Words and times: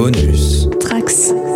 Bonus. 0.00 0.66
Trax. 0.80 1.49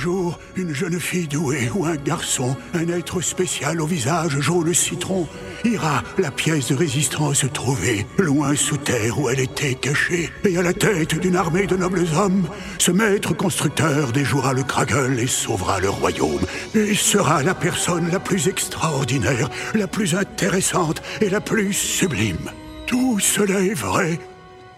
Jour, 0.00 0.38
une 0.56 0.74
jeune 0.74 0.98
fille 0.98 1.28
douée 1.28 1.70
ou 1.74 1.84
un 1.84 1.96
garçon, 1.96 2.56
un 2.72 2.88
être 2.88 3.20
spécial 3.20 3.82
au 3.82 3.86
visage 3.86 4.40
jaune 4.40 4.72
citron, 4.72 5.28
ira 5.62 6.02
la 6.16 6.30
pièce 6.30 6.68
de 6.68 6.74
résistance 6.74 7.44
trouver, 7.52 8.06
loin 8.16 8.56
sous 8.56 8.78
terre 8.78 9.20
où 9.20 9.28
elle 9.28 9.40
était 9.40 9.74
cachée, 9.74 10.30
et 10.44 10.56
à 10.56 10.62
la 10.62 10.72
tête 10.72 11.20
d'une 11.20 11.36
armée 11.36 11.66
de 11.66 11.76
nobles 11.76 12.06
hommes, 12.16 12.48
ce 12.78 12.90
maître 12.90 13.34
constructeur 13.34 14.10
déjouera 14.12 14.54
le 14.54 14.62
Kragel 14.62 15.20
et 15.20 15.26
sauvera 15.26 15.80
le 15.80 15.90
royaume, 15.90 16.46
et 16.74 16.94
sera 16.94 17.42
la 17.42 17.54
personne 17.54 18.10
la 18.10 18.20
plus 18.20 18.48
extraordinaire, 18.48 19.50
la 19.74 19.86
plus 19.86 20.14
intéressante 20.14 21.02
et 21.20 21.28
la 21.28 21.42
plus 21.42 21.74
sublime. 21.74 22.50
Tout 22.86 23.18
cela 23.20 23.60
est 23.60 23.74
vrai, 23.74 24.18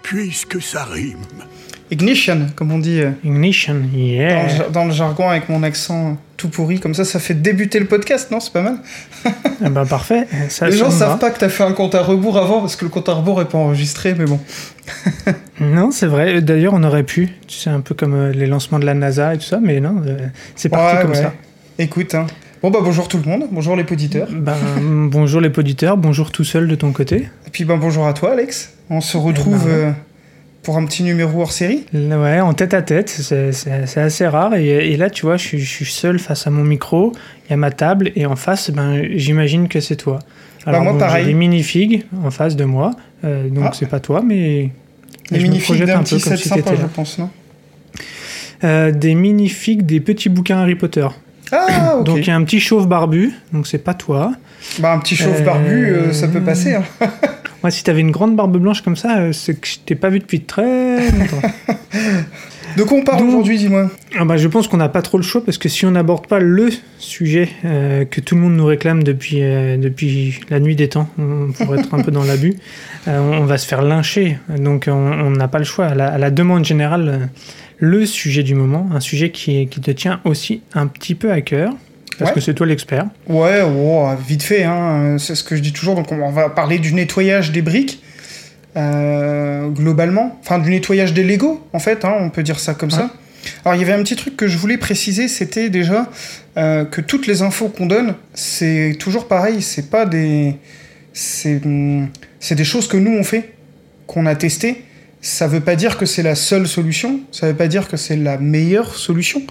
puisque 0.02 0.60
ça 0.60 0.84
rime. 0.84 1.44
Ignition, 1.92 2.46
comme 2.56 2.72
on 2.72 2.78
dit 2.78 3.00
euh, 3.00 3.10
Ignition, 3.22 3.74
dans, 3.74 3.96
yeah. 3.98 4.46
le, 4.46 4.72
dans 4.72 4.84
le 4.86 4.92
jargon 4.92 5.28
avec 5.28 5.48
mon 5.48 5.62
accent 5.62 6.16
tout 6.38 6.48
pourri. 6.48 6.80
Comme 6.80 6.94
ça, 6.94 7.04
ça 7.04 7.20
fait 7.20 7.34
débuter 7.34 7.78
le 7.78 7.86
podcast, 7.86 8.30
non 8.30 8.40
C'est 8.40 8.52
pas 8.52 8.62
mal. 8.62 8.76
Ah 9.64 9.68
bah 9.70 9.84
parfait. 9.88 10.26
Ça 10.48 10.68
Les 10.68 10.76
gens 10.76 10.86
me 10.86 10.90
savent 10.90 11.10
va. 11.10 11.16
pas 11.18 11.30
que 11.30 11.38
t'as 11.38 11.48
fait 11.50 11.62
un 11.62 11.72
compte 11.72 11.94
à 11.94 12.02
rebours 12.02 12.38
avant 12.38 12.60
parce 12.60 12.74
que 12.76 12.84
le 12.84 12.90
compte 12.90 13.08
à 13.08 13.12
rebours 13.12 13.40
est 13.42 13.48
pas 13.48 13.58
enregistré, 13.58 14.14
mais 14.18 14.24
bon. 14.24 14.40
Non, 15.60 15.92
c'est 15.92 16.06
vrai. 16.06 16.40
D'ailleurs, 16.40 16.72
on 16.74 16.82
aurait 16.82 17.04
pu. 17.04 17.28
Tu 17.46 17.56
sais, 17.58 17.70
un 17.70 17.80
peu 17.82 17.94
comme 17.94 18.14
euh, 18.14 18.32
les 18.32 18.46
lancements 18.46 18.80
de 18.80 18.86
la 18.86 18.94
NASA 18.94 19.34
et 19.34 19.38
tout 19.38 19.44
ça, 19.44 19.60
mais 19.62 19.78
non, 19.78 20.02
euh, 20.04 20.26
c'est 20.56 20.68
parti 20.70 20.96
Ouais, 20.96 21.02
comme 21.02 21.10
ouais. 21.12 21.16
ça. 21.22 21.32
Écoute, 21.78 22.14
hein. 22.16 22.26
Bon 22.62 22.70
bah 22.70 22.78
bonjour 22.82 23.06
tout 23.08 23.18
le 23.24 23.28
monde, 23.28 23.44
bonjour 23.50 23.74
les 23.76 23.82
auditeurs. 23.82 24.28
Ben, 24.30 24.54
bonjour 25.10 25.40
les 25.40 25.50
poditeurs, 25.50 25.96
bonjour 25.96 26.30
tout 26.32 26.44
seul 26.44 26.68
de 26.68 26.74
ton 26.76 26.92
côté. 26.92 27.28
Et 27.46 27.50
puis 27.52 27.64
ben 27.64 27.76
bonjour 27.76 28.06
à 28.06 28.12
toi 28.12 28.32
Alex. 28.32 28.72
On 28.88 29.00
se 29.00 29.16
retrouve 29.16 29.64
ben, 29.64 29.70
ouais. 29.70 29.84
euh, 29.86 29.90
pour 30.62 30.76
un 30.76 30.84
petit 30.86 31.02
numéro 31.02 31.40
hors 31.40 31.52
série. 31.52 31.84
Ouais, 31.92 32.40
en 32.40 32.54
tête 32.54 32.74
à 32.74 32.82
tête, 32.82 33.08
c'est 33.08 33.96
assez 34.00 34.26
rare. 34.26 34.54
Et, 34.54 34.92
et 34.92 34.96
là, 34.96 35.10
tu 35.10 35.26
vois, 35.26 35.36
je 35.36 35.42
suis, 35.46 35.58
je 35.60 35.68
suis 35.68 35.84
seul 35.86 36.18
face 36.18 36.46
à 36.46 36.50
mon 36.50 36.62
micro, 36.64 37.12
il 37.46 37.50
y 37.50 37.52
a 37.54 37.56
ma 37.56 37.70
table, 37.70 38.12
et 38.16 38.26
en 38.26 38.36
face, 38.36 38.70
ben, 38.70 39.02
j'imagine 39.16 39.68
que 39.68 39.80
c'est 39.80 39.96
toi. 39.96 40.18
Bah, 40.64 40.78
moi, 40.80 40.92
bon, 40.92 40.98
pareil. 40.98 41.26
Des 41.26 41.34
minifigs 41.34 42.04
en 42.24 42.30
face 42.30 42.54
de 42.54 42.64
moi, 42.64 42.92
euh, 43.24 43.48
donc 43.48 43.64
Ah. 43.68 43.72
c'est 43.74 43.88
pas 43.88 43.98
toi, 44.00 44.22
mais. 44.24 44.70
Les 45.30 45.40
minifigs 45.40 45.84
d'un 45.84 45.98
un 46.00 46.02
petit 46.02 46.20
set 46.20 46.36
si 46.38 46.48
sympa, 46.48 46.74
je 46.74 46.86
pense, 46.86 47.18
non 47.18 47.30
Euh, 48.64 48.92
des 48.92 49.14
minifigs, 49.16 49.84
des 49.84 49.98
petits 50.00 50.28
bouquins 50.28 50.58
Harry 50.58 50.76
Potter. 50.76 51.08
Ah 51.50 51.96
ok. 51.98 52.04
Donc 52.06 52.18
il 52.18 52.28
y 52.28 52.30
a 52.30 52.36
un 52.36 52.44
petit 52.44 52.60
chauve 52.60 52.86
barbu, 52.86 53.32
donc 53.52 53.66
c'est 53.66 53.78
pas 53.82 53.94
toi. 53.94 54.32
Bah 54.78 54.92
un 54.92 55.00
petit 55.00 55.16
chauve 55.16 55.40
Euh, 55.40 55.44
barbu, 55.44 55.90
euh, 55.90 56.12
ça 56.12 56.28
peut 56.28 56.40
passer. 56.40 56.74
Hein. 56.74 56.84
Moi, 57.62 57.70
si 57.70 57.84
t'avais 57.84 58.00
une 58.00 58.10
grande 58.10 58.36
barbe 58.36 58.56
blanche 58.58 58.82
comme 58.82 58.96
ça, 58.96 59.18
euh, 59.18 59.32
c'est 59.32 59.60
que 59.60 59.66
je 59.66 59.78
t'ai 59.78 59.94
pas 59.94 60.08
vu 60.08 60.18
depuis 60.18 60.40
très 60.40 61.10
longtemps. 61.10 61.42
De 62.76 62.84
quoi 62.84 62.98
on 62.98 63.04
parle 63.04 63.24
aujourd'hui, 63.24 63.58
dis-moi? 63.58 63.90
Ah 64.18 64.24
bah, 64.24 64.36
je 64.36 64.48
pense 64.48 64.66
qu'on 64.66 64.78
n'a 64.78 64.88
pas 64.88 65.02
trop 65.02 65.18
le 65.18 65.22
choix 65.22 65.44
parce 65.44 65.58
que 65.58 65.68
si 65.68 65.84
on 65.84 65.90
n'aborde 65.90 66.26
pas 66.26 66.38
le 66.38 66.70
sujet 66.98 67.50
euh, 67.64 68.04
que 68.04 68.20
tout 68.20 68.34
le 68.34 68.40
monde 68.40 68.54
nous 68.54 68.64
réclame 68.64 69.02
depuis, 69.02 69.42
euh, 69.42 69.76
depuis 69.76 70.40
la 70.48 70.58
nuit 70.58 70.74
des 70.74 70.88
temps, 70.88 71.08
on 71.18 71.52
pourrait 71.52 71.80
être 71.80 71.92
un 71.92 72.02
peu 72.02 72.10
dans 72.10 72.24
l'abus, 72.24 72.54
euh, 73.08 73.18
on, 73.18 73.44
va 73.44 73.58
se 73.58 73.66
faire 73.66 73.82
lyncher. 73.82 74.38
Donc 74.56 74.88
on 74.88 75.30
n'a 75.30 75.48
pas 75.48 75.58
le 75.58 75.64
choix. 75.64 75.86
À 75.86 75.94
la, 75.94 76.08
à 76.08 76.18
la 76.18 76.30
demande 76.30 76.64
générale, 76.64 77.28
le 77.78 78.06
sujet 78.06 78.42
du 78.42 78.54
moment, 78.54 78.88
un 78.94 79.00
sujet 79.00 79.30
qui, 79.30 79.66
qui 79.66 79.80
te 79.80 79.90
tient 79.90 80.20
aussi 80.24 80.62
un 80.72 80.86
petit 80.86 81.14
peu 81.14 81.30
à 81.30 81.42
cœur, 81.42 81.74
parce 82.16 82.30
Ouais. 82.30 82.34
que 82.34 82.40
c'est 82.40 82.54
toi 82.54 82.66
l'expert? 82.66 83.06
Ouais, 83.28 83.60
oh, 83.62 84.08
vite 84.26 84.42
fait, 84.42 84.64
hein, 84.64 85.16
c'est 85.18 85.34
ce 85.34 85.42
que 85.44 85.56
je 85.56 85.60
dis 85.62 85.72
toujours. 85.72 85.94
Donc, 85.94 86.10
on 86.12 86.30
va 86.30 86.48
parler 86.48 86.78
du 86.78 86.92
nettoyage 86.94 87.52
des 87.52 87.62
briques, 87.62 88.02
euh, 88.76 89.68
globalement. 89.68 90.38
Enfin, 90.40 90.58
du 90.58 90.70
nettoyage 90.70 91.12
des 91.12 91.24
Lego, 91.24 91.66
en 91.72 91.78
fait, 91.78 92.04
hein, 92.04 92.14
on 92.20 92.30
peut 92.30 92.42
dire 92.42 92.58
ça 92.58 92.74
comme 92.74 92.90
Ouais. 92.90 92.96
ça. 92.96 93.10
Alors, 93.64 93.74
il 93.74 93.80
y 93.80 93.84
avait 93.84 93.92
un 93.98 94.02
petit 94.02 94.16
truc 94.16 94.36
que 94.36 94.46
je 94.46 94.56
voulais 94.56 94.78
préciser, 94.78 95.26
c'était 95.28 95.68
déjà 95.68 96.08
euh, 96.56 96.84
que 96.84 97.00
toutes 97.00 97.26
les 97.26 97.42
infos 97.42 97.68
qu'on 97.68 97.86
donne, 97.86 98.14
c'est 98.34 98.96
toujours 99.00 99.26
pareil, 99.26 99.62
c'est 99.62 99.90
pas 99.90 100.06
des. 100.06 100.56
C'est 101.12 101.60
hum, 101.64 102.08
c'est 102.40 102.54
des 102.54 102.64
choses 102.64 102.88
que 102.88 102.96
nous 102.96 103.12
on 103.18 103.24
fait, 103.24 103.52
qu'on 104.06 104.26
a 104.26 104.34
testé. 104.34 104.84
Ça 105.20 105.46
veut 105.46 105.60
pas 105.60 105.76
dire 105.76 105.98
que 105.98 106.06
c'est 106.06 106.22
la 106.22 106.34
seule 106.34 106.66
solution, 106.66 107.20
ça 107.32 107.46
veut 107.48 107.54
pas 107.54 107.68
dire 107.68 107.88
que 107.88 107.96
c'est 107.96 108.16
la 108.16 108.38
meilleure 108.38 108.94
solution 108.96 109.42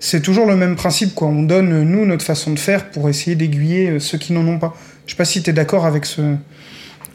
c'est 0.00 0.20
toujours 0.22 0.46
le 0.46 0.56
même 0.56 0.74
principe, 0.76 1.14
quoi. 1.14 1.28
On 1.28 1.42
donne, 1.44 1.72
euh, 1.72 1.84
nous, 1.84 2.04
notre 2.06 2.24
façon 2.24 2.52
de 2.52 2.58
faire 2.58 2.90
pour 2.90 3.08
essayer 3.08 3.36
d'aiguiller 3.36 3.88
euh, 3.90 3.98
ceux 4.00 4.18
qui 4.18 4.32
n'en 4.32 4.46
ont 4.48 4.58
pas. 4.58 4.74
Je 5.06 5.12
sais 5.12 5.16
pas 5.16 5.24
si 5.24 5.42
tu 5.42 5.50
es 5.50 5.52
d'accord 5.52 5.86
avec 5.86 6.04
ce, 6.06 6.22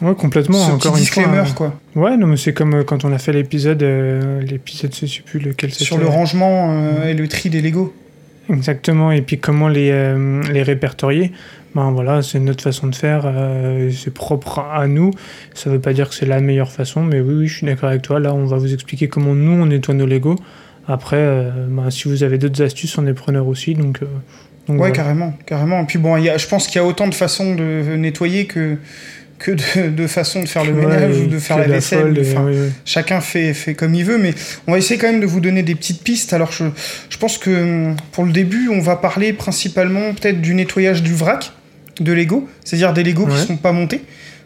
Ouais, 0.01 0.13
complètement. 0.16 0.57
ce 0.57 0.72
encore 0.72 0.78
petit 0.78 0.88
une 0.88 0.91
fois. 0.91 1.24
disclaimer, 1.24 1.38
hein. 1.50 1.53
quoi. 1.56 1.74
Ouais, 1.95 2.18
non, 2.18 2.28
mais 2.28 2.38
c'est 2.38 2.53
comme 2.53 2.74
euh, 2.75 2.84
quand 2.84 3.06
on 3.06 3.13
a 3.13 3.18
fait 3.18 3.31
l'épisode, 3.34 3.81
euh, 3.84 4.41
l'épisode, 4.41 4.94
je 4.94 5.06
sais 5.06 5.22
plus 5.25 5.40
lequel 5.40 5.72
c'était. 5.72 5.85
Sur 5.85 5.97
le 5.97 6.07
rangement 6.07 6.72
euh, 6.72 7.09
et 7.09 7.13
le 7.13 7.28
tri 7.28 7.50
des 7.50 7.62
Lego. 7.62 7.94
Exactement, 8.50 9.12
et 9.12 9.22
puis 9.22 9.40
comment 9.40 9.68
les, 9.68 9.90
euh, 9.91 10.41
les 10.51 10.62
répertorier 10.63 11.31
ben 11.74 11.91
voilà, 11.91 12.22
c'est 12.22 12.40
notre 12.40 12.63
façon 12.63 12.88
de 12.88 12.95
faire, 12.95 13.24
euh, 13.25 13.91
c'est 13.91 14.13
propre 14.13 14.59
à 14.59 14.88
nous. 14.88 15.12
Ça 15.53 15.69
veut 15.69 15.81
pas 15.81 15.91
dire 15.91 16.07
que 16.07 16.16
c'est 16.16 16.25
la 16.25 16.40
meilleure 16.40 16.72
façon, 16.72 17.03
mais 17.03 17.19
oui, 17.19 17.34
oui, 17.34 17.47
je 17.47 17.57
suis 17.57 17.66
d'accord 17.66 17.90
avec 17.90 18.01
toi. 18.01 18.18
Là, 18.22 18.34
on 18.34 18.45
va 18.45 18.56
vous 18.56 18.74
expliquer 18.74 19.09
comment 19.09 19.35
nous 19.35 19.62
on 19.62 19.66
nettoie 19.66 19.94
nos 19.94 20.06
Lego. 20.06 20.38
Après, 20.88 21.18
euh, 21.18 21.50
ben, 21.68 21.90
si 21.90 22.07
vous 22.07 22.23
avez 22.23 22.38
d'autres 22.38 22.62
astuces, 22.63 22.97
on 22.97 23.07
est 23.07 23.13
preneur 23.13 23.47
aussi. 23.47 23.73
Donc, 23.73 24.00
euh, 24.01 24.06
donc 24.68 24.79
Ouais, 24.81 24.91
carrément, 24.91 25.34
carrément. 25.46 25.81
Et 25.81 25.85
puis 25.85 25.97
bon, 25.97 26.18
y 26.18 26.29
a, 26.29 26.38
je 26.38 26.47
pense 26.47 26.68
qu'il 26.68 26.75
y 26.81 26.84
a 26.84 26.88
autant 26.88 27.07
de 27.07 27.16
façons 27.16 27.56
de 27.56 27.96
nettoyer 27.96 28.46
que, 28.46 28.78
que 29.40 29.51
de, 29.51 29.90
de 29.90 30.07
façons 30.07 30.41
de 30.41 30.47
faire 30.47 30.63
le 30.63 30.74
Ouais, 30.74 30.85
ménage 30.85 31.18
ou 31.19 31.28
de 31.28 31.40
faire 31.40 31.57
que 31.57 31.62
la 31.62 31.68
vaisselle. 31.68 32.16
enfin, 32.22 32.45
ouais. 32.45 32.69
Chacun 32.85 33.19
fait, 33.22 33.53
fait 33.53 33.74
comme 33.74 33.95
il 33.95 34.06
veut, 34.06 34.18
mais 34.18 34.34
on 34.68 34.72
va 34.74 34.78
essayer 34.78 35.00
quand 35.00 35.12
même 35.12 35.22
de 35.22 35.25
vous 35.25 35.40
donner 35.41 35.63
des 35.63 35.75
petites 35.75 36.03
pistes. 36.03 36.34
Alors, 36.34 36.51
je, 36.51 36.66
je 37.09 37.18
pense 37.18 37.38
que 37.38 37.50
hum, 37.90 37.95
pour 38.12 38.24
le 38.25 38.31
début, 38.31 38.69
on 38.69 38.79
va 38.79 38.95
parler 38.95 39.34
principalement 39.34 40.13
peut-être 40.13 40.40
du 40.41 40.53
nettoyage 40.53 41.01
du 41.03 41.13
vrac 41.13 41.51
de 42.00 42.12
Lego, 42.13 42.47
c'est-à-dire 42.63 42.94
des 42.94 43.03
Lego 43.03 43.25
qui 43.25 43.34
ne 43.34 43.38
sont 43.38 43.57
pas 43.57 43.72
montés. 43.72 44.01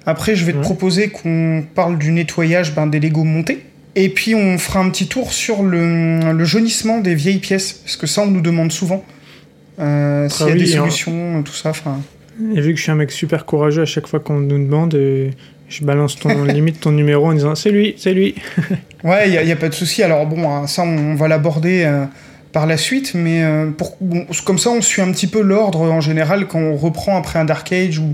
Après, 0.06 0.36
je 0.36 0.46
vais 0.46 0.54
te 0.54 0.58
Ouais. 0.58 0.64
proposer 0.64 1.10
qu'on 1.10 1.64
parle 1.76 1.98
du 1.98 2.12
nettoyage 2.12 2.74
ben, 2.74 2.88
des 2.88 3.00
Lego 3.00 3.24
montés. 3.24 3.64
Et 3.96 4.10
puis, 4.10 4.36
on 4.36 4.58
fera 4.58 4.80
un 4.80 4.90
petit 4.90 5.08
tour 5.08 5.34
sur 5.34 5.64
le, 5.64 6.32
le 6.32 6.46
jaunissement 6.46 7.00
des 7.00 7.16
vieilles 7.16 7.40
pièces, 7.40 7.74
parce 7.74 7.98
que 7.98 8.08
ça, 8.08 8.22
on 8.22 8.28
nous 8.28 8.42
demande 8.42 8.72
souvent. 8.72 9.04
Euh, 9.80 10.30
S'il 10.30 10.46
y 10.46 10.50
a 10.50 10.52
Ah 10.52 10.56
oui, 10.56 10.64
des 10.64 10.76
hein. 10.76 10.80
solutions, 10.80 11.44
tout 11.44 11.54
ça. 11.54 11.70
Enfin, 11.70 12.00
Et 12.56 12.62
vu 12.62 12.72
que 12.74 12.78
je 12.78 12.84
suis 12.84 12.92
un 12.92 12.96
mec 12.96 13.12
super 13.12 13.46
courageux 13.46 13.82
à 13.82 13.86
chaque 13.86 14.08
fois 14.08 14.20
qu'on 14.20 14.40
nous 14.40 14.60
demande, 14.60 14.94
euh, 14.96 15.30
je 15.70 15.84
balance 15.84 16.18
ton 16.18 16.44
limite 16.46 16.80
ton 16.80 16.92
numéro 16.92 17.28
en 17.28 17.34
disant 17.34 17.56
c'est 17.56 17.72
lui, 17.72 17.96
c'est 17.98 18.14
lui. 18.14 18.36
Ouais, 19.02 19.30
il 19.30 19.46
n'y 19.46 19.52
a, 19.54 19.56
pas 19.56 19.70
de 19.70 19.74
souci. 19.74 20.04
Alors 20.04 20.26
bon, 20.26 20.50
hein, 20.50 20.68
ça, 20.68 20.84
on, 20.84 21.16
va 21.16 21.30
l'aborder 21.30 21.84
euh, 21.86 22.04
par 22.52 22.66
la 22.66 22.76
suite, 22.76 23.14
mais 23.16 23.46
euh, 23.46 23.72
pour, 23.72 23.96
bon, 24.02 24.26
comme 24.44 24.58
ça, 24.58 24.72
on 24.72 24.82
suit 24.82 25.02
un 25.02 25.10
petit 25.14 25.28
peu 25.28 25.42
l'ordre 25.42 25.84
en 25.84 26.02
général 26.02 26.48
quand 26.48 26.60
on 26.60 26.76
reprend 26.76 27.18
après 27.18 27.40
un 27.40 27.46
Dark 27.46 27.72
Age 27.72 28.00
ou, 28.00 28.14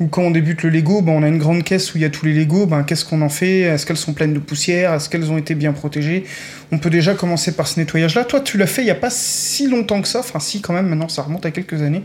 ou 0.00 0.06
quand 0.06 0.22
on 0.22 0.30
débute 0.30 0.62
le 0.62 0.70
Lego. 0.70 1.02
Ben, 1.02 1.12
on 1.12 1.22
a 1.22 1.28
une 1.28 1.38
grande 1.38 1.62
caisse 1.62 1.94
où 1.94 1.98
il 1.98 2.00
y 2.00 2.04
a 2.04 2.10
tous 2.10 2.24
les 2.24 2.32
Lego. 2.32 2.66
Ben, 2.66 2.82
Qu'est-ce 2.82 3.04
qu'on 3.04 3.20
en 3.20 3.28
fait? 3.28 3.60
Est-ce 3.60 3.86
qu'elles 3.86 3.98
sont 3.98 4.14
pleines 4.14 4.32
de 4.32 4.38
poussière? 4.38 4.94
Est-ce 4.94 5.08
qu'elles 5.08 5.30
ont 5.30 5.38
été 5.38 5.54
bien 5.54 5.72
protégées? 5.72 6.24
On 6.72 6.78
peut 6.78 6.90
déjà 6.90 7.14
commencer 7.14 7.52
par 7.52 7.68
ce 7.68 7.78
nettoyage-là. 7.78 8.24
Toi, 8.24 8.40
tu 8.40 8.56
l'as 8.56 8.66
fait 8.66 8.82
il 8.82 8.86
n'y 8.86 8.90
a 8.90 8.96
pas 8.96 9.10
si 9.10 9.68
longtemps 9.68 10.00
que 10.00 10.08
ça. 10.08 10.20
Enfin, 10.20 10.40
si, 10.40 10.60
quand 10.60 10.72
même, 10.72 10.88
maintenant, 10.88 11.08
ça 11.08 11.22
remonte 11.22 11.44
à 11.44 11.50
quelques 11.50 11.82
années. 11.82 12.02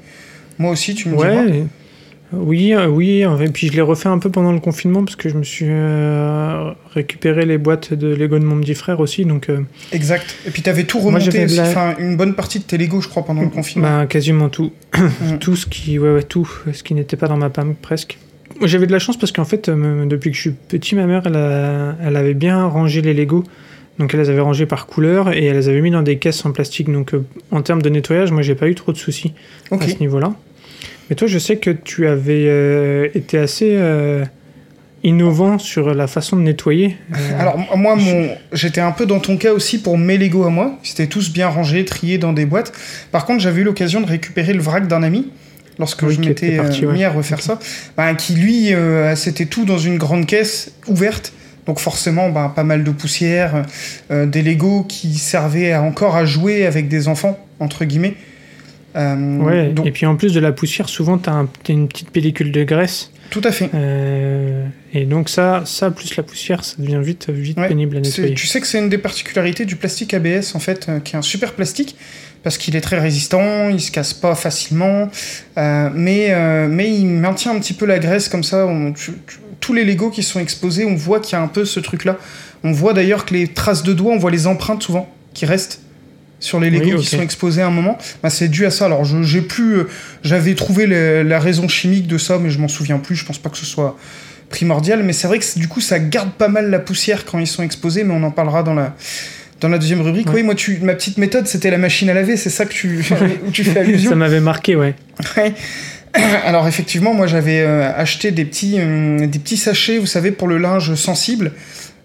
Moi 0.59 0.72
aussi, 0.72 0.94
tu 0.94 1.09
me 1.09 1.16
diras. 1.16 1.44
Oui, 2.34 2.74
euh, 2.74 2.88
oui, 2.88 3.22
et 3.22 3.47
puis 3.50 3.68
je 3.68 3.74
l'ai 3.74 3.81
refait 3.81 4.09
un 4.09 4.18
peu 4.18 4.30
pendant 4.30 4.52
le 4.52 4.59
confinement 4.59 5.03
parce 5.06 5.16
que 5.16 5.30
je 5.30 5.36
me 5.38 5.44
suis 5.44 5.68
euh, 5.69 6.72
récupéré 6.94 7.46
les 7.46 7.58
boîtes 7.58 7.94
de 7.94 8.08
Lego 8.13 8.40
de 8.40 8.44
mon 8.46 8.59
petit 8.59 8.74
frère 8.74 9.00
aussi, 9.00 9.25
donc 9.25 9.50
euh, 9.50 9.59
Exact. 9.91 10.36
Et 10.47 10.50
puis, 10.50 10.62
tu 10.62 10.69
avais 10.69 10.84
tout 10.86 11.00
remonté 11.00 11.46
aussi. 11.46 11.56
la- 11.58 11.96
une 12.00 12.18
bonne 12.18 12.34
partie 12.34 12.59
de 12.59 12.63
tes 12.63 12.78
Lego, 12.78 13.00
je 13.00 13.08
crois, 13.08 13.24
pendant 13.24 13.41
le 13.44 13.50
confinement. 13.50 14.00
bah, 14.00 14.06
quasiment 14.08 14.50
tout, 14.50 14.72
Mhm. 14.97 15.38
tout 15.40 15.56
ce 15.56 15.66
qui, 15.68 16.00
ouais, 16.00 16.13
ouais, 16.13 16.24
tout, 16.24 16.50
ce 16.74 16.81
qui 16.84 16.94
n'était 16.96 17.16
pas 17.18 17.28
dans 17.28 17.38
ma 17.38 17.50
PAM 17.50 17.75
presque. 17.75 18.18
J'avais 18.63 18.88
de 18.88 18.92
la 18.92 19.00
chance 19.00 19.18
parce 19.18 19.31
qu'en 19.31 19.45
fait, 19.45 19.69
depuis 19.69 20.31
que 20.31 20.36
je 20.36 20.42
suis 20.42 20.51
petit, 20.51 20.95
ma 20.95 21.06
mère, 21.06 21.24
elle, 21.25 21.36
a- 21.36 21.95
elle 22.04 22.16
avait 22.16 22.33
bien 22.33 22.66
rangé 22.66 23.01
les 23.01 23.13
Lego. 23.13 23.44
Donc 24.00 24.13
elle 24.13 24.19
les 24.19 24.30
avait 24.30 24.42
rangés 24.42 24.66
par 24.66 24.88
couleur 24.88 25.31
et 25.33 25.45
elle 25.45 25.56
les 25.56 25.69
avait 25.69 25.80
mis 25.80 25.92
dans 25.92 26.01
des 26.01 26.18
caisses 26.18 26.45
en 26.45 26.51
plastique. 26.51 26.92
Donc 26.92 27.13
en 27.51 27.62
termes 27.62 27.81
de 27.81 27.88
nettoyage, 27.89 28.31
moi 28.31 28.42
j'ai 28.42 28.56
pas 28.56 28.68
eu 28.68 28.75
trop 28.75 28.92
de 28.92 28.98
soucis. 28.98 29.33
à 29.72 29.88
ce 29.88 30.00
niveau-là. 30.00 30.33
Mais 31.10 31.16
toi, 31.16 31.28
je 31.28 31.38
sais 31.38 31.57
que 31.57 31.69
tu 31.69 32.07
avais 32.07 32.46
euh, 32.48 33.10
été 33.13 33.38
assez 33.38 33.75
euh, 33.78 34.25
innovant 35.04 35.60
sur 35.60 35.94
la 35.94 36.07
façon 36.07 36.36
de 36.36 36.42
nettoyer. 36.42 36.98
Euh, 37.13 37.40
Alors 37.40 37.57
moi, 37.78 37.96
mon... 37.96 38.30
j'étais 38.54 38.81
un 38.81 38.92
peu 38.92 39.06
dans 39.06 39.19
ton 39.19 39.38
cas 39.38 39.54
aussi 39.54 39.80
pour 39.80 39.98
mes 39.98 40.18
Lego 40.18 40.44
à 40.46 40.50
moi. 40.50 40.80
Ils 40.84 40.92
étaient 40.92 41.07
tous 41.07 41.31
bien 41.31 41.48
rangés, 41.48 41.86
triés 41.86 42.18
dans 42.18 42.34
des 42.34 42.46
boîtes. 42.46 42.74
Par 43.12 43.25
contre, 43.25 43.42
j'avais 43.42 43.62
eu 43.62 43.63
l'occasion 43.63 44.02
de 44.02 44.07
récupérer 44.07 44.54
le 44.54 44.62
vrac 44.62 44.88
d'un 44.88 45.04
ami 45.04 45.31
lorsque 45.78 46.02
Oui, 46.04 46.16
je 46.16 46.22
m'étais 46.22 46.60
ouais. 46.60 46.94
mis 46.94 47.04
à 47.04 47.12
refaire 47.12 47.42
ça. 47.42 47.60
Ben, 47.98 48.16
qui 48.16 48.34
lui, 48.34 48.74
c'était 49.16 49.46
tout 49.46 49.66
dans 49.66 49.78
une 49.78 49.98
grande 49.98 50.25
caisse 50.25 50.72
ouverte. 50.88 51.34
Donc 51.68 51.80
forcément, 51.80 52.30
ben, 52.30 52.50
pas 52.50 52.63
mal 52.63 52.84
de 52.84 52.92
poussière, 52.92 53.63
des 54.10 54.42
Lego 54.42 54.84
qui 54.88 55.16
servaient 55.16 55.72
à- 55.74 55.81
encore 55.84 56.16
à 56.16 56.24
jouer 56.25 56.66
avec 56.66 56.88
des 56.88 57.08
enfants, 57.08 57.38
entre 57.60 57.86
guillemets. 57.86 58.16
Euh, 58.95 59.38
ouais, 59.39 59.69
donc, 59.69 59.86
Et 59.86 59.92
puis 59.92 60.06
en 60.06 60.15
plus 60.15 60.33
de 60.33 60.39
la 60.39 60.51
poussière, 60.51 60.88
souvent 60.89 61.18
tu 61.18 61.30
as 61.30 61.45
une 61.69 61.88
petite 61.88 62.12
pellicule 62.12 62.51
de 62.51 62.63
graisse 62.63 63.12
Tout 63.30 63.42
à 63.44 63.51
fait. 63.51 63.69
Euh, 63.74 64.65
et 64.94 65.06
donc 65.06 65.30
ça, 65.30 65.63
ça 65.65 65.92
plus 65.92 66.15
la 66.15 66.24
poussière, 66.24 66.63
ça 66.63 66.75
devient 66.80 67.00
vite, 67.03 67.30
vite 67.30 67.57
Ouais, 67.57 67.68
pénible 67.68 67.97
à 67.97 68.00
nettoyer. 68.01 68.33
Tu 68.36 68.47
sais 68.47 68.62
que 68.62 68.68
c'est 68.68 68.80
une 68.80 68.89
des 68.89 68.97
particularités 68.97 69.65
du 69.65 69.75
plastique 69.75 70.13
ABS 70.13 70.56
en 70.56 70.59
fait, 70.59 70.88
euh, 70.88 71.00
qui 71.00 71.15
est 71.15 71.19
un 71.19 71.21
super 71.21 71.53
plastique 71.53 71.95
parce 72.44 72.57
qu'il 72.59 72.75
est 72.75 72.81
très 72.81 73.00
résistant, 73.00 73.69
il 73.69 73.81
se 73.81 73.92
casse 73.92 74.13
pas 74.13 74.36
facilement, 74.36 75.09
euh, 75.57 75.89
mais 75.94 76.27
euh, 76.30 76.68
mais 76.69 76.89
il 76.94 77.06
maintient 77.07 77.51
un 77.56 77.59
petit 77.59 77.74
peu 77.74 77.86
la 77.86 77.98
graisse 78.00 78.30
comme 78.30 78.44
ça. 78.44 78.65
On- 78.68 78.94
tu- 78.94 79.13
tu- 79.27 79.38
tous 79.59 79.74
les 79.74 79.83
Lego 79.83 80.12
qui 80.12 80.21
sont 80.21 80.39
exposés, 80.39 80.86
on 80.86 80.94
voit 80.95 81.19
qu'il 81.19 81.33
y 81.33 81.36
a 81.36 81.41
un 81.41 81.48
peu 81.48 81.65
ce 81.65 81.80
truc 81.80 82.06
là. 82.06 82.18
On 82.63 82.71
voit 82.71 82.94
d'ailleurs 82.94 83.25
que 83.25 83.33
les 83.33 83.48
traces 83.48 83.81
de 83.83 83.94
doigts, 83.94 84.13
on 84.13 84.19
voit 84.19 84.30
les 84.31 84.45
empreintes 84.48 84.83
souvent 84.83 85.12
qui 85.33 85.45
restent 85.45 85.81
sur 86.40 86.60
les 86.60 86.70
Lego 86.70 86.86
Oui, 86.86 86.94
ok. 86.94 87.00
qui 87.02 87.08
sont 87.08 87.22
exposés 87.22 87.62
à 87.62 87.68
un 87.68 87.72
moment. 87.72 87.98
Bah, 88.22 88.30
c'est 88.30 88.48
dû 88.48 88.66
à 88.66 88.72
ça. 88.72 88.86
Alors 88.86 89.06
j'ai 89.06 89.42
plus, 89.42 89.78
euh, 89.78 89.84
j'avais 90.24 90.56
trouvé 90.56 90.86
la 90.88 91.40
raison 91.40 91.68
chimique 91.68 92.08
de 92.08 92.18
ça, 92.18 92.38
mais 92.40 92.50
je 92.50 92.60
m'en 92.60 92.68
souviens 92.68 93.00
plus. 93.00 93.16
Je 93.16 93.26
pense 93.26 93.38
pas 93.38 93.50
que 93.50 93.58
ce 93.58 93.66
soit 93.66 93.98
primordial, 94.50 95.04
mais 95.04 95.14
c'est 95.14 95.28
vrai 95.28 95.40
que 95.40 95.60
du 95.60 95.68
coup 95.68 95.82
ça 95.82 96.00
garde 96.00 96.32
pas 96.32 96.48
mal 96.48 96.70
la 96.70 96.80
poussière 96.80 97.26
quand 97.26 97.40
ils 97.40 97.48
sont 97.48 97.64
exposés, 97.64 98.04
mais 98.04 98.14
on 98.14 98.24
en 98.24 98.32
parlera 98.32 98.64
dans 98.64 98.74
la 98.74 98.96
dans 99.62 99.70
la 99.70 99.78
deuxième 99.78 100.02
rubrique. 100.02 100.28
Ouais. 100.28 100.36
Oui, 100.36 100.44
moi 100.44 100.56
tu, 100.56 100.80
ma 100.82 100.94
petite 100.94 101.18
méthode 101.18 101.48
c'était 101.48 101.72
la 101.72 101.78
machine 101.78 102.10
à 102.10 102.14
laver, 102.14 102.38
c'est 102.38 102.50
ça 102.50 102.66
que 102.66 102.74
tu 102.74 103.04
où 103.48 103.52
tu 103.52 103.64
fais 103.64 103.80
allusion. 103.80 104.12
ça 104.12 104.16
m'avait 104.16 104.42
marqué, 104.42 104.76
ouais. 104.76 104.96
Ouais. 105.38 105.54
Alors 106.46 106.68
effectivement, 106.68 107.14
moi 107.14 107.28
j'avais 107.28 107.62
euh, 107.62 107.92
acheté 107.96 108.32
des 108.32 108.46
petits 108.46 108.76
euh, 108.80 109.26
des 109.28 109.40
petits 109.40 109.58
sachets, 109.58 109.98
vous 109.98 110.06
savez, 110.06 110.32
pour 110.32 110.48
le 110.48 110.58
linge 110.58 110.96
sensible, 110.96 111.52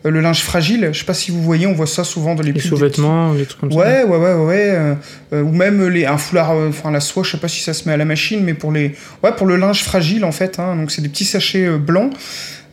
euh, 0.07 0.11
le 0.11 0.21
linge 0.21 0.43
fragile. 0.43 0.91
Je 0.93 0.99
sais 0.99 1.05
pas 1.05 1.15
si 1.15 1.31
vous 1.31 1.43
voyez, 1.43 1.67
on 1.67 1.73
voit 1.73 1.87
ça 1.87 2.05
souvent 2.05 2.35
dans 2.35 2.43
les 2.43 2.53
Les 2.53 2.61
sous-vêtements, 2.61 3.33
les 3.33 3.47
trucs 3.47 3.61
comme 3.61 3.73
ça. 3.73 3.79
Ouais, 3.79 4.05
ouais, 4.05 4.17
ouais, 4.17 4.35
ouais, 4.35 4.45
ouais, 4.45 4.97
euh, 5.33 5.43
ou 5.43 5.53
même 5.53 5.87
les, 5.89 6.07
un 6.07 6.19
foulard, 6.19 6.53
euh, 6.53 6.69
enfin 6.69 6.91
la 6.91 7.01
soie, 7.01 7.23
je 7.23 7.33
sais 7.33 7.39
pas 7.39 7.49
si 7.49 7.61
ça 7.61 7.73
se 7.75 7.89
met 7.89 7.95
à 7.95 7.97
la 7.97 8.05
machine, 8.05 8.43
mais 8.43 8.55
pour 8.55 8.73
les, 8.73 8.95
ouais, 9.23 9.33
pour 9.37 9.47
le 9.47 9.57
linge 9.57 9.83
fragile 9.83 10.25
en 10.25 10.33
fait. 10.33 10.59
hein, 10.59 10.77
donc 10.77 10.91
c'est 10.91 11.03
des 11.03 11.09
petits 11.09 11.25
sachets 11.25 11.69
blancs 11.79 12.13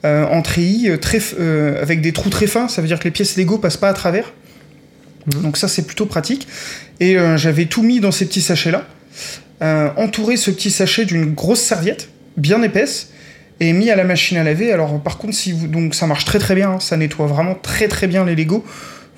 en 0.03 0.41
treillis, 0.41 0.97
très, 0.99 1.19
avec 1.81 1.99
des 1.99 2.13
trous 2.13 2.29
très 2.29 2.47
fins. 2.47 2.69
Ça 2.69 2.81
veut 2.81 2.87
dire 2.87 2.97
que 2.97 3.03
les 3.03 3.11
pièces 3.11 3.35
Lego 3.35 3.57
passent 3.57 3.75
pas 3.75 3.89
à 3.89 3.93
travers. 3.93 4.31
Mhm. 5.25 5.41
Donc 5.41 5.57
ça 5.57 5.67
c'est 5.67 5.85
plutôt 5.85 6.05
pratique. 6.05 6.47
Et 7.01 7.17
j'avais 7.35 7.65
tout 7.65 7.83
mis 7.83 7.99
dans 7.99 8.11
ces 8.11 8.25
petits 8.25 8.41
sachets 8.41 8.71
là, 8.71 8.87
entouré 9.97 10.37
ce 10.37 10.49
petit 10.49 10.71
sachet 10.71 11.03
d'une 11.03 11.33
grosse 11.33 11.59
serviette 11.59 12.07
bien 12.37 12.61
épaisse 12.63 13.09
et 13.59 13.73
mis 13.73 13.89
à 13.89 13.95
la 13.95 14.03
machine 14.03 14.37
à 14.37 14.43
laver. 14.43 14.71
Alors 14.71 14.99
par 15.01 15.17
contre, 15.17 15.33
si 15.33 15.51
vous, 15.51 15.67
donc 15.67 15.95
ça 15.95 16.07
marche 16.07 16.25
très 16.25 16.39
très 16.39 16.55
bien, 16.55 16.71
hein, 16.71 16.79
ça 16.79 16.97
nettoie 16.97 17.27
vraiment 17.27 17.55
très 17.55 17.87
très 17.87 18.07
bien 18.07 18.25
les 18.25 18.35
Lego. 18.35 18.63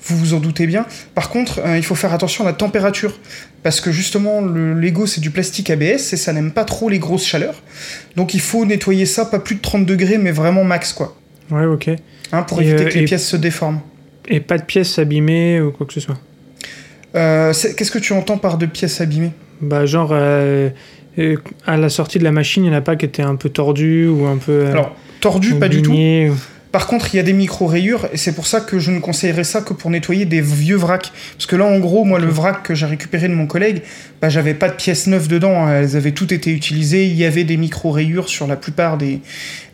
Vous 0.02 0.16
vous 0.16 0.32
en 0.34 0.38
doutez 0.40 0.66
bien. 0.66 0.86
Par 1.14 1.28
contre, 1.28 1.60
euh, 1.62 1.76
il 1.76 1.84
faut 1.84 1.94
faire 1.94 2.14
attention 2.14 2.44
à 2.44 2.46
la 2.46 2.52
température. 2.54 3.20
Parce 3.62 3.82
que 3.82 3.92
justement, 3.92 4.40
le 4.40 4.72
Lego, 4.72 5.04
c'est 5.06 5.20
du 5.20 5.30
plastique 5.30 5.68
ABS 5.68 6.14
et 6.14 6.16
ça 6.16 6.32
n'aime 6.32 6.52
pas 6.52 6.64
trop 6.64 6.88
les 6.88 6.98
grosses 6.98 7.26
chaleurs. 7.26 7.62
Donc 8.16 8.32
il 8.32 8.40
faut 8.40 8.64
nettoyer 8.64 9.04
ça 9.04 9.26
pas 9.26 9.38
plus 9.38 9.56
de 9.56 9.60
30 9.60 9.84
degrés, 9.84 10.16
mais 10.16 10.30
vraiment 10.32 10.64
max, 10.64 10.94
quoi. 10.94 11.16
Ouais, 11.50 11.66
ok. 11.66 11.90
Hein, 12.32 12.42
pour 12.44 12.62
Et, 12.62 12.64
éviter 12.68 12.84
euh, 12.84 12.88
que 12.88 12.94
les 12.94 13.00
et- 13.02 13.04
pièces 13.04 13.26
se 13.28 13.36
déforment. 13.36 13.80
Et 14.28 14.40
pas 14.40 14.56
de 14.56 14.62
pièces 14.62 14.98
abîmées 14.98 15.60
ou 15.60 15.70
quoi 15.72 15.86
que 15.86 15.92
ce 15.92 16.00
soit. 16.00 16.16
Euh, 17.14 17.52
Qu'est-ce 17.76 17.90
que 17.90 17.98
tu 17.98 18.12
entends 18.14 18.38
par 18.38 18.56
de 18.56 18.66
pièces 18.66 19.00
abîmées? 19.02 19.32
Bah, 19.60 19.84
genre, 19.84 20.12
à 21.66 21.76
la 21.76 21.88
sortie 21.88 22.18
de 22.18 22.24
la 22.24 22.32
machine, 22.32 22.64
il 22.64 22.70
n'y 22.70 22.74
en 22.74 22.78
a 22.78 22.82
pas 22.82 22.96
qui 22.96 23.04
étaient 23.06 23.22
un 23.22 23.36
peu 23.36 23.48
tordus 23.48 24.06
ou 24.08 24.26
un 24.26 24.36
peu. 24.36 24.52
euh, 24.52 24.72
Alors, 24.72 24.94
tordu, 25.20 25.54
pas 25.56 25.68
du 25.68 25.82
tout. 25.82 25.92
ou- 25.92 26.34
Par 26.72 26.86
contre, 26.86 27.12
il 27.12 27.16
y 27.16 27.20
a 27.20 27.24
des 27.24 27.32
micro-rayures, 27.32 28.08
et 28.12 28.16
c'est 28.16 28.32
pour 28.32 28.46
ça 28.46 28.60
que 28.60 28.78
je 28.78 28.92
ne 28.92 29.00
conseillerais 29.00 29.42
ça 29.42 29.60
que 29.60 29.72
pour 29.72 29.90
nettoyer 29.90 30.24
des 30.24 30.40
vieux 30.40 30.76
vracs. 30.76 31.12
Parce 31.36 31.46
que 31.46 31.56
là, 31.56 31.64
en 31.64 31.78
gros, 31.80 32.04
moi, 32.04 32.20
le 32.20 32.28
vrac 32.28 32.62
que 32.62 32.74
j'ai 32.74 32.86
récupéré 32.86 33.28
de 33.28 33.34
mon 33.34 33.46
collègue, 33.46 33.82
bah, 34.22 34.28
j'avais 34.28 34.54
pas 34.54 34.68
de 34.68 34.74
pièces 34.74 35.06
neuves 35.08 35.26
dedans, 35.26 35.66
hein. 35.66 35.80
elles 35.80 35.96
avaient 35.96 36.12
toutes 36.12 36.30
été 36.30 36.50
utilisées, 36.50 37.06
il 37.06 37.16
y 37.16 37.24
avait 37.24 37.44
des 37.44 37.56
micro-rayures 37.56 38.28
sur 38.28 38.46
la 38.46 38.54
plupart 38.54 38.98
des, 38.98 39.20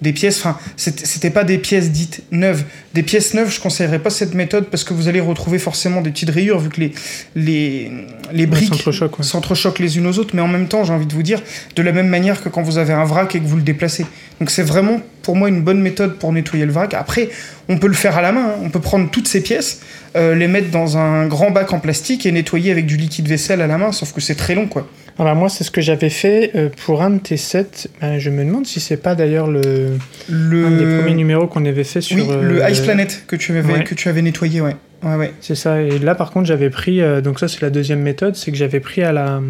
des 0.01 0.13
pièces. 0.13 0.39
Enfin, 0.39 0.57
c'était 0.77 1.31
pas 1.31 1.45
des 1.45 1.59
pièces 1.59 1.91
dites 1.91 2.23
neuves. 2.31 2.65
Des 2.95 3.03
pièces 3.03 3.35
neuves, 3.35 3.53
je 3.53 3.61
conseillerais 3.61 3.99
pas 3.99 4.11
cette 4.11 4.35
méthode 4.35 4.67
parce 4.67 4.85
que 4.85 4.95
vous 4.95 5.09
allez 5.09 5.21
retrouver 5.21 5.59
forcément 5.59 6.01
des 6.01 6.11
petites 6.11 6.31
rayures, 6.31 6.61
vu 6.61 6.71
que 6.71 6.81
les, 6.81 6.93
les, 7.35 7.91
les 8.33 8.47
briques 8.47 8.69
s'entrechoquent, 8.69 9.19
ouais. 9.19 9.25
s'entrechoquent 9.25 9.81
les 9.81 9.99
unes 9.99 10.07
aux 10.07 10.19
autres, 10.19 10.35
mais 10.35 10.43
en 10.43 10.49
même 10.49 10.69
temps, 10.69 10.85
j'ai 10.85 10.93
envie 10.93 11.07
de 11.07 11.13
vous 11.13 11.23
dire, 11.23 11.43
de 11.75 11.83
la 11.83 11.93
même 11.93 12.09
manière 12.09 12.43
que 12.43 12.49
quand 12.49 12.63
vous 12.63 12.79
avez 12.79 12.93
un 12.93 13.05
vrac 13.05 13.35
et 13.35 13.41
que 13.41 13.47
vous 13.47 13.57
le 13.57 13.63
déplacez. 13.63 14.07
Donc 14.41 14.51
c'est 14.51 14.63
vraiment 14.63 15.01
pour 15.23 15.35
moi 15.35 15.49
une 15.49 15.63
bonne 15.63 15.81
méthode 15.81 16.19
pour 16.19 16.33
nettoyer 16.33 16.67
le 16.67 16.73
vrac. 16.73 16.86
Après, 16.95 17.29
on 17.69 17.79
peut 17.79 17.89
le 17.89 17.95
faire 17.95 18.17
à 18.17 18.23
la 18.23 18.33
main, 18.33 18.51
hein. 18.51 18.61
on 18.63 18.71
peut 18.71 18.81
prendre 18.81 19.11
toutes 19.11 19.29
ces 19.29 19.43
pièces, 19.43 19.81
euh, 20.17 20.35
les 20.35 20.49
mettre 20.49 20.71
dans 20.71 20.99
un 20.99 21.27
grand 21.27 21.51
bac 21.51 21.73
en 21.73 21.81
plastique 21.81 22.27
et 22.27 22.33
nettoyer 22.33 22.71
avec 22.71 22.87
du 22.87 22.97
liquide 22.97 23.29
vaisselle 23.29 23.61
à 23.61 23.67
la 23.67 23.79
main, 23.79 23.93
sauf 23.93 24.13
que 24.13 24.21
c'est 24.21 24.35
très 24.35 24.55
long 24.55 24.67
quoi. 24.67 24.89
Alors, 25.19 25.35
moi, 25.35 25.49
c'est 25.49 25.65
ce 25.65 25.71
que 25.71 25.81
j'avais 25.81 26.11
fait 26.11 26.51
euh, 26.55 26.69
pour 26.85 27.03
un 27.03 27.09
de 27.09 27.19
tes 27.19 27.39
sets. 27.39 27.89
Ben, 28.03 28.19
je 28.19 28.29
me 28.29 28.45
demande 28.45 28.67
si 28.67 28.81
c'est 28.81 28.99
pas 28.99 29.15
d'ailleurs 29.15 29.47
le... 29.47 29.97
Le... 30.29 30.67
un 30.67 30.71
des 30.73 30.99
premiers 30.99 31.15
numéros 31.15 31.47
qu'on 31.47 31.65
avait 31.65 31.85
fait 31.85 32.03
sur. 32.03 32.19
Oui, 32.19 32.27
le 32.43 32.63
euh, 32.63 32.69
Ice 32.69 32.81
Planet 32.81 33.25
que 33.27 33.35
tu 33.35 33.57
avais, 33.57 33.73
ouais. 33.73 33.85
que 33.85 33.95
tu 33.95 34.11
avais 34.11 34.21
nettoyé, 34.21 34.61
ouais. 34.61 34.77
Ouais, 35.03 35.15
ouais. 35.15 35.33
C'est 35.41 35.55
ça. 35.55 35.81
Et 35.81 35.99
là, 35.99 36.15
par 36.15 36.33
contre, 36.33 36.47
j'avais 36.47 36.69
pris. 36.69 37.01
donc, 37.23 37.41
ça, 37.41 37.49
c'est 37.49 37.63
la 37.63 37.71
deuxième 37.71 38.03
méthode. 38.03 38.37
C'est 38.37 38.51
que 38.51 38.59
j'avais 38.59 38.81
pris 38.81 39.03
à 39.03 39.13
la, 39.13 39.41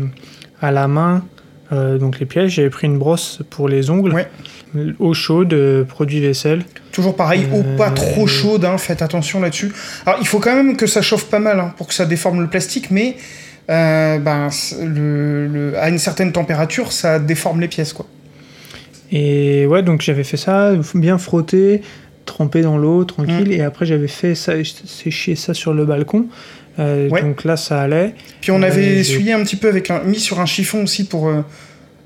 à 0.62 0.71
la 0.71 0.87
main 0.87 1.25
euh, 1.73 1.99
donc 1.99 2.19
les 2.21 2.27
pièges. 2.27 2.53
J'avais 2.55 2.71
pris 2.71 2.87
une 2.87 2.99
brosse 2.99 3.41
pour 3.51 3.69
les 3.69 3.91
ongles. 3.91 4.13
Ouais. 4.13 4.29
Eau 4.99 5.15
chaude, 5.15 5.53
euh, 5.55 5.85
produit 5.85 6.21
vaisselle. 6.21 6.65
Toujours 6.93 7.17
pareil, 7.17 7.47
eau 7.53 7.59
Euh, 7.65 7.77
pas 7.77 7.91
trop 7.91 8.27
chaude, 8.27 8.65
hein, 8.65 8.77
faites 8.79 9.01
attention 9.03 9.41
là-dessus. 9.41 9.73
Alors 10.05 10.19
il 10.21 10.27
faut 10.27 10.39
quand 10.39 10.55
même 10.55 10.77
que 10.77 10.87
ça 10.87 11.01
chauffe 11.03 11.25
pas 11.31 11.39
mal 11.39 11.59
hein, 11.61 11.73
pour 11.79 11.87
que 11.89 11.95
ça 11.95 12.05
déforme 12.05 12.41
le 12.43 12.49
plastique, 12.49 12.91
mais 12.91 13.17
ben, 13.69 14.49
c- 14.51 14.77
le, 14.85 15.47
le- 15.47 15.79
à 15.79 15.89
une 15.89 15.99
certaine 15.99 16.33
température, 16.33 16.93
ça 16.93 17.19
déforme 17.19 17.61
les 17.61 17.69
pièces. 17.69 17.93
quoi. 17.93 18.07
Et 19.13 19.67
ouais, 19.67 19.83
donc 19.83 20.03
j'avais 20.03 20.25
fait 20.25 20.37
ça, 20.37 20.73
bien 20.95 21.17
frotté, 21.19 21.83
trempé 22.25 22.63
dans 22.63 22.77
l'eau, 22.77 23.03
Mm. 23.03 23.07
tranquille. 23.07 23.53
Et 23.53 23.63
après, 23.63 23.87
j'avais 23.87 24.09
fait 24.09 24.35
ça, 24.35 24.53
sécher 24.85 25.37
ça 25.37 25.55
sur 25.55 25.73
le 25.75 25.85
balcon. 25.85 26.27
Euh, 26.78 27.08
Ouais. 27.08 27.23
Donc 27.23 27.44
là, 27.44 27.56
ça 27.56 27.81
allait. 27.81 28.14
Puis 28.40 28.50
on 28.50 28.62
Euh, 28.62 28.67
avait 28.67 28.94
je- 28.96 29.00
essuyé 29.00 29.32
un 29.32 29.43
petit 29.43 29.56
peu 29.56 29.69
avec 29.69 29.90
un, 29.90 30.00
mis 30.00 30.20
sur 30.20 30.40
un 30.40 30.46
chiffon 30.46 30.82
aussi 30.82 31.05
pour 31.05 31.28
euh, 31.28 31.43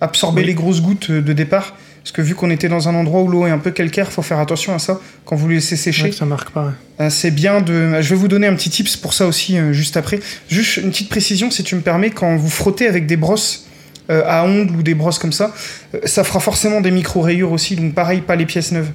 absorber 0.00 0.42
Oui. 0.42 0.48
les 0.48 0.54
grosses 0.54 0.80
gouttes 0.82 1.10
euh, 1.10 1.20
de 1.20 1.32
départ. 1.32 1.76
Parce 2.02 2.12
que 2.12 2.22
vu 2.22 2.34
qu'on 2.34 2.50
était 2.50 2.68
dans 2.70 2.88
un 2.88 2.94
endroit 2.94 3.20
où 3.20 3.28
l'eau 3.28 3.46
est 3.46 3.50
un 3.50 3.58
peu 3.58 3.70
calcaire, 3.72 4.10
faut 4.10 4.22
faire 4.22 4.38
attention 4.38 4.74
à 4.74 4.78
ça 4.78 4.98
quand 5.26 5.36
vous 5.36 5.48
le 5.48 5.56
laissez 5.56 5.76
sécher. 5.76 6.04
Ouais, 6.04 6.12
ça 6.12 6.24
marque 6.24 6.48
pas. 6.50 6.72
Euh, 6.98 7.10
c'est 7.10 7.30
bien 7.30 7.60
de. 7.60 8.00
Je 8.00 8.08
vais 8.08 8.14
vous 8.16 8.28
donner 8.28 8.46
un 8.46 8.54
petit 8.54 8.70
tips 8.70 8.96
pour 8.96 9.12
ça 9.12 9.26
aussi 9.26 9.58
euh, 9.58 9.72
juste 9.74 9.98
après. 9.98 10.18
Juste 10.48 10.78
une 10.78 10.90
petite 10.90 11.10
précision, 11.10 11.50
si 11.50 11.62
tu 11.62 11.74
me 11.74 11.82
permets, 11.82 12.08
quand 12.10 12.36
vous 12.36 12.48
frottez 12.48 12.86
avec 12.88 13.06
des 13.06 13.16
brosses 13.18 13.66
euh, 14.10 14.22
à 14.26 14.44
ongles 14.46 14.74
ou 14.76 14.82
des 14.82 14.94
brosses 14.94 15.18
comme 15.18 15.32
ça, 15.32 15.52
euh, 15.94 15.98
ça 16.04 16.24
fera 16.24 16.40
forcément 16.40 16.80
des 16.80 16.90
micro-rayures 16.90 17.52
aussi. 17.52 17.76
Donc 17.76 17.92
pareil, 17.94 18.22
pas 18.22 18.34
les 18.36 18.46
pièces 18.46 18.72
neuves. 18.72 18.90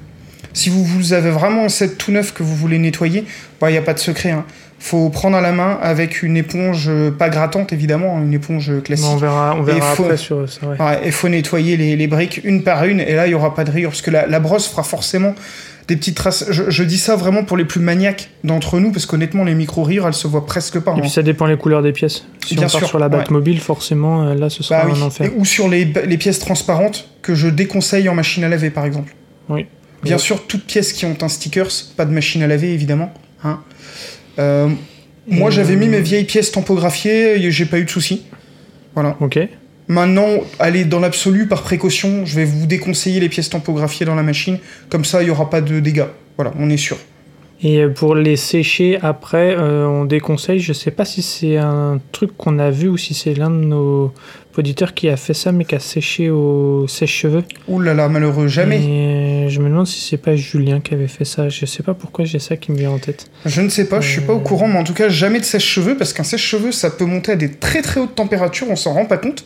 Si 0.52 0.68
vous, 0.68 0.84
vous 0.84 1.12
avez 1.12 1.30
vraiment 1.30 1.64
un 1.64 1.68
set 1.68 1.96
tout 1.98 2.10
neuf 2.10 2.32
que 2.34 2.42
vous 2.42 2.56
voulez 2.56 2.78
nettoyer, 2.78 3.24
il 3.62 3.68
n'y 3.68 3.76
a 3.76 3.82
pas 3.82 3.94
de 3.94 3.98
secret. 4.00 4.30
Hein. 4.32 4.44
Faut 4.78 5.08
prendre 5.08 5.36
à 5.36 5.40
la 5.40 5.52
main 5.52 5.78
avec 5.80 6.22
une 6.22 6.36
éponge 6.36 6.90
pas 7.18 7.28
grattante 7.30 7.72
évidemment, 7.72 8.18
hein, 8.18 8.22
une 8.22 8.34
éponge 8.34 8.70
classique. 8.84 9.06
on 9.10 9.16
verra, 9.16 9.56
on 9.58 9.62
Et 9.62 9.72
verra 9.72 9.94
faut- 9.94 10.04
après 10.04 10.16
sur 10.16 10.48
ça. 10.48 10.66
Ouais. 10.66 10.78
Ouais, 10.78 11.00
il 11.06 11.12
faut 11.12 11.28
nettoyer 11.28 11.76
les, 11.76 11.96
les 11.96 12.06
briques 12.06 12.40
une 12.44 12.62
par 12.62 12.84
une, 12.84 13.00
et 13.00 13.14
là, 13.14 13.26
il 13.26 13.30
n'y 13.30 13.34
aura 13.34 13.54
pas 13.54 13.64
de 13.64 13.70
rayures, 13.70 13.90
parce 13.90 14.02
que 14.02 14.10
la, 14.10 14.26
la 14.26 14.38
brosse 14.38 14.68
fera 14.68 14.82
forcément 14.82 15.34
des 15.88 15.96
petites 15.96 16.16
traces. 16.16 16.44
Je, 16.50 16.64
je 16.68 16.82
dis 16.82 16.98
ça 16.98 17.16
vraiment 17.16 17.42
pour 17.42 17.56
les 17.56 17.64
plus 17.64 17.80
maniaques 17.80 18.28
d'entre 18.44 18.78
nous, 18.78 18.92
parce 18.92 19.06
qu'honnêtement, 19.06 19.44
les 19.44 19.54
micro-rayures, 19.54 20.06
elles 20.06 20.14
se 20.14 20.26
voient 20.28 20.44
presque 20.44 20.78
pas. 20.80 20.90
Et 20.92 20.94
hein. 20.94 21.00
puis 21.00 21.10
ça 21.10 21.22
dépend 21.22 21.46
les 21.46 21.56
couleurs 21.56 21.82
des 21.82 21.92
pièces. 21.92 22.24
Si 22.46 22.54
Bien 22.54 22.66
on 22.66 22.70
part 22.70 22.78
sûr, 22.80 22.88
sur 22.88 22.98
la 22.98 23.06
ouais. 23.06 23.16
Batmobile, 23.16 23.60
forcément, 23.60 24.24
euh, 24.24 24.34
là, 24.34 24.50
ce 24.50 24.62
sera 24.62 24.84
Bah 24.84 24.90
oui. 24.92 25.00
un 25.00 25.06
enfer. 25.06 25.26
Et- 25.26 25.32
ou 25.36 25.44
sur 25.44 25.68
les, 25.68 25.84
les 26.06 26.18
pièces 26.18 26.38
transparentes, 26.38 27.08
que 27.22 27.34
je 27.34 27.48
déconseille 27.48 28.08
en 28.08 28.14
machine 28.14 28.44
à 28.44 28.48
laver, 28.48 28.70
par 28.70 28.84
exemple. 28.84 29.14
Oui. 29.48 29.66
Bien 30.02 30.16
Oui. 30.16 30.20
sûr, 30.22 30.46
toutes 30.46 30.64
pièces 30.66 30.92
qui 30.92 31.06
ont 31.06 31.16
un 31.22 31.28
stickers, 31.28 31.70
pas 31.96 32.04
de 32.04 32.12
machine 32.12 32.42
à 32.42 32.46
laver, 32.46 32.72
évidemment. 32.74 33.12
hein. 33.42 33.60
Euh, 34.38 34.68
moi, 35.26 35.50
j'avais 35.50 35.76
mis 35.76 35.86
euh, 35.86 35.90
mes 35.90 36.00
vieilles 36.00 36.24
pièces 36.24 36.52
tampographiées, 36.52 37.36
et 37.36 37.50
j'ai 37.50 37.64
pas 37.64 37.78
eu 37.78 37.84
de 37.84 37.90
soucis. 37.90 38.24
Voilà. 38.94 39.16
Ok. 39.20 39.38
Maintenant, 39.88 40.28
allez, 40.58 40.84
dans 40.84 41.00
l'absolu, 41.00 41.46
par 41.46 41.62
précaution, 41.62 42.26
je 42.26 42.34
vais 42.36 42.44
vous 42.44 42.66
déconseiller 42.66 43.20
les 43.20 43.28
pièces 43.28 43.50
tampographiées 43.50 44.06
dans 44.06 44.14
la 44.14 44.22
machine. 44.22 44.58
Comme 44.88 45.04
ça, 45.04 45.22
il 45.22 45.26
n'y 45.26 45.30
aura 45.30 45.48
pas 45.48 45.60
de 45.60 45.80
dégâts. 45.80 46.06
Voilà, 46.36 46.52
on 46.58 46.68
est 46.70 46.76
sûr. 46.76 46.96
Et 47.62 47.80
euh, 47.80 47.88
pour 47.88 48.14
les 48.14 48.36
sécher 48.36 48.98
après, 49.02 49.56
euh, 49.56 49.86
on 49.86 50.04
déconseille. 50.04 50.60
Je 50.60 50.72
sais 50.72 50.90
pas 50.90 51.04
si 51.04 51.22
c'est 51.22 51.56
un 51.56 52.00
truc 52.12 52.36
qu'on 52.36 52.58
a 52.58 52.70
vu 52.70 52.88
ou 52.88 52.96
si 52.96 53.14
c'est 53.14 53.34
l'un 53.34 53.50
de 53.50 53.64
nos 53.64 54.12
auditeurs 54.58 54.94
qui 54.94 55.08
a 55.08 55.16
fait 55.16 55.34
ça, 55.34 55.52
mais 55.52 55.64
qui 55.64 55.74
a 55.74 55.78
séché 55.78 56.30
au 56.30 56.86
sèche-cheveux. 56.88 57.44
Ouh 57.68 57.80
là 57.80 57.94
là, 57.94 58.08
malheureux, 58.08 58.48
jamais. 58.48 58.82
Et 58.82 59.48
je 59.48 59.60
me 59.60 59.68
demande 59.68 59.86
si 59.86 60.00
c'est 60.00 60.16
pas 60.16 60.34
Julien 60.36 60.80
qui 60.80 60.94
avait 60.94 61.08
fait 61.08 61.24
ça. 61.24 61.48
Je 61.48 61.66
sais 61.66 61.82
pas 61.82 61.94
pourquoi 61.94 62.24
j'ai 62.24 62.38
ça 62.38 62.56
qui 62.56 62.72
me 62.72 62.78
vient 62.78 62.90
en 62.90 62.98
tête. 62.98 63.30
Je 63.44 63.60
ne 63.60 63.68
sais 63.68 63.88
pas, 63.88 64.00
je 64.00 64.10
suis 64.10 64.22
pas 64.22 64.32
au 64.32 64.40
courant, 64.40 64.68
mais 64.68 64.78
en 64.78 64.84
tout 64.84 64.94
cas, 64.94 65.08
jamais 65.08 65.40
de 65.40 65.44
sèche-cheveux, 65.44 65.96
parce 65.96 66.12
qu'un 66.12 66.24
sèche-cheveux, 66.24 66.72
ça 66.72 66.90
peut 66.90 67.04
monter 67.04 67.32
à 67.32 67.36
des 67.36 67.50
très 67.50 67.82
très 67.82 68.00
hautes 68.00 68.14
températures, 68.14 68.68
on 68.70 68.76
s'en 68.76 68.92
rend 68.92 69.06
pas 69.06 69.18
compte 69.18 69.44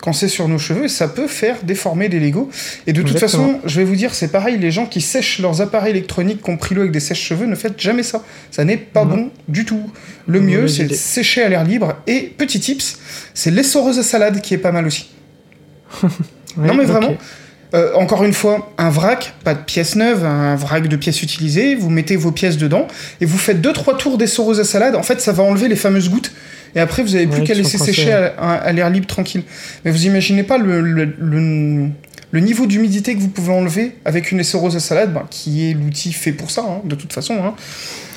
quand 0.00 0.12
c'est 0.12 0.28
sur 0.28 0.48
nos 0.48 0.58
cheveux, 0.58 0.88
ça 0.88 1.08
peut 1.08 1.26
faire 1.26 1.56
déformer 1.62 2.08
des 2.08 2.20
Legos. 2.20 2.50
Et 2.86 2.92
de 2.92 3.02
toute 3.02 3.16
Exactement. 3.16 3.46
façon, 3.46 3.60
je 3.64 3.76
vais 3.80 3.84
vous 3.84 3.96
dire, 3.96 4.14
c'est 4.14 4.28
pareil, 4.28 4.58
les 4.58 4.70
gens 4.70 4.86
qui 4.86 5.00
sèchent 5.00 5.38
leurs 5.38 5.60
appareils 5.60 5.90
électroniques 5.90 6.40
compris 6.40 6.74
l'eau 6.74 6.82
avec 6.82 6.92
des 6.92 7.00
sèche-cheveux, 7.00 7.46
ne 7.46 7.54
faites 7.54 7.80
jamais 7.80 8.02
ça. 8.02 8.22
Ça 8.50 8.64
n'est 8.64 8.76
pas 8.76 9.04
bon 9.04 9.30
du 9.48 9.64
tout. 9.64 9.90
Le 10.26 10.40
mieux, 10.40 10.68
c'est 10.68 10.84
de 10.84 10.94
sécher 10.94 11.42
à 11.42 11.48
l'air 11.48 11.64
libre. 11.64 11.96
Et 12.06 12.32
petit 12.36 12.60
tips, 12.60 12.98
c'est 13.34 13.50
l'essoreuse 13.50 13.98
à 13.98 14.02
salade 14.02 14.40
qui 14.40 14.54
est 14.54 14.58
pas 14.58 14.72
mal 14.72 14.86
aussi. 14.86 15.10
Non, 16.58 16.74
mais 16.74 16.86
vraiment. 16.86 17.14
Euh, 17.74 17.92
encore 17.94 18.24
une 18.24 18.32
fois, 18.32 18.72
un 18.78 18.90
vrac, 18.90 19.34
pas 19.44 19.52
de 19.52 19.58
pièces 19.58 19.96
neuves, 19.96 20.24
un 20.24 20.56
vrac 20.56 20.88
de 20.88 20.96
pièces 20.96 21.22
utilisées, 21.22 21.74
vous 21.74 21.90
mettez 21.90 22.16
vos 22.16 22.30
pièces 22.30 22.56
dedans 22.56 22.86
et 23.20 23.26
vous 23.26 23.36
faites 23.36 23.60
2-3 23.60 23.98
tours 23.98 24.18
d'essoreuse 24.18 24.60
à 24.60 24.64
salade. 24.64 24.96
En 24.96 25.02
fait, 25.02 25.20
ça 25.20 25.32
va 25.32 25.42
enlever 25.42 25.68
les 25.68 25.76
fameuses 25.76 26.08
gouttes 26.08 26.32
et 26.74 26.80
après, 26.80 27.02
vous 27.02 27.14
avez 27.14 27.26
plus 27.26 27.42
qu'à 27.44 27.54
laisser 27.54 27.78
sécher 27.78 28.06
coincées. 28.10 28.12
à, 28.38 28.52
à- 28.52 28.54
à 28.56 28.72
l'air 28.72 28.90
libre 28.90 29.06
tranquille. 29.06 29.42
Mais 29.84 29.90
vous 29.90 30.04
imaginez 30.06 30.42
pas 30.42 30.58
le, 30.58 30.80
le- 30.80 31.14
le- 31.18 31.88
le 32.32 32.40
niveau 32.40 32.66
d'humidité 32.66 33.14
que 33.14 33.20
vous 33.20 33.28
pouvez 33.28 33.52
enlever 33.52 33.92
avec 34.04 34.32
une 34.32 34.40
essoreuse 34.40 34.76
à 34.76 34.80
salade, 34.80 35.12
ben, 35.14 35.24
qui 35.30 35.70
est 35.70 35.74
l'outil 35.74 36.12
fait 36.12 36.32
pour 36.32 36.50
ça, 36.50 36.62
hein, 36.62 36.80
de 36.84 36.94
toute 36.94 37.12
façon. 37.12 37.34
hein. 37.42 37.54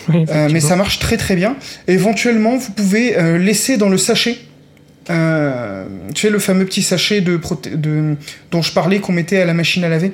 Oui, 0.10 0.26
Euh, 0.30 0.50
mais 0.52 0.60
ça 0.60 0.76
marche 0.76 0.98
très 1.00 1.18
très 1.18 1.36
bien. 1.36 1.56
Éventuellement, 1.88 2.58
vous 2.58 2.72
pouvez 2.72 3.18
euh, 3.18 3.38
laisser 3.38 3.78
dans 3.78 3.90
le 3.90 3.98
sachet. 3.98 4.38
euh, 5.10 5.86
tu 6.14 6.22
sais, 6.22 6.30
le 6.30 6.40
fameux 6.40 6.66
petit 6.66 6.82
sachet 6.82 7.22
de, 7.22 7.38
proté- 7.38 7.76
de 7.76 8.16
dont 8.52 8.62
je 8.62 8.72
parlais 8.74 9.00
qu'on 9.00 9.12
mettait 9.14 9.42
à 9.42 9.46
la 9.46 9.54
machine 9.54 9.84
à 9.84 9.90
laver. 9.90 10.12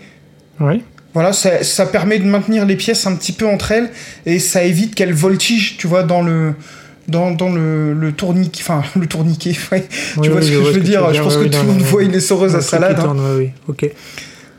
Oui. 0.60 0.84
Voilà, 1.14 1.32
ça, 1.34 1.64
ça 1.64 1.86
permet 1.86 2.20
de 2.20 2.26
maintenir 2.26 2.66
les 2.66 2.76
pièces 2.76 3.06
un 3.08 3.16
petit 3.16 3.32
peu 3.32 3.48
entre 3.48 3.72
elles 3.72 3.90
et 4.26 4.40
ça 4.40 4.64
évite 4.64 4.96
qu'elles 4.96 5.14
voltigent, 5.14 5.76
tu 5.78 5.88
vois, 5.88 6.04
dans 6.04 6.22
le 6.22 6.54
dans, 7.08 7.32
dans 7.32 7.50
le, 7.52 7.94
le 7.94 8.12
tourniquet, 8.12 8.62
enfin 8.64 8.84
le 9.00 9.08
tourniquet, 9.08 9.56
ouais. 9.72 9.88
tu 10.22 10.30
vois 10.30 10.42
ce 10.42 10.50
que 10.50 10.56
je 10.58 10.72
veux 10.72 10.80
dire. 10.82 11.14
Je 11.14 11.22
pense 11.22 11.38
que 11.38 11.44
tout 11.46 11.60
le 11.62 11.68
monde 11.74 11.82
voit 11.82 12.04
une 12.04 12.14
essoreuse 12.16 12.56
à 12.56 12.62
salade. 12.62 13.00
hein. 13.00 13.16
Oui, 13.18 13.46
oui, 13.46 13.50
ok. 13.68 13.90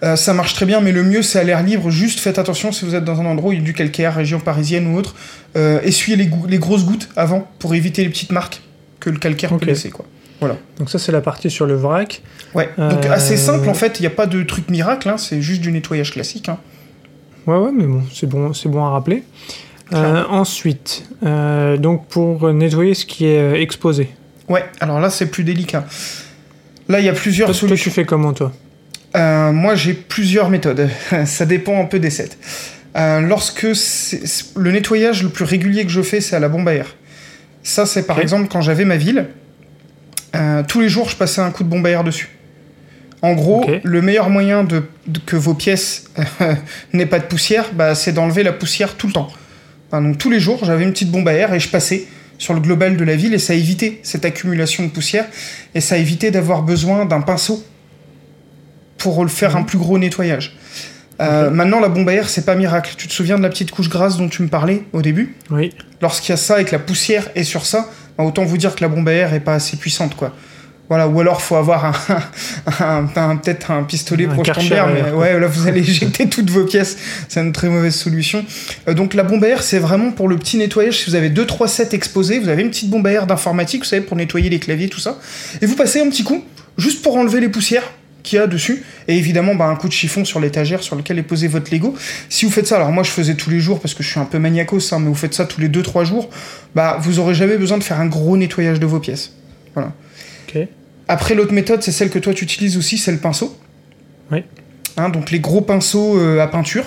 Euh, 0.03 0.15
ça 0.15 0.35
marche 0.35 0.53
très 0.53 0.67
bien, 0.67 0.81
mais 0.83 0.93
le 0.93 1.03
mieux 1.03 1.23
c'est 1.23 1.39
à 1.39 1.43
l'air 1.43 1.63
libre. 1.63 1.91
Juste 1.91 2.21
faites 2.21 2.39
attention 2.39 2.71
si 2.71 2.85
vous 2.85 2.95
êtes 2.95 3.05
dans 3.05 3.19
un 3.21 3.25
endroit 3.27 3.49
où 3.51 3.53
il 3.55 3.59
y 3.61 3.63
a 3.63 3.65
du 3.65 3.73
calcaire, 3.73 4.15
région 4.15 4.39
parisienne 4.41 4.87
ou 4.89 4.99
autre. 4.99 5.15
euh, 5.57 5.81
essuyez 5.85 6.17
les, 6.19 6.59
grosses 6.59 6.85
gouttes 6.85 7.09
avant 7.17 7.49
pour 7.59 7.75
éviter 7.75 8.03
les 8.03 8.11
petites 8.11 8.31
marques 8.33 8.61
que 9.01 9.09
le 9.09 9.17
calcaire 9.19 9.57
peut 9.57 9.65
laisser. 9.65 9.89
Quoi. 9.91 10.05
Donc 10.79 10.91
ça, 10.91 10.99
c'est 10.99 11.13
la 11.13 11.23
partie 11.23 11.51
sur 11.51 11.65
le 11.65 11.75
vrac. 11.75 12.21
Ouais. 12.55 12.69
Donc 12.77 13.07
Euh, 13.07 13.11
assez 13.11 13.39
simple 13.39 13.69
en 13.71 13.75
fait, 13.75 13.99
il 13.99 14.03
n'y 14.03 14.07
a 14.07 14.11
pas 14.11 14.27
de 14.27 14.43
truc 14.43 14.69
miracle, 14.69 15.09
hein, 15.09 15.17
c'est 15.17 15.41
juste 15.41 15.63
du 15.63 15.73
nettoyage 15.73 16.13
classique. 16.13 16.51
hein. 16.51 16.59
Ouais, 17.47 17.57
ouais, 17.57 17.71
mais 17.75 17.85
bon, 17.87 18.03
c'est 18.13 18.29
bon, 18.29 18.53
c'est 18.53 18.69
bon 18.69 18.85
à 18.85 18.91
rappeler. 18.91 19.23
Euh, 19.93 20.25
ensuite, 20.29 21.05
euh, 21.25 21.77
donc 21.77 22.09
pour 22.09 22.53
nettoyer 22.53 22.95
ce 22.95 23.07
qui 23.07 23.27
est 23.27 23.39
euh, 23.39 23.55
exposé. 23.61 24.11
Ouais, 24.49 24.65
alors 24.81 24.99
là 25.01 25.11
c'est 25.11 25.27
plus 25.27 25.45
délicat. 25.45 25.85
Là 26.89 26.99
il 27.01 27.07
y 27.07 27.09
a 27.09 27.13
plusieurs 27.13 27.47
toi, 27.49 27.55
solutions. 27.55 27.91
tu 27.91 27.95
fais 27.95 28.05
comment, 28.05 28.33
toi? 28.33 28.53
Euh, 29.15 29.51
moi, 29.53 29.75
j'ai 29.77 29.95
plusieurs 29.95 30.51
méthodes. 30.51 30.91
Ça 31.25 31.47
dépend 31.47 31.81
un 31.81 31.85
peu 31.87 31.99
des 31.99 32.11
sets. 32.11 32.37
Lorsque 32.95 33.63
le 34.57 34.71
nettoyage 34.73 35.23
le 35.23 35.29
plus 35.29 35.45
régulier 35.45 35.85
que 35.85 35.91
je 35.91 36.03
fais, 36.03 36.21
c'est 36.21 36.35
à 36.37 36.39
la 36.41 36.49
bombe 36.49 36.67
à 36.69 36.75
air. 36.75 36.97
Ça, 37.63 37.85
c'est 37.87 38.07
par 38.07 38.21
exemple 38.21 38.49
quand 38.51 38.61
j'avais 38.63 38.85
ma 38.85 38.97
ville. 38.97 39.27
tous 40.69 40.81
les 40.81 40.89
jours, 40.89 41.09
je 41.09 41.17
passais 41.17 41.41
un 41.41 41.51
coup 41.51 41.63
de 41.63 41.69
bombe 41.69 41.87
à 41.87 41.91
air 41.91 42.05
dessus. 42.05 42.29
En 43.23 43.33
gros, 43.35 43.65
le 43.83 44.03
meilleur 44.03 44.29
moyen 44.31 44.65
de, 44.65 44.83
de- 45.07 45.19
que 45.21 45.37
vos 45.37 45.55
pièces 45.55 46.05
n'aient 46.93 47.07
pas 47.07 47.19
de 47.19 47.25
poussière, 47.25 47.67
bah, 47.73 47.95
c'est 47.95 48.13
d'enlever 48.13 48.43
la 48.43 48.53
poussière 48.53 48.95
tout 48.95 49.07
le 49.07 49.13
temps. 49.15 49.29
Enfin, 49.89 50.03
donc 50.03 50.19
tous 50.19 50.31
les 50.31 50.41
jours, 50.41 50.65
j'avais 50.65 50.85
une 50.85 50.93
petite 50.93 51.11
bombe 51.11 51.29
à 51.29 51.33
air 51.33 51.55
et 51.55 51.61
je 51.61 51.69
passais 51.69 52.07
sur 52.39 52.55
le 52.55 52.61
global 52.61 52.97
de 52.97 53.05
la 53.05 53.17
ville 53.17 53.35
et 53.35 53.39
ça 53.39 53.55
évitait 53.55 54.01
cette 54.03 54.25
accumulation 54.25 54.85
de 54.85 54.89
poussière 54.89 55.27
et 55.75 55.81
ça 55.81 55.97
évitait 55.97 56.31
d'avoir 56.31 56.63
besoin 56.63 57.05
d'un 57.05 57.21
pinceau 57.21 57.65
pour 58.99 59.23
le 59.23 59.31
faire 59.31 59.57
un 59.57 59.63
plus 59.63 59.79
gros 59.79 59.99
nettoyage. 59.99 60.57
Euh. 61.21 61.51
Maintenant, 61.51 61.81
la 61.81 61.89
bombe 61.89 62.09
à 62.09 62.13
air, 62.13 62.29
c'est 62.29 62.45
pas 62.45 62.55
miracle. 62.55 62.95
Tu 62.97 63.09
te 63.09 63.13
souviens 63.13 63.39
de 63.39 63.43
la 63.43 63.49
petite 63.49 63.71
couche 63.71 63.89
grasse 63.89 64.17
dont 64.17 64.29
tu 64.29 64.43
me 64.43 64.49
parlais 64.49 64.83
au 64.93 65.03
début? 65.03 65.35
Oui. 65.51 65.73
Lorsqu'il 66.03 66.31
y 66.31 66.33
a 66.35 66.37
ça 66.37 66.61
et 66.61 66.65
que 66.65 66.73
la 66.73 66.79
poussière 66.79 67.29
est 67.35 67.45
sur 67.45 67.65
ça, 67.65 67.89
bah, 68.19 68.25
autant 68.25 68.45
vous 68.45 68.59
dire 68.59 68.75
que 68.75 68.83
la 68.83 68.89
bombe 68.89 69.09
à 69.09 69.13
air 69.13 69.35
est 69.35 69.41
pas 69.41 69.55
assez 69.55 69.77
puissante, 69.77 70.15
quoi. 70.15 70.35
Voilà, 70.89 71.09
ou 71.09 71.19
alors 71.21 71.43
faut 71.43 71.57
avoir 71.57 71.85
un, 71.85 71.93
un- 72.81 73.07
un- 73.15 73.37
peut-être 73.37 73.71
un 73.71 73.83
pistolet 73.85 74.27
mais 74.27 74.35
air, 74.75 74.87
quoi. 75.11 75.19
ouais, 75.21 75.39
là 75.41 75.47
vous 75.47 75.67
allez 75.69 75.81
éjecter 75.89 76.29
toutes 76.29 76.51
vos 76.51 76.65
pièces, 76.65 76.97
c'est 77.29 77.41
une 77.41 77.53
très 77.53 77.69
mauvaise 77.69 77.95
solution. 77.95 78.45
Euh, 78.89 78.95
donc 78.95 79.15
la 79.15 79.23
bombe 79.23 79.45
à 79.45 79.49
air, 79.49 79.63
c'est 79.63 79.79
vraiment 79.79 80.11
pour 80.11 80.29
le 80.29 80.37
petit 80.37 80.57
nettoyage. 80.59 80.99
Si 80.99 81.11
vous 81.11 81.17
avez 81.17 81.31
2-3 81.31 81.69
sets 81.69 81.89
exposés, 81.95 82.39
vous 82.39 82.49
avez 82.49 82.63
une 82.63 82.71
petite 82.71 82.91
bombe 82.91 83.07
à 83.07 83.13
air 83.13 83.27
d'informatique, 83.27 83.83
vous 83.83 83.89
savez, 83.89 84.03
pour 84.03 84.17
nettoyer 84.17 84.51
les 84.51 84.59
claviers, 84.59 84.89
tout 84.89 85.01
ça, 85.01 85.19
et 85.61 85.67
vous 85.67 85.77
passez 85.77 86.01
un 86.01 86.09
petit 86.09 86.25
coup, 86.25 86.45
juste 86.79 87.03
pour 87.03 87.17
enlever 87.17 87.41
les 87.41 87.49
poussières 87.49 87.85
qu'il 88.23 88.41
y 88.41 88.43
a 88.43 88.49
dessus, 88.49 88.83
et 89.07 89.17
évidemment 89.17 89.55
bah, 89.55 89.67
un 89.67 89.77
coup 89.77 89.87
de 89.87 89.93
chiffon 89.93 90.25
sur 90.25 90.41
l'étagère 90.41 90.83
sur 90.83 90.97
lequel 90.97 91.17
est 91.21 91.23
posé 91.23 91.47
votre 91.47 91.73
Lego. 91.73 91.95
Si 92.29 92.45
vous 92.45 92.51
faites 92.51 92.67
ça, 92.67 92.75
alors 92.75 92.91
moi 92.91 93.05
je 93.05 93.11
faisais 93.11 93.35
tous 93.37 93.51
les 93.51 93.61
jours 93.61 93.79
parce 93.79 93.95
que 93.95 94.03
je 94.03 94.09
suis 94.11 94.19
un 94.19 94.25
peu 94.25 94.41
maniacos, 94.41 94.93
hein, 94.93 94.99
mais 94.99 95.07
vous 95.09 95.15
faites 95.15 95.33
ça 95.35 95.45
tous 95.45 95.61
les 95.61 95.69
2-3 95.69 96.05
jours, 96.05 96.29
bah 96.75 96.99
vous 97.01 97.21
aurez 97.21 97.35
jamais 97.37 97.57
besoin 97.57 97.79
de 97.79 97.85
faire 97.85 98.01
un 98.01 98.07
gros 98.07 98.37
nettoyage 98.37 98.81
de 98.81 98.87
vos 98.87 98.99
pièces. 98.99 99.31
Voilà. 99.75 99.93
Ok. 100.49 100.67
Après, 101.09 101.35
l'autre 101.35 101.53
méthode, 101.53 101.83
c'est 101.83 101.93
celle 101.93 102.11
que 102.11 102.19
toi 102.19 102.35
tu 102.35 102.45
utilises 102.45 102.77
aussi, 102.77 102.99
c'est 102.99 103.13
le 103.13 103.19
pinceau. 103.19 103.57
Oui. 104.33 104.43
Hein, 104.97 105.09
donc 105.11 105.31
les 105.31 105.41
gros 105.41 105.61
pinceaux 105.61 106.19
euh, 106.19 106.41
à 106.41 106.47
peinture 106.49 106.85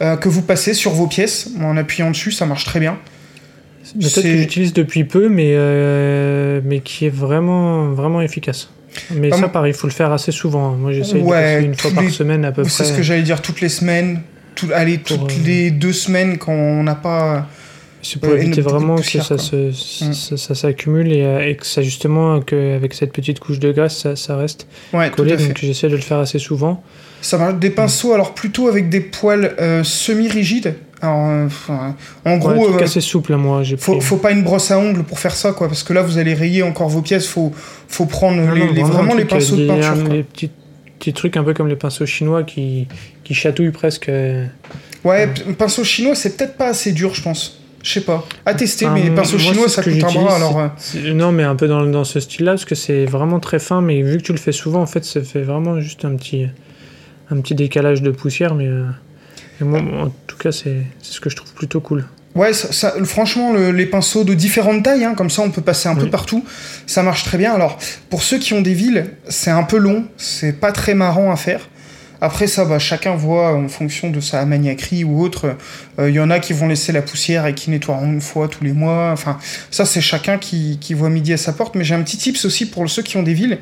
euh, 0.00 0.16
que 0.16 0.28
vous 0.28 0.42
passez 0.42 0.74
sur 0.74 0.90
vos 0.92 1.06
pièces 1.06 1.48
en 1.60 1.76
appuyant 1.76 2.10
dessus, 2.10 2.32
ça 2.32 2.44
marche 2.44 2.64
très 2.64 2.80
bien. 2.80 2.98
Méthode 3.96 4.22
que 4.24 4.28
C'est- 4.28 4.38
j'utilise 4.38 4.72
depuis 4.72 5.04
peu, 5.04 5.28
mais, 5.28 5.52
euh, 5.54 6.60
mais 6.64 6.80
qui 6.80 7.06
est 7.06 7.14
vraiment, 7.14 7.90
vraiment 7.90 8.20
efficace. 8.20 8.70
Mais 9.10 9.30
Ah, 9.32 9.36
ça, 9.38 9.48
pareil, 9.48 9.72
il 9.72 9.76
faut 9.76 9.86
le 9.86 9.92
faire 9.92 10.12
assez 10.12 10.32
souvent. 10.32 10.72
Moi, 10.72 10.92
j'essaye 10.92 11.22
de 11.22 11.26
Ouais, 11.26 11.54
passer 11.56 11.64
une 11.66 11.74
fois 11.74 11.90
par 11.92 12.10
semaine 12.10 12.44
à 12.44 12.52
peu 12.52 12.64
C'est 12.64 12.82
près. 12.84 12.92
ce 12.92 12.96
que 12.96 13.02
j'allais 13.02 13.22
dire 13.22 13.40
toutes 13.42 13.60
les 13.60 13.68
semaines. 13.70 14.20
Tout, 14.54 14.68
allez, 14.74 14.98
toutes 14.98 15.34
les 15.46 15.70
deux 15.70 15.94
semaines 15.94 16.36
quand 16.36 16.52
on 16.52 16.82
n'a 16.82 16.94
pas. 16.94 17.48
C'est 18.04 18.20
pour 18.20 18.30
Ouais, 18.30 18.42
éviter 18.42 18.60
vraiment 18.62 18.96
que 18.96 19.02
ça, 19.04 19.38
se, 19.38 19.70
Mm. 20.04 20.12
ça, 20.12 20.36
ça 20.36 20.54
s'accumule 20.56 21.12
et, 21.12 21.22
euh, 21.22 21.48
et 21.48 21.54
que 21.56 21.64
ça 21.64 21.82
justement 21.82 22.40
qu'avec 22.40 22.94
cette 22.94 23.12
petite 23.12 23.38
couche 23.38 23.60
de 23.60 23.70
graisse 23.70 23.96
ça, 23.96 24.16
ça 24.16 24.36
reste 24.36 24.66
Ouais, 24.92 25.08
collé 25.10 25.36
donc 25.36 25.56
j'essaie 25.56 25.88
de 25.88 25.94
le 25.94 26.02
faire 26.02 26.18
assez 26.18 26.38
souvent 26.40 26.82
Ça 27.20 27.38
marche. 27.38 27.54
Des 27.60 27.70
pinceaux, 27.70 28.12
alors 28.12 28.34
plutôt 28.34 28.66
avec 28.68 28.88
des 28.88 29.00
poils 29.00 29.54
euh, 29.60 29.84
semi-rigides. 29.84 30.74
Alors, 31.00 31.28
euh, 31.28 31.48
en 32.24 32.32
Ouais, 32.32 32.38
gros, 32.38 32.66
truc 32.68 32.80
euh, 32.80 32.84
assez 32.84 33.00
souple 33.00 33.34
moi 33.36 33.62
j'ai 33.62 33.76
faut, 33.76 34.00
faut 34.00 34.16
pas 34.18 34.30
une 34.32 34.42
brosse 34.42 34.70
à 34.72 34.78
ongles 34.78 35.02
pour 35.04 35.18
faire 35.20 35.34
ça, 35.34 35.52
quoi, 35.52 35.68
parce 35.68 35.82
que 35.84 35.92
là, 35.92 36.02
vous 36.02 36.18
allez 36.18 36.34
rayer 36.34 36.62
encore 36.62 36.88
vos 36.88 37.02
pièces. 37.02 37.26
Faut, 37.28 37.52
faut 37.88 38.06
prendre 38.06 38.40
Non, 38.42 38.52
les, 38.52 38.66
non, 38.66 38.72
les- 38.72 38.82
un 38.82 38.86
vraiment 38.86 39.14
les 39.14 39.24
pinceaux 39.24 39.56
de 39.56 39.66
peinture. 39.66 40.04
quoi. 40.04 40.12
les 40.14 40.22
petits, 40.24 40.50
petits 40.98 41.12
trucs 41.12 41.36
un 41.36 41.44
peu 41.44 41.54
comme 41.54 41.68
les 41.68 41.76
pinceaux 41.76 42.06
chinois 42.06 42.42
qui, 42.44 42.86
qui 43.24 43.34
chatouillent 43.34 43.70
presque. 43.72 44.10
Ouais, 45.04 45.28
pinceau 45.58 45.82
chinois, 45.84 46.14
c'est 46.14 46.36
peut-être 46.36 46.56
pas 46.56 46.68
assez 46.68 46.92
dur, 46.92 47.14
je 47.14 47.22
pense. 47.22 47.58
Je 47.82 47.92
sais 47.94 48.00
pas. 48.02 48.24
À 48.46 48.54
tester, 48.54 48.86
Enfin, 48.86 48.94
mais 48.94 49.10
moi, 49.10 49.24
chinois, 49.24 49.68
ça 49.68 49.82
coûte 49.82 49.92
un 50.04 50.12
bras, 50.22 50.36
alors. 50.36 50.58
euh, 50.60 51.14
non 51.14 51.32
mais 51.32 51.42
un 51.42 51.56
peu 51.56 51.66
dans, 51.66 51.84
dans 51.84 52.04
ce 52.04 52.20
style 52.20 52.44
là 52.44 52.52
parce 52.52 52.64
que 52.64 52.74
c'est 52.76 53.06
vraiment 53.06 53.40
très 53.40 53.58
fin 53.58 53.80
mais 53.80 54.02
vu 54.02 54.18
que 54.18 54.22
tu 54.22 54.32
le 54.32 54.38
fais 54.38 54.52
souvent 54.52 54.82
en 54.82 54.86
fait 54.86 55.04
ça 55.04 55.20
fait 55.22 55.42
vraiment 55.42 55.80
juste 55.80 56.04
un 56.04 56.14
petit 56.16 56.46
un 57.30 57.40
petit 57.40 57.54
décalage 57.56 58.00
de 58.02 58.10
poussière 58.10 58.54
mais, 58.54 58.68
euh, 58.68 58.84
mais 59.60 59.66
moi, 59.80 60.04
en 60.04 60.12
tout 60.26 60.36
cas 60.36 60.52
c'est 60.52 60.82
ce 61.00 61.20
que 61.20 61.28
je 61.28 61.34
trouve 61.36 61.52
plutôt 61.54 61.80
cool 61.80 62.04
Ouais, 62.34 62.54
ça, 62.54 62.72
ça- 62.72 62.94
franchement, 63.04 63.52
le- 63.52 63.72
les 63.72 63.84
pinceaux 63.84 64.24
de 64.24 64.32
différentes 64.32 64.82
tailles, 64.84 65.04
hein, 65.04 65.12
comme 65.14 65.28
ça 65.28 65.42
on 65.42 65.50
peut 65.50 65.60
passer 65.60 65.90
un 65.90 65.94
peu 65.96 66.08
partout, 66.08 66.42
ça 66.86 67.02
marche 67.02 67.24
très 67.24 67.36
bien. 67.36 67.52
Alors, 67.52 67.76
pour 68.08 68.22
ceux 68.22 68.38
qui 68.38 68.54
ont 68.54 68.62
des 68.62 68.72
villes, 68.72 69.04
c'est 69.28 69.50
un 69.50 69.64
peu 69.64 69.76
long, 69.76 70.06
c'est 70.16 70.58
pas 70.58 70.72
très 70.72 70.94
marrant 70.94 71.30
à 71.30 71.36
faire. 71.36 71.68
Après 72.24 72.46
ça, 72.46 72.64
bah, 72.64 72.78
chacun 72.78 73.16
voit 73.16 73.52
en 73.52 73.66
fonction 73.66 74.08
de 74.08 74.20
sa 74.20 74.46
maniaquerie 74.46 75.02
ou 75.02 75.20
autre. 75.20 75.56
Euh, 75.98 76.08
Il 76.08 76.14
y 76.14 76.20
en 76.20 76.30
a 76.30 76.38
qui 76.38 76.52
vont 76.52 76.68
laisser 76.68 76.92
la 76.92 77.02
poussière 77.02 77.48
et 77.48 77.54
qui 77.54 77.68
nettoieront 77.68 78.12
une 78.12 78.20
fois 78.20 78.46
tous 78.46 78.62
les 78.62 78.72
mois. 78.72 79.10
Enfin, 79.12 79.38
ça 79.72 79.84
c'est 79.84 80.00
chacun 80.00 80.38
qui, 80.38 80.78
voit 80.94 81.10
midi 81.10 81.32
à 81.32 81.36
sa 81.36 81.52
porte. 81.52 81.74
Mais 81.74 81.82
j'ai 81.82 81.96
un 81.96 82.02
petit 82.02 82.18
tips 82.18 82.44
aussi 82.44 82.66
pour 82.66 82.88
ceux 82.88 83.02
qui 83.02 83.16
ont 83.16 83.24
des 83.24 83.34
villes. 83.34 83.58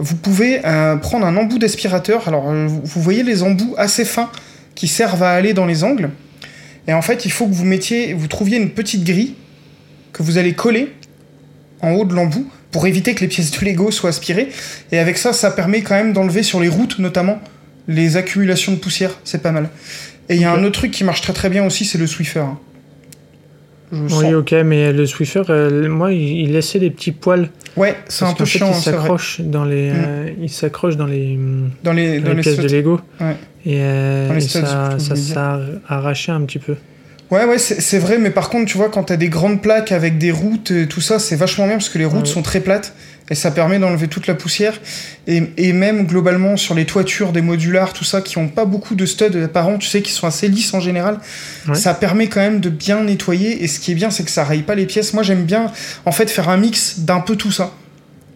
Vous 0.00 0.16
pouvez 0.16 0.66
euh, 0.66 0.96
prendre 0.96 1.24
un 1.24 1.36
embout 1.36 1.60
d'aspirateur. 1.60 2.26
Alors, 2.26 2.50
euh, 2.50 2.66
vous 2.66 2.82
vous 2.84 3.00
voyez 3.00 3.22
les 3.22 3.44
embouts 3.44 3.76
assez 3.78 4.04
fins 4.04 4.28
qui 4.74 4.88
servent 4.88 5.22
à 5.22 5.30
aller 5.30 5.54
dans 5.54 5.64
les 5.64 5.84
angles. 5.84 6.10
Et 6.88 6.94
en 6.94 7.02
fait, 7.02 7.24
il 7.24 7.30
faut 7.30 7.46
que 7.46 7.54
vous 7.54 7.64
mettiez, 7.64 8.12
vous 8.12 8.26
trouviez 8.26 8.56
une 8.56 8.70
petite 8.70 9.04
grille 9.04 9.36
que 10.12 10.24
vous 10.24 10.36
allez 10.36 10.54
coller 10.54 10.92
en 11.80 11.92
haut 11.92 12.04
de 12.04 12.12
l'embout 12.12 12.50
pour 12.72 12.88
éviter 12.88 13.14
que 13.14 13.20
les 13.20 13.28
pièces 13.28 13.52
de 13.52 13.64
Lego 13.64 13.92
soient 13.92 14.10
aspirées. 14.10 14.48
Et 14.90 14.98
avec 14.98 15.16
ça, 15.16 15.32
ça 15.32 15.52
permet 15.52 15.82
quand 15.82 15.94
même 15.94 16.12
d'enlever 16.12 16.42
sur 16.42 16.58
les 16.58 16.66
routes 16.66 16.98
notamment 16.98 17.40
les 17.88 18.16
accumulations 18.16 18.72
de 18.72 18.78
poussière. 18.78 19.10
C'est 19.24 19.42
pas 19.42 19.52
mal. 19.52 19.68
Et 20.28 20.36
il 20.36 20.40
y 20.40 20.44
a 20.44 20.52
un 20.52 20.62
autre 20.64 20.78
truc 20.78 20.90
qui 20.90 21.04
marche 21.04 21.20
très 21.20 21.32
très 21.34 21.50
bien 21.50 21.64
aussi, 21.66 21.84
c'est 21.84 21.98
le 21.98 22.06
Swiffer. 22.06 22.40
hein. 22.40 22.58
Je 23.92 23.98
oui 23.98 24.08
sens- 24.10 24.34
ok 24.34 24.52
mais 24.64 24.92
le 24.92 25.06
Swiffer 25.06 25.42
euh, 25.50 25.88
moi 25.88 26.10
il, 26.12 26.50
laissait 26.52 26.80
des 26.80 26.90
petits 26.90 27.12
poils 27.12 27.50
Ouais, 27.76 27.94
c'est 28.08 28.24
un 28.24 28.32
peu 28.32 28.44
chiant, 28.44 28.68
il 28.68 28.70
hein, 28.70 28.80
s'accroche 28.80 29.40
dans 29.40 29.64
les, 29.64 29.90
Mm. 29.90 29.94
euh, 29.96 30.30
il 30.42 30.48
s'accroche 30.50 30.96
dans 30.96 31.06
les, 31.06 31.38
Dans 31.84 31.92
les, 31.92 32.18
dans 32.18 32.24
dans 32.24 32.30
les 32.30 32.36
les 32.36 32.42
pièces 32.42 32.56
de. 32.56 32.68
Lego. 32.68 33.00
Ouais. 33.20 33.36
Et, 33.66 33.78
euh, 33.82 34.34
et 34.36 34.40
ça, 34.40 34.98
ça, 34.98 35.16
ça 35.16 35.60
un 36.32 36.40
petit 36.42 36.58
peu. 36.58 36.76
Ouais, 37.30 37.44
ouais, 37.46 37.58
c'est 37.58 37.98
vrai, 37.98 38.18
mais 38.18 38.30
par 38.30 38.48
contre, 38.48 38.66
tu 38.70 38.76
vois, 38.76 38.90
quand 38.90 39.04
t'as 39.04 39.16
des 39.16 39.28
grandes 39.28 39.60
plaques 39.62 39.92
avec 39.92 40.18
des 40.18 40.30
routes 40.30 40.70
et 40.70 40.86
tout 40.86 41.00
ça, 41.00 41.18
c'est 41.18 41.36
vachement 41.36 41.66
bien 41.66 41.76
parce 41.76 41.88
que 41.88 41.98
les 41.98 42.04
routes 42.04 42.26
Ouais. 42.26 42.32
sont 42.32 42.42
très 42.42 42.60
plates 42.60 42.92
et 43.30 43.34
ça 43.34 43.50
permet 43.50 43.78
d'enlever 43.78 44.06
toute 44.08 44.26
la 44.26 44.34
poussière. 44.34 44.74
Et, 45.26 45.42
et 45.56 45.72
même 45.72 46.06
globalement 46.06 46.56
sur 46.58 46.74
les 46.74 46.84
toitures 46.84 47.32
des 47.32 47.40
modulars, 47.40 47.92
tout 47.94 48.04
ça, 48.04 48.20
qui 48.20 48.36
ont 48.38 48.48
pas 48.48 48.66
beaucoup 48.66 48.94
de 48.94 49.06
studs 49.06 49.42
apparents, 49.42 49.78
tu 49.78 49.88
sais, 49.88 50.02
qui 50.02 50.12
sont 50.12 50.26
assez 50.26 50.48
lisses 50.48 50.74
en 50.74 50.80
général, 50.80 51.18
Ouais. 51.66 51.74
ça 51.74 51.94
permet 51.94 52.28
quand 52.28 52.40
même 52.40 52.60
de 52.60 52.68
bien 52.68 53.02
nettoyer. 53.02 53.64
Et 53.64 53.68
ce 53.68 53.80
qui 53.80 53.92
est 53.92 53.94
bien, 53.96 54.10
c'est 54.10 54.22
que 54.24 54.30
ça 54.30 54.44
raye 54.44 54.62
pas 54.62 54.74
les 54.74 54.84
pièces. 54.86 55.14
Moi, 55.14 55.22
j'aime 55.22 55.44
bien, 55.44 55.72
en 56.04 56.12
fait, 56.12 56.30
faire 56.30 56.50
un 56.50 56.58
mix 56.58 57.00
d'un 57.00 57.20
peu 57.20 57.36
tout 57.36 57.50
ça. 57.52 57.72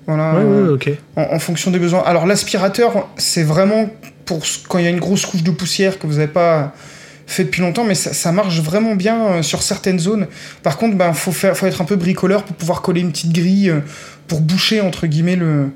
Voilà. 0.07 0.33
ouais, 0.35 0.40
euh, 0.42 0.76
en, 1.16 1.35
en 1.35 1.38
fonction 1.38 1.71
des 1.71 1.78
besoins. 1.78 2.02
Alors 2.07 2.26
l'aspirateur, 2.26 3.07
c'est 3.18 3.42
vraiment 3.42 3.90
pour 4.25 4.42
quand 4.66 4.78
il 4.78 4.85
y 4.87 4.88
a 4.88 4.90
une 4.90 4.99
grosse 5.00 5.26
couche 5.26 5.42
de 5.42 5.50
poussière 5.50 5.99
que 5.99 6.07
vous 6.07 6.14
n'avez 6.14 6.26
pas 6.28 6.73
fait 7.28 7.44
depuis 7.44 7.61
longtemps, 7.61 7.85
mais 7.85 7.94
ça, 7.94 8.32
marche 8.32 8.61
vraiment 8.61 8.94
bien 8.94 9.26
euh, 9.26 9.42
sur 9.42 9.62
certaines 9.62 9.99
zones. 9.99 10.26
Par 10.62 10.78
contre, 10.78 10.97
ben 10.97 11.12
faut 11.12 11.30
faire, 11.30 11.56
faut 11.56 11.66
être 11.66 11.82
un 11.82 11.85
peu 11.85 11.97
bricoleur 11.97 12.42
pour 12.42 12.56
pouvoir 12.56 12.80
coller 12.80 13.02
une 13.02 13.12
petite 13.12 13.32
grille 13.32 13.68
euh, 13.68 13.80
pour 14.26 14.40
boucher 14.40 14.80
entre 14.80 15.06
guillemets 15.06 15.37
le 15.37 15.70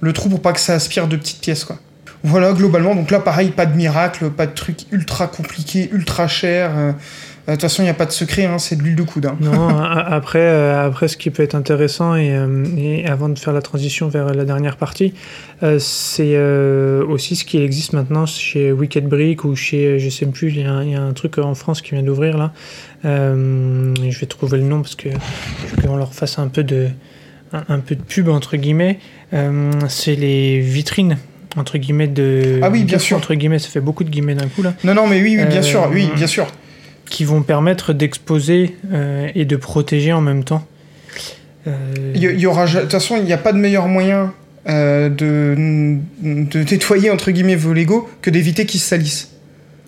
le 0.00 0.12
trou 0.12 0.28
pour 0.28 0.40
pas 0.40 0.52
que 0.52 0.60
ça 0.60 0.74
aspire 0.74 1.08
de 1.08 1.16
petites 1.16 1.40
pièces 1.40 1.64
quoi. 1.64 1.78
Voilà 2.22 2.52
globalement. 2.52 2.94
Donc 2.94 3.10
là, 3.10 3.18
pareil, 3.18 3.50
pas 3.50 3.66
de 3.66 3.76
miracle, 3.76 4.30
pas 4.30 4.46
de 4.46 4.52
truc 4.52 4.86
ultra 4.92 5.26
compliqué, 5.26 5.88
ultra 5.92 6.28
cher. 6.28 6.70
Euh, 7.48 7.52
de 7.52 7.56
toute 7.56 7.62
façon, 7.62 7.82
il 7.82 7.86
n'y 7.86 7.90
a 7.90 7.94
pas 7.94 8.04
de 8.06 8.12
secret, 8.12 8.44
hein, 8.44 8.58
c'est 8.58 8.76
de 8.76 8.82
l'huile 8.82 8.94
de 8.96 9.02
coude. 9.02 9.26
hein. 9.26 9.36
Non, 9.40 9.68
après, 9.78 10.38
euh, 10.40 10.86
après, 10.86 11.08
ce 11.08 11.16
qui 11.16 11.30
peut 11.30 11.42
être 11.42 11.54
intéressant, 11.54 12.14
et, 12.14 12.30
euh, 12.34 12.64
et 12.76 13.06
avant 13.06 13.28
de 13.30 13.38
faire 13.38 13.52
la 13.54 13.62
transition 13.62 14.08
vers 14.08 14.34
la 14.34 14.44
dernière 14.44 14.76
partie, 14.76 15.14
euh, 15.62 15.78
c'est 15.78 16.38
aussi 17.08 17.34
ce 17.36 17.44
qui 17.44 17.58
existe 17.62 17.92
maintenant 17.94 18.26
chez 18.26 18.70
Wicked 18.72 19.06
Brick 19.08 19.44
ou 19.44 19.56
chez, 19.56 19.98
je 19.98 20.08
sais 20.10 20.26
plus, 20.26 20.48
il 20.50 20.60
y, 20.60 20.64
a 20.64 20.70
un- 20.72 20.84
il 20.84 20.90
y 20.90 20.94
a 20.94 21.00
un 21.02 21.12
truc 21.12 21.38
en 21.38 21.54
France 21.54 21.80
qui 21.82 21.92
vient 21.92 22.02
d'ouvrir 22.02 22.36
là. 22.38 22.52
Je 23.04 24.18
vais 24.20 24.26
trouver 24.26 24.58
le 24.58 24.64
nom 24.64 24.82
parce 24.82 24.94
que 24.94 25.08
je 25.10 25.76
veux 25.82 25.88
qu'on 25.88 25.96
leur 25.96 26.12
fasse 26.14 26.38
un 26.38 26.48
peu 26.48 26.64
de, 26.64 26.88
un, 27.52 27.64
un 27.68 27.78
peu 27.80 27.94
de 27.94 28.02
pub 28.02 28.28
entre 28.28 28.56
guillemets. 28.56 28.98
C'est 29.88 30.14
les 30.16 30.60
vitrines 30.60 31.18
entre 31.56 31.78
guillemets 31.78 32.08
de. 32.08 32.60
Ah 32.62 32.70
oui, 32.70 32.84
bien 32.84 32.98
sûr. 32.98 33.16
Entre 33.16 33.34
guillemets, 33.34 33.58
ça 33.58 33.68
fait 33.68 33.80
beaucoup 33.80 34.04
de 34.04 34.10
guillemets 34.10 34.34
d'un 34.34 34.48
coup 34.48 34.62
là 34.62 34.74
Non, 34.84 34.94
non, 34.94 35.06
mais 35.06 35.20
oui, 35.22 35.36
oui, 35.38 35.44
bien 35.46 35.58
Euh, 35.60 35.62
sûr, 35.62 35.88
oui, 35.92 36.08
bien 36.14 36.26
sûr. 36.26 36.46
Qui 37.10 37.24
vont 37.24 37.42
permettre 37.42 37.92
d'exposer 37.92 38.76
euh, 38.92 39.28
et 39.34 39.44
de 39.44 39.56
protéger 39.56 40.12
en 40.12 40.20
même 40.20 40.44
temps. 40.44 40.66
Euh, 41.66 41.72
Il 42.14 42.22
y, 42.22 42.26
il 42.26 42.40
y 42.40 42.46
aura, 42.46 42.66
de 42.66 42.80
toute 42.80 42.90
façon, 42.92 43.16
il 43.16 43.24
n'y 43.24 43.32
a 43.32 43.38
pas 43.38 43.52
de 43.52 43.58
meilleur 43.58 43.88
moyen 43.88 44.32
euh, 44.68 45.08
de, 45.08 45.96
de 46.22 46.58
nettoyer 46.70 47.10
entre 47.10 47.30
guillemets 47.30 47.56
vos 47.56 47.72
Lego 47.72 48.08
que 48.22 48.30
d'éviter 48.30 48.66
qu'ils 48.66 48.80
se 48.80 48.88
salissent. 48.88 49.30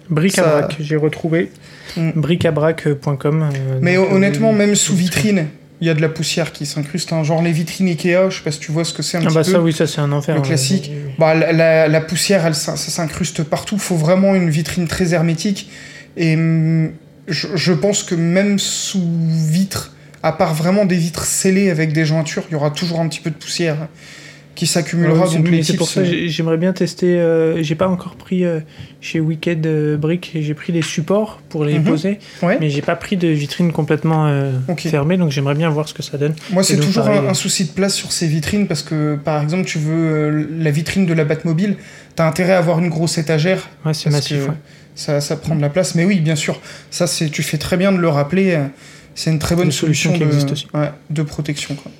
bric 0.09 0.39
à 0.39 0.43
ça- 0.43 0.59
brac, 0.61 0.77
j'ai 0.81 0.97
retrouvé 0.97 1.51
Mm. 1.97 2.11
bricabrac.com. 2.15 3.43
euh, 3.53 3.79
Mais 3.83 3.97
donc, 3.97 4.13
honnêtement, 4.13 4.51
euh, 4.53 4.57
même 4.57 4.75
sous 4.77 4.95
vitrine, 4.95 5.47
il 5.81 5.87
y 5.89 5.91
a 5.91 5.95
de 5.95 6.01
la 6.01 6.09
poussière 6.09 6.53
qui 6.53 6.65
s'incruste. 6.65 7.13
hein. 7.13 7.25
Genre 7.25 7.43
les 7.43 7.51
vitrines 7.53 7.89
Ikea, 7.89 8.31
je 8.31 8.37
sais 8.37 8.43
pas 8.45 8.53
si 8.53 8.61
tu 8.61 8.71
vois 8.71 8.85
ce 8.85 8.95
que 8.95 9.03
c'est 9.03 9.17
un 9.17 9.23
Ah 9.23 9.27
petit 9.27 9.35
bah 9.35 9.43
peu. 9.45 9.51
ça 9.51 9.61
oui, 9.61 9.73
ça 9.73 9.87
c'est 9.89 10.01
un 10.01 10.13
enfer. 10.13 10.37
Le 10.37 10.41
ouais. 10.41 10.47
classique. 10.47 10.93
Bah, 11.19 11.35
la, 11.35 11.51
la- 11.53 11.89
la 11.89 12.01
poussière, 12.01 12.47
elle, 12.47 12.55
ça 12.55 12.77
s'incruste 12.77 13.43
partout. 13.43 13.77
faut 13.79 13.97
vraiment 13.97 14.35
une 14.37 14.51
vitrine 14.51 14.87
très 14.87 15.15
hermétique. 15.15 15.69
Et 16.17 16.35
hum, 16.37 16.93
je, 17.29 17.73
pense 17.73 18.03
que 18.03 18.15
même 18.15 18.59
sous 18.59 19.07
vitre, 19.49 19.95
à 20.23 20.33
part 20.33 20.55
vraiment 20.55 20.85
des 20.85 20.97
vitres 20.97 21.25
scellées 21.25 21.71
avec 21.71 21.93
des 21.93 22.05
jointures, 22.05 22.45
il 22.49 22.53
y 22.53 22.55
aura 22.55 22.71
toujours 22.71 23.01
un 23.01 23.09
petit 23.09 23.21
peu 23.21 23.31
de 23.31 23.37
poussière 23.37 23.89
qui 24.55 24.67
s'accumulera. 24.67 25.25
Ouais, 25.25 25.27
c'est- 25.31 25.39
donc 25.39 25.65
c'est 25.65 25.77
pour 25.77 25.89
ça 25.89 26.01
euh, 26.01 26.05
j'ai- 26.05 26.29
j'aimerais 26.29 26.57
bien 26.59 26.73
tester. 26.73 27.19
euh, 27.19 27.63
j'ai 27.63 27.75
pas 27.77 27.89
encore 27.89 28.15
pris 28.17 28.45
euh, 28.45 28.61
chez 29.01 29.19
Wicked 29.21 29.67
euh, 29.67 29.97
Brick, 29.97 30.33
j'ai 30.39 30.55
pris 30.55 30.73
les 30.73 30.83
supports 30.83 31.41
pour 31.49 31.65
les 31.65 31.79
Mhm. 31.79 31.85
poser, 31.85 32.19
Ouais. 32.43 32.59
mais 32.61 32.69
j'ai 32.69 32.83
pas 32.83 32.97
pris 32.97 33.17
de 33.17 33.29
vitrine 33.29 33.73
complètement 33.73 34.29
fermée, 34.77 35.17
donc 35.17 35.31
j'aimerais 35.31 35.55
bien 35.55 35.71
voir 35.71 35.89
ce 35.89 35.95
que 35.95 36.03
ça 36.03 36.19
donne. 36.19 36.35
Moi, 36.53 36.63
c'est 36.63 36.77
toujours 36.77 37.05
pareil, 37.05 37.19
un, 37.21 37.29
un 37.29 37.35
souci 37.35 37.65
de 37.65 37.71
place 37.71 37.95
sur 37.95 38.13
ces 38.13 38.27
vitrines 38.27 38.67
parce 38.67 38.83
que, 38.83 39.17
par 39.17 39.43
exemple, 39.43 39.65
tu 39.65 39.79
veux 39.79 40.49
la 40.59 40.71
vitrine 40.71 41.07
de 41.07 41.15
la 41.15 41.25
Batmobile, 41.25 41.77
t'as 42.17 42.27
intérêt 42.27 42.53
à 42.53 42.59
avoir 42.59 42.79
une 42.81 42.89
grosse 42.91 43.17
étagère. 43.19 43.69
Ouais, 43.87 43.95
c'est 43.95 44.11
massif. 44.11 44.45
que 44.45 44.51
ouais. 44.51 44.57
Ça, 44.97 45.21
ça 45.23 45.37
prend 45.37 45.55
de 45.55 45.63
la 45.63 45.71
place. 45.71 45.95
Mais 45.95 46.05
oui, 46.05 46.21
bien 46.21 46.37
sûr, 46.37 46.61
ça, 46.91 47.07
c'est, 47.07 47.31
tu 47.31 47.43
fais 47.43 47.57
très 47.57 47.77
bien 47.79 47.93
de 47.93 47.99
le 47.99 48.09
rappeler. 48.09 48.59
C'est 49.15 49.31
une 49.31 49.39
très 49.39 49.55
bonne 49.57 49.67
Une 49.67 49.73
solution 49.73 50.11
solution, 50.11 50.27
qui 50.27 50.31
de, 50.31 50.37
existe 50.37 50.53
aussi. 50.53 50.67
ouais, 50.75 50.91
de 51.09 51.23
protection. 51.23 51.75
Quoi. 51.75 51.91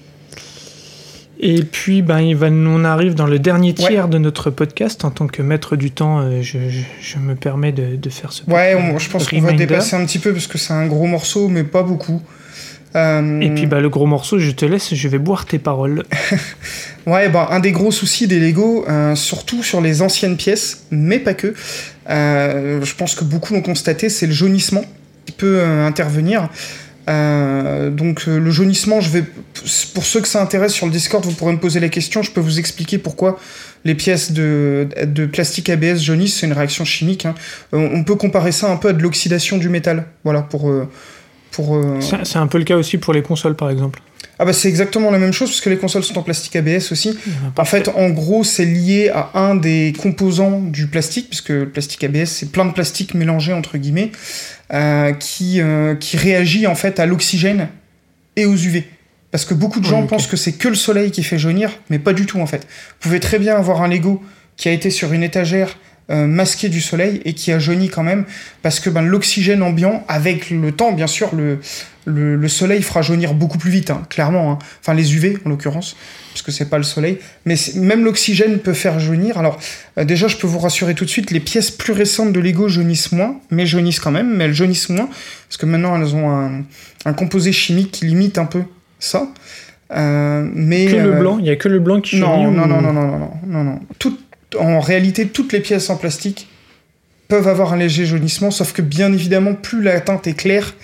Et 1.43 1.63
puis, 1.63 2.03
ben, 2.03 2.21
il 2.21 2.37
va, 2.37 2.49
on 2.49 2.85
arrive 2.85 3.15
dans 3.15 3.27
le 3.27 3.39
dernier 3.39 3.73
tiers 3.73 4.09
de 4.09 4.19
notre 4.19 4.51
podcast. 4.51 5.05
En 5.07 5.11
tant 5.11 5.27
que 5.27 5.41
maître 5.41 5.75
du 5.75 5.91
temps, 5.91 6.21
euh, 6.21 6.43
je, 6.43 6.59
je- 6.69 6.81
je 7.01 7.19
me 7.19 7.35
permets 7.35 7.73
de, 7.73 7.97
de 7.97 8.11
faire 8.11 8.33
ce 8.33 8.43
Ouais, 8.47 8.75
on- 8.75 8.95
euh, 8.95 8.99
je 8.99 9.09
pense 9.09 9.27
qu'on 9.27 9.41
va 9.41 9.53
dépasser 9.53 9.97
un 9.97 10.05
petit 10.05 10.19
peu 10.19 10.33
parce 10.35 10.47
que 10.47 10.59
c'est 10.59 10.75
un 10.75 10.87
gros 10.87 11.07
morceau, 11.07 11.49
mais 11.49 11.65
pas 11.65 11.83
beaucoup. 11.83 12.21
Euh, 12.97 13.41
Et 13.41 13.51
puis, 13.55 13.67
bah, 13.67 13.81
le 13.81 13.89
gros 13.89 14.05
morceau, 14.07 14.39
je 14.39 14.51
te 14.51 14.65
laisse, 14.67 14.95
je 14.95 15.09
vais 15.09 15.19
boire 15.19 15.47
tes 15.47 15.59
paroles. 15.59 16.05
Ouais, 17.07 17.31
bah, 17.31 17.49
un 17.51 17.61
des 17.61 17.73
gros 17.73 17.91
soucis 17.93 18.27
des 18.27 18.39
Lego, 18.39 18.85
euh, 18.89 19.15
surtout 19.15 19.63
sur 19.63 19.81
les 19.81 20.03
anciennes 20.03 20.37
pièces, 20.37 20.85
mais 20.91 21.19
pas 21.19 21.33
que, 21.33 21.55
euh, 22.11 22.85
je 22.85 22.95
pense 22.95 23.15
que 23.15 23.25
beaucoup 23.25 23.55
l'ont 23.55 23.63
constaté, 23.63 24.11
c'est 24.11 24.27
le 24.27 24.33
jaunissement 24.33 24.85
qui 25.25 25.33
peut 25.33 25.59
euh, 25.61 25.87
intervenir. 25.87 26.49
Euh, 27.11 27.91
donc 27.91 28.25
euh, 28.29 28.39
le 28.39 28.51
jaunissement, 28.51 29.01
pour 29.95 30.05
ceux 30.05 30.21
que 30.21 30.29
ça 30.29 30.41
intéresse 30.41 30.73
sur 30.73 30.87
le 30.87 30.93
Discord, 30.93 31.25
vous 31.25 31.33
pourrez 31.33 31.53
me 31.53 31.59
poser 31.59 31.81
la 31.81 31.89
question, 31.89 32.23
je 32.23 32.31
peux 32.31 32.41
vous 32.41 32.59
expliquer 32.59 32.99
pourquoi 32.99 33.39
les 33.85 33.95
pièces 33.95 34.33
de, 34.33 34.87
plastique 35.33 35.71
ABS 35.71 35.99
jaunissent, 35.99 36.39
c'est 36.39 36.47
une 36.47 36.53
réaction 36.53 36.85
chimique. 36.85 37.27
hein. 37.27 37.35
Euh, 37.75 37.89
on 37.93 38.05
peut 38.05 38.15
comparer 38.15 38.53
ça 38.53 38.71
un 38.71 38.77
peu 38.77 38.89
à 38.89 38.93
de 38.93 39.03
l'oxydation 39.03 39.59
du 39.59 39.69
métal, 39.69 40.07
voilà, 40.25 40.43
pour... 40.43 40.73
pour 41.51 41.81
c'est 42.01 42.37
un 42.37 42.47
peu 42.47 42.59
le 42.59 42.65
cas 42.65 42.77
aussi 42.77 42.99
pour 42.99 43.13
les 43.13 43.23
consoles, 43.23 43.57
par 43.57 43.71
exemple. 43.71 44.01
Ah 44.43 44.47
bah 44.47 44.55
c'est 44.55 44.69
exactement 44.69 45.11
la 45.11 45.19
même 45.19 45.35
chose, 45.35 45.51
parce 45.51 45.61
que 45.61 45.69
les 45.69 45.77
consoles 45.77 46.03
sont 46.03 46.19
en 46.19 46.23
plastique 46.23 46.57
ABS 46.57 46.93
aussi. 46.93 47.11
Il 47.27 47.33
y 47.33 47.61
en 47.61 47.65
fait, 47.67 47.89
en 47.89 48.09
gros, 48.09 48.43
c'est 48.43 48.65
lié 48.65 49.11
à 49.13 49.33
un 49.35 49.55
des 49.55 49.93
composants 49.99 50.61
du 50.63 50.87
plastique, 50.87 51.29
puisque 51.29 51.51
le 51.51 51.69
plastique 51.69 52.03
ABS, 52.05 52.25
c'est 52.25 52.51
plein 52.51 52.65
de 52.65 52.73
plastique 52.73 53.13
mélangé, 53.13 53.53
entre 53.53 53.77
guillemets, 53.77 54.13
euh, 54.73 55.13
qui, 55.13 55.61
euh, 55.61 55.95
qui 55.95 56.17
réagit 56.17 56.67
en 56.67 56.75
fait 56.75 56.99
à 56.99 57.05
l'oxygène 57.05 57.69
et 58.37 58.47
aux 58.47 58.57
UV. 58.57 58.85
Parce 59.31 59.45
que 59.45 59.53
beaucoup 59.53 59.79
de 59.79 59.85
gens 59.85 59.99
Oui, 59.99 60.05
ok. 60.05 60.09
pensent 60.09 60.27
que 60.27 60.39
c'est 60.39 60.53
que 60.53 60.69
le 60.69 60.75
soleil 60.75 61.11
qui 61.11 61.23
fait 61.23 61.39
jaunir, 61.39 61.71
mais 61.91 61.99
pas 61.99 62.15
du 62.15 62.25
tout 62.25 62.41
en 62.41 62.47
fait. 62.47 62.63
Vous 62.63 62.97
pouvez 63.01 63.21
très 63.21 63.39
bien 63.39 63.57
avoir 63.57 63.83
un 63.83 63.89
Lego 63.89 64.23
qui 64.57 64.71
a 64.71 64.73
été 64.73 64.89
sur 64.89 65.13
une 65.13 65.23
étagère 65.23 65.77
euh, 66.11 66.27
masqué 66.27 66.69
du 66.69 66.81
soleil 66.81 67.21
et 67.25 67.35
qui 67.35 67.53
a 67.53 67.59
jauni 67.59 67.89
quand 67.89 68.03
même, 68.03 68.25
parce 68.63 68.81
que 68.81 68.91
ben, 68.91 69.03
l'oxygène 69.03 69.63
ambiant, 69.63 70.05
avec 70.09 70.51
le 70.51 70.73
temps, 70.73 70.93
bien 70.93 71.07
sûr, 71.07 71.35
le, 71.35 71.59
le, 72.07 72.37
le 72.37 72.49
soleil 72.49 72.83
fera 72.83 73.03
jaunir 73.03 73.35
beaucoup 73.35 73.59
plus 73.59 73.71
vite, 73.71 73.91
hein, 73.91 74.03
clairement. 74.11 74.53
hein. 74.53 74.59
Enfin, 74.81 74.95
les 74.95 75.15
UV 75.15 75.39
en 75.45 75.51
l'occurrence, 75.51 75.97
parce 76.33 76.43
que 76.43 76.51
c'est 76.51 76.69
pas 76.69 76.79
le 76.79 76.83
soleil. 76.85 77.19
Mais 77.45 77.55
même 77.77 78.05
l'oxygène 78.05 78.59
peut 78.59 78.73
faire 78.73 78.99
jaunir. 78.99 79.39
Alors, 79.39 79.59
euh, 79.99 80.05
déjà, 80.05 80.27
je 80.29 80.37
peux 80.37 80.47
vous 80.47 80.59
rassurer 80.59 80.95
tout 80.95 81.05
de 81.05 81.11
suite, 81.11 81.31
les 81.31 81.41
pièces 81.41 81.71
plus 81.71 81.93
récentes 81.93 82.33
de 82.33 82.41
Lego 82.41 82.69
jaunissent 82.69 83.13
moins, 83.13 83.37
mais 83.51 83.67
jaunissent 83.67 84.01
quand 84.01 84.11
même, 84.11 84.35
mais 84.37 84.45
elles 84.45 84.55
jaunissent 84.55 84.89
moins, 84.89 85.07
parce 85.49 85.57
que 85.59 85.67
maintenant 85.67 85.97
elles 85.97 86.15
ont 86.15 86.29
un, 86.31 86.63
un 87.05 87.13
composé 87.13 87.53
chimique 87.53 87.91
qui 87.93 88.07
limite 88.07 88.39
un 88.39 88.47
peu 88.47 88.63
ça. 88.99 89.29
Euh, 89.93 90.49
mais 90.55 90.87
Que 90.87 90.97
le 90.97 91.15
euh, 91.15 91.19
blanc, 91.19 91.39
il 91.41 91.47
y 91.47 91.51
a 91.51 91.57
que 91.57 91.69
le 91.69 91.81
blanc 91.81 92.01
qui 92.01 92.17
non, 92.17 92.27
jaunit 92.45 92.57
non, 92.57 92.67
non, 92.67 92.81
non, 92.81 92.93
non, 92.93 93.03
non, 93.03 93.19
non, 93.19 93.31
non, 93.47 93.65
non. 93.65 93.81
Tout- 93.99 94.17
en 94.59 94.81
réalité, 94.81 95.27
toutes 95.29 95.53
les 95.53 95.61
pièces 95.61 95.91
en 95.91 95.97
plastique 95.97 96.49
peuvent 97.29 97.49
avoir 97.49 97.73
un 97.73 97.77
léger 97.77 98.07
jaunissement, 98.07 98.51
sauf 98.51 98.73
que 98.73 98.83
bien 98.83 99.13
évidemment, 99.13 99.55
plus 99.55 99.83
la 99.83 100.01
teinte 100.01 100.27
est 100.27 100.35
claire, 100.35 100.75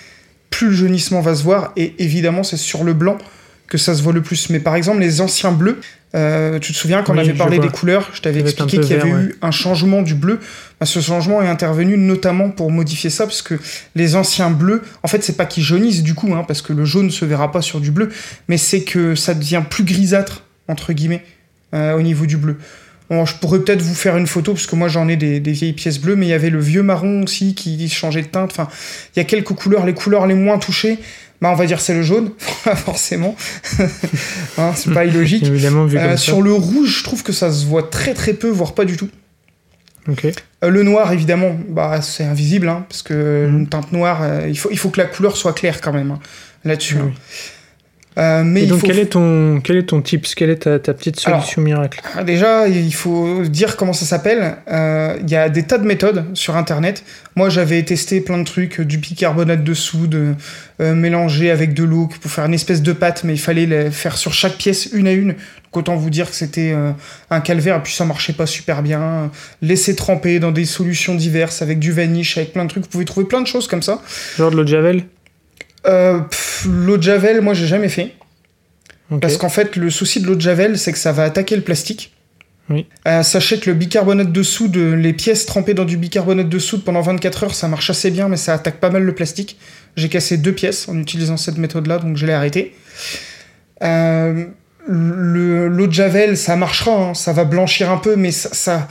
plus 0.50 0.68
le 0.68 0.74
jaunissement 0.74 1.20
va 1.20 1.34
se 1.34 1.42
voir, 1.42 1.72
et 1.76 1.94
évidemment, 1.98 2.42
c'est 2.42 2.56
sur 2.56 2.84
le 2.84 2.94
blanc 2.94 3.18
que 3.66 3.78
ça 3.78 3.94
se 3.94 4.02
voit 4.02 4.12
le 4.12 4.22
plus. 4.22 4.48
Mais 4.50 4.60
par 4.60 4.76
exemple, 4.76 5.00
les 5.00 5.20
anciens 5.20 5.50
bleus, 5.50 5.80
euh, 6.14 6.58
tu 6.60 6.72
te 6.72 6.78
souviens 6.78 7.02
quand 7.02 7.14
on 7.14 7.18
avait 7.18 7.34
parlé 7.34 7.58
des 7.58 7.68
couleurs, 7.68 8.10
je 8.14 8.22
t'avais 8.22 8.40
expliqué 8.40 8.78
qu'il 8.78 8.90
y 8.90 8.94
avait 8.94 9.10
eu 9.10 9.36
un 9.42 9.50
changement 9.50 10.02
du 10.02 10.14
bleu. 10.14 10.38
Bah, 10.78 10.86
ce 10.86 11.00
changement 11.00 11.42
est 11.42 11.48
intervenu 11.48 11.98
notamment 11.98 12.50
pour 12.50 12.70
modifier 12.70 13.10
ça, 13.10 13.24
parce 13.24 13.42
que 13.42 13.58
les 13.96 14.14
anciens 14.14 14.50
bleus, 14.50 14.82
en 15.02 15.08
fait, 15.08 15.22
c'est 15.24 15.36
pas 15.36 15.46
qu'ils 15.46 15.64
jaunissent 15.64 16.02
du 16.02 16.14
coup, 16.14 16.32
hein, 16.32 16.44
parce 16.46 16.62
que 16.62 16.72
le 16.72 16.84
jaune 16.84 17.10
se 17.10 17.24
verra 17.24 17.50
pas 17.50 17.60
sur 17.60 17.80
du 17.80 17.90
bleu, 17.90 18.10
mais 18.48 18.56
c'est 18.56 18.82
que 18.82 19.14
ça 19.14 19.34
devient 19.34 19.62
plus 19.68 19.84
grisâtre, 19.84 20.44
entre 20.68 20.92
guillemets, 20.92 21.24
euh, 21.74 21.96
au 21.96 22.02
niveau 22.02 22.24
du 22.24 22.36
bleu. 22.36 22.58
Bon, 23.08 23.24
je 23.24 23.34
pourrais 23.36 23.60
peut-être 23.60 23.82
vous 23.82 23.94
faire 23.94 24.16
une 24.16 24.26
photo, 24.26 24.52
parce 24.52 24.66
que 24.66 24.74
moi 24.76 24.88
j'en 24.88 25.06
ai 25.08 25.16
des, 25.16 25.38
des 25.40 25.52
vieilles 25.52 25.72
pièces 25.74 25.98
bleues, 26.00 26.16
mais 26.16 26.26
il 26.26 26.30
y 26.30 26.32
avait 26.32 26.50
le 26.50 26.58
vieux 26.60 26.82
marron 26.82 27.22
aussi 27.22 27.54
qui 27.54 27.88
changeait 27.88 28.22
de 28.22 28.26
teinte. 28.26 28.50
Enfin, 28.50 28.68
il 29.14 29.18
y 29.18 29.22
a 29.22 29.24
quelques 29.24 29.52
couleurs, 29.54 29.86
les 29.86 29.94
couleurs 29.94 30.26
les 30.26 30.34
moins 30.34 30.58
touchées, 30.58 30.98
bah, 31.40 31.50
on 31.52 31.54
va 31.54 31.66
dire 31.66 31.80
c'est 31.80 31.94
le 31.94 32.02
jaune, 32.02 32.32
forcément. 32.38 33.36
Hein, 34.58 34.72
c'est 34.74 34.92
pas 34.92 35.04
illogique. 35.10 35.44
Évidemment, 35.44 35.84
vu 35.84 35.98
Euh, 35.98 36.10
ça. 36.12 36.16
sur 36.16 36.42
le 36.42 36.52
rouge, 36.52 36.98
je 36.98 37.04
trouve 37.04 37.22
que 37.22 37.32
ça 37.32 37.52
se 37.52 37.64
voit 37.66 37.84
très 37.84 38.14
très 38.14 38.32
peu, 38.32 38.48
voire 38.48 38.74
pas 38.74 38.84
du 38.84 38.96
tout. 38.96 39.08
Euh, 40.64 40.70
le 40.70 40.82
noir, 40.82 41.12
évidemment, 41.12 41.56
bah, 41.68 42.00
c'est 42.00 42.24
invisible, 42.24 42.68
hein, 42.68 42.86
parce 42.88 43.02
que 43.02 43.46
Mhm. 43.48 43.58
une 43.58 43.68
teinte 43.68 43.92
noire, 43.92 44.20
euh, 44.22 44.46
il, 44.48 44.58
faut, 44.58 44.70
il 44.70 44.78
faut 44.78 44.88
que 44.90 45.00
la 45.00 45.06
couleur 45.06 45.36
soit 45.36 45.52
claire 45.52 45.80
quand 45.80 45.92
même, 45.92 46.10
hein, 46.12 46.20
là-dessus. 46.64 46.96
Oui. 46.96 47.12
Euh, 48.18 48.42
mais 48.44 48.62
Et 48.62 48.66
donc, 48.66 48.80
faut 48.80 48.86
quel, 48.86 48.98
est 48.98 49.06
ton, 49.12 49.60
quel 49.62 49.76
est 49.76 49.82
ton 49.88 50.00
tips? 50.00 50.34
Quelle 50.34 50.48
est 50.50 50.62
ta, 50.62 50.78
ta 50.78 50.94
petite 50.94 51.20
Alors, 51.26 51.40
solution 51.40 51.60
miracle? 51.60 52.00
Ah, 52.16 52.24
Déjà, 52.24 52.66
il 52.66 52.94
faut 52.94 53.42
dire 53.42 53.76
comment 53.76 53.92
ça 53.92 54.06
s'appelle. 54.06 54.56
Euh, 54.70 55.18
Il 55.22 55.30
y 55.30 55.36
a 55.36 55.48
des 55.48 55.64
tas 55.64 55.78
de 55.78 55.86
méthodes 55.86 56.24
sur 56.34 56.56
Internet. 56.56 57.04
Moi, 57.34 57.50
j'avais 57.50 57.82
testé 57.82 58.22
plein 58.22 58.38
de 58.38 58.44
trucs, 58.44 58.80
du 58.80 58.96
bicarbonate 58.96 59.62
de 59.62 59.74
soude 59.74 60.34
euh, 60.80 60.94
mélangé 60.94 61.50
avec 61.50 61.74
de 61.74 61.84
l'eau 61.84 62.08
pour 62.20 62.30
faire 62.30 62.46
une 62.46 62.54
espèce 62.54 62.80
de 62.80 62.92
pâte, 62.92 63.22
mais 63.24 63.34
il 63.34 63.40
fallait 63.40 63.66
les 63.66 63.90
faire 63.90 64.16
sur 64.16 64.32
chaque 64.32 64.56
pièce 64.56 64.88
une 64.94 65.06
à 65.08 65.12
une. 65.12 65.28
Donc 65.28 65.76
autant 65.76 65.96
vous 65.96 66.08
dire 66.08 66.30
que 66.30 66.36
c'était 66.36 66.72
euh, 66.74 66.92
un 67.30 67.40
calvaire, 67.40 67.76
et 67.76 67.82
puis 67.82 67.92
ça 67.92 68.06
marchait 68.06 68.32
pas 68.32 68.46
super 68.46 68.82
bien. 68.82 69.30
Laisser 69.60 69.94
tremper 69.94 70.38
dans 70.38 70.52
des 70.52 70.64
solutions 70.64 71.14
diverses 71.14 71.60
avec 71.60 71.78
du 71.78 71.92
vanish, 71.92 72.38
avec 72.38 72.54
plein 72.54 72.64
de 72.64 72.70
trucs. 72.70 72.84
Vous 72.84 72.88
pouvez 72.90 73.04
trouver 73.04 73.26
plein 73.26 73.42
de 73.42 73.46
choses 73.46 73.68
comme 73.68 73.82
ça. 73.82 74.00
Genre 74.38 74.50
de 74.50 74.56
l'eau 74.56 74.64
de 74.64 74.68
Javel? 74.68 75.02
Pff, 76.28 76.66
l'eau 76.68 76.96
de 76.96 77.02
javel, 77.02 77.40
moi, 77.40 77.54
j'ai 77.54 77.66
jamais 77.66 77.88
fait. 77.88 78.14
Parce 79.20 79.36
qu'en 79.36 79.48
fait, 79.48 79.76
le 79.76 79.88
souci 79.90 80.20
de 80.20 80.26
l'eau 80.26 80.34
de 80.34 80.40
javel, 80.40 80.78
c'est 80.78 80.90
que 80.92 80.98
ça 80.98 81.12
va 81.12 81.22
attaquer 81.24 81.54
le 81.56 81.62
plastique. 81.62 82.12
Oui. 82.68 82.86
Euh, 83.06 83.22
sachez 83.22 83.60
que 83.60 83.70
le 83.70 83.76
bicarbonate 83.76 84.32
de 84.32 84.42
soude, 84.42 84.76
les 84.76 85.12
pièces 85.12 85.46
trempées 85.46 85.74
dans 85.74 85.84
du 85.84 85.96
bicarbonate 85.96 86.48
de 86.48 86.58
soude 86.58 86.82
pendant 86.82 87.00
24 87.02 87.44
heures, 87.44 87.54
ça 87.54 87.68
marche 87.68 87.88
assez 87.90 88.10
bien, 88.10 88.28
mais 88.28 88.36
ça 88.36 88.54
attaque 88.54 88.80
pas 88.80 88.90
mal 88.90 89.04
le 89.04 89.14
plastique. 89.14 89.56
J'ai 89.96 90.08
cassé 90.08 90.36
deux 90.38 90.50
pièces 90.52 90.88
en 90.88 90.98
utilisant 90.98 91.36
cette 91.36 91.58
méthode-là, 91.58 91.98
donc 91.98 92.16
je 92.16 92.26
l'ai 92.26 92.32
arrêté. 92.32 92.74
Euh, 93.84 94.46
le- 94.88 95.68
L'eau 95.68 95.86
de 95.86 95.92
Javel, 95.92 96.36
ça 96.36 96.56
marchera, 96.56 96.90
hein, 97.10 97.14
ça 97.14 97.32
va 97.32 97.44
blanchir 97.44 97.90
un 97.90 97.98
peu, 97.98 98.16
mais 98.16 98.32
ça, 98.32 98.48
ça, 98.52 98.88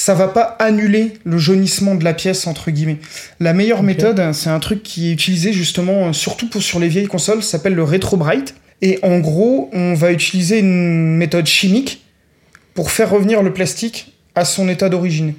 ça 0.00 0.14
va 0.14 0.28
pas 0.28 0.54
annuler 0.60 1.14
le 1.24 1.38
jaunissement 1.38 1.96
de 1.96 2.04
la 2.04 2.14
pièce, 2.14 2.46
entre 2.46 2.70
guillemets. 2.70 2.98
La 3.40 3.52
meilleure 3.52 3.82
méthode, 3.82 4.32
c'est 4.32 4.48
un 4.48 4.60
truc 4.60 4.84
qui 4.84 5.08
est 5.08 5.12
utilisé 5.12 5.52
justement, 5.52 6.06
euh, 6.06 6.12
surtout 6.12 6.48
pour, 6.48 6.62
sur 6.62 6.78
les 6.78 6.86
vieilles 6.86 7.08
consoles, 7.08 7.42
ça 7.42 7.50
s'appelle 7.58 7.74
le 7.74 7.82
Retro 7.82 8.16
Bright. 8.16 8.54
Et 8.80 9.00
en 9.02 9.18
gros, 9.18 9.68
on 9.72 9.94
va 9.94 10.12
utiliser 10.12 10.60
une 10.60 11.16
méthode 11.16 11.46
chimique 11.46 12.04
pour 12.74 12.92
faire 12.92 13.10
revenir 13.10 13.42
le 13.42 13.52
plastique 13.52 14.12
à 14.36 14.44
son 14.44 14.68
état 14.68 14.88
d'origine. 14.88 15.34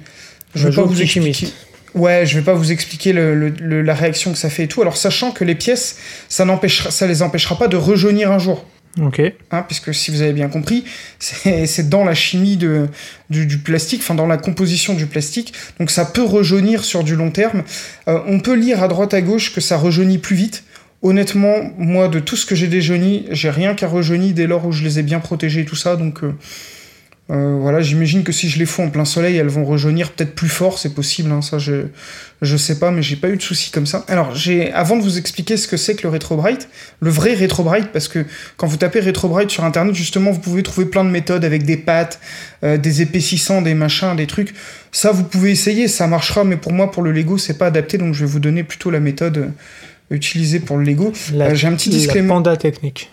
Je 0.54 0.68
vais 0.68 0.74
pas 0.74 0.82
vous 0.82 1.00
expliquer. 1.30 1.54
Ouais, 1.94 2.26
je 2.26 2.38
vais 2.38 2.44
pas 2.44 2.52
vous 2.52 2.70
expliquer 2.70 3.14
le- 3.14 3.34
le- 3.34 3.48
le- 3.58 3.80
la 3.80 3.94
réaction 3.94 4.30
que 4.30 4.38
ça 4.38 4.50
fait 4.50 4.64
et 4.64 4.68
tout. 4.68 4.82
Alors 4.82 4.98
sachant 4.98 5.30
que 5.30 5.42
les 5.42 5.54
pièces, 5.54 5.96
ça 6.28 6.44
n'empêchera, 6.44 6.90
ça 6.90 7.06
les 7.06 7.22
empêchera 7.22 7.56
pas 7.56 7.66
de 7.66 7.78
rejaunir 7.78 8.30
un 8.30 8.38
jour. 8.38 8.66
Ok. 8.98 9.22
Hein, 9.52 9.62
puisque 9.62 9.94
si 9.94 10.10
vous 10.10 10.20
avez 10.22 10.32
bien 10.32 10.48
compris, 10.48 10.84
c'est 11.20 11.88
dans 11.88 12.04
la 12.04 12.14
chimie 12.14 12.56
de, 12.56 12.88
du, 13.28 13.58
plastique, 13.58 14.00
enfin 14.02 14.16
dans 14.16 14.26
la 14.26 14.36
composition 14.36 14.94
du 14.94 15.06
plastique, 15.06 15.52
donc 15.78 15.90
ça 15.90 16.04
peut 16.04 16.24
rejaunir 16.24 16.84
sur 16.84 17.04
du 17.04 17.14
long 17.14 17.30
terme. 17.30 17.62
Euh, 18.08 18.20
on 18.26 18.40
peut 18.40 18.54
lire 18.54 18.82
à 18.82 18.88
droite 18.88 19.14
à 19.14 19.20
gauche 19.20 19.54
que 19.54 19.60
ça 19.60 19.76
rejaunit 19.76 20.18
plus 20.18 20.36
vite. 20.36 20.64
Honnêtement, 21.02 21.70
moi, 21.78 22.08
de 22.08 22.18
tout 22.18 22.36
ce 22.36 22.44
que 22.44 22.54
j'ai 22.54 22.66
déjauni, 22.66 23.26
j'ai 23.30 23.48
rien 23.48 23.74
qu'à 23.74 23.86
rejauni 23.88 24.32
dès 24.32 24.46
lors 24.46 24.66
où 24.66 24.72
je 24.72 24.82
les 24.82 24.98
ai 24.98 25.02
bien 25.02 25.20
protégés 25.20 25.60
et 25.60 25.64
tout 25.64 25.76
ça, 25.76 25.96
donc 25.96 26.24
euh, 26.24 26.34
euh, 27.30 27.58
voilà, 27.60 27.80
j'imagine 27.80 28.24
que 28.24 28.32
si 28.32 28.48
je 28.48 28.58
les 28.58 28.66
fous 28.66 28.82
en 28.82 28.90
plein 28.90 29.04
soleil, 29.04 29.36
elles 29.36 29.46
vont 29.48 29.64
rejaunir 29.64 30.10
peut-être 30.10 30.34
plus 30.34 30.48
fort, 30.48 30.78
c'est 30.78 30.94
possible, 30.94 31.30
hein, 31.30 31.42
ça 31.42 31.58
je, 31.58 31.84
je 32.42 32.56
sais 32.56 32.78
pas, 32.80 32.90
mais 32.90 33.02
j'ai 33.02 33.14
pas 33.14 33.28
eu 33.28 33.36
de 33.36 33.42
soucis 33.42 33.70
comme 33.70 33.86
ça. 33.86 34.04
Alors, 34.08 34.34
j'ai, 34.34 34.72
avant 34.72 34.96
de 34.96 35.02
vous 35.02 35.16
expliquer 35.16 35.56
ce 35.56 35.68
que 35.68 35.76
c'est 35.76 35.94
que 35.94 36.02
le 36.02 36.08
Retro 36.08 36.36
Bright, 36.36 36.68
le 37.00 37.10
vrai 37.10 37.34
Retro 37.34 37.62
Bright, 37.62 37.92
parce 37.92 38.08
que 38.08 38.24
quand 38.56 38.66
vous 38.66 38.78
tapez 38.78 38.98
Retro 39.00 39.28
Bright 39.28 39.48
sur 39.50 39.64
internet, 39.64 39.94
justement, 39.94 40.32
vous 40.32 40.40
pouvez 40.40 40.64
trouver 40.64 40.86
plein 40.86 41.04
de 41.04 41.10
méthodes 41.10 41.44
avec 41.44 41.62
des 41.64 41.76
pattes, 41.76 42.18
euh, 42.64 42.76
des 42.78 43.00
épaississants, 43.02 43.62
des 43.62 43.74
machins, 43.74 44.16
des 44.16 44.26
trucs. 44.26 44.52
Ça, 44.90 45.12
vous 45.12 45.22
pouvez 45.22 45.52
essayer, 45.52 45.86
ça 45.86 46.08
marchera, 46.08 46.42
mais 46.42 46.56
pour 46.56 46.72
moi, 46.72 46.90
pour 46.90 47.04
le 47.04 47.12
Lego, 47.12 47.38
c'est 47.38 47.58
pas 47.58 47.66
adapté, 47.66 47.96
donc 47.96 48.12
je 48.14 48.24
vais 48.24 48.30
vous 48.30 48.40
donner 48.40 48.64
plutôt 48.64 48.90
la 48.90 48.98
méthode 48.98 49.38
euh, 49.38 49.46
utilisée 50.10 50.58
pour 50.58 50.78
le 50.78 50.84
Lego. 50.84 51.12
La, 51.32 51.44
Euh, 51.46 51.54
j'ai 51.54 51.68
un 51.68 51.74
petit 51.74 51.90
la 51.90 51.96
disclaimer. 51.96 52.28
panda 52.28 52.56
technique. 52.56 53.08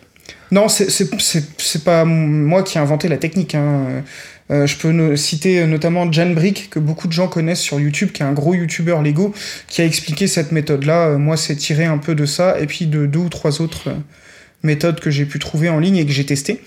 Non, 0.52 0.68
c'est- 0.70 1.84
pas 1.84 2.06
moi 2.06 2.64
qui 2.64 2.78
ai 2.78 2.82
inventé 2.82 3.08
la 3.08 3.18
technique. 3.18 3.56
hein. 3.56 4.04
Euh, 4.50 4.66
je 4.66 4.78
peux 4.78 5.16
citer 5.18 5.66
notamment 5.66 6.10
Jan 6.10 6.30
Brick, 6.30 6.70
que 6.70 6.80
beaucoup 6.80 7.08
de 7.08 7.12
gens 7.14 7.28
connaissent 7.28 7.60
sur 7.60 7.80
YouTube, 7.82 8.12
qui 8.14 8.24
est 8.24 8.26
un 8.26 8.32
gros 8.32 8.54
YouTuber 8.54 8.98
Lego, 9.04 9.34
qui 9.68 9.82
a 9.82 9.86
expliqué 9.86 10.26
cette 10.28 10.54
méthode-là. 10.54 11.08
Euh, 11.08 11.18
moi, 11.18 11.36
c'est 11.36 11.56
tiré 11.58 11.84
un 11.84 11.98
peu 11.98 12.16
de 12.16 12.26
ça, 12.26 12.58
et 12.60 12.66
puis 12.66 12.86
de 12.86 13.06
deux 13.06 13.20
ou 13.20 13.28
trois 13.30 13.62
autres 13.62 13.90
euh, 13.90 13.94
méthodes 14.64 15.02
que 15.02 15.10
j'ai 15.12 15.26
pu 15.26 15.38
trouver 15.40 15.68
en 15.68 15.80
ligne 15.80 15.98
et 15.98 16.06
que 16.06 16.14
j'ai 16.14 16.26
testées. 16.26 16.62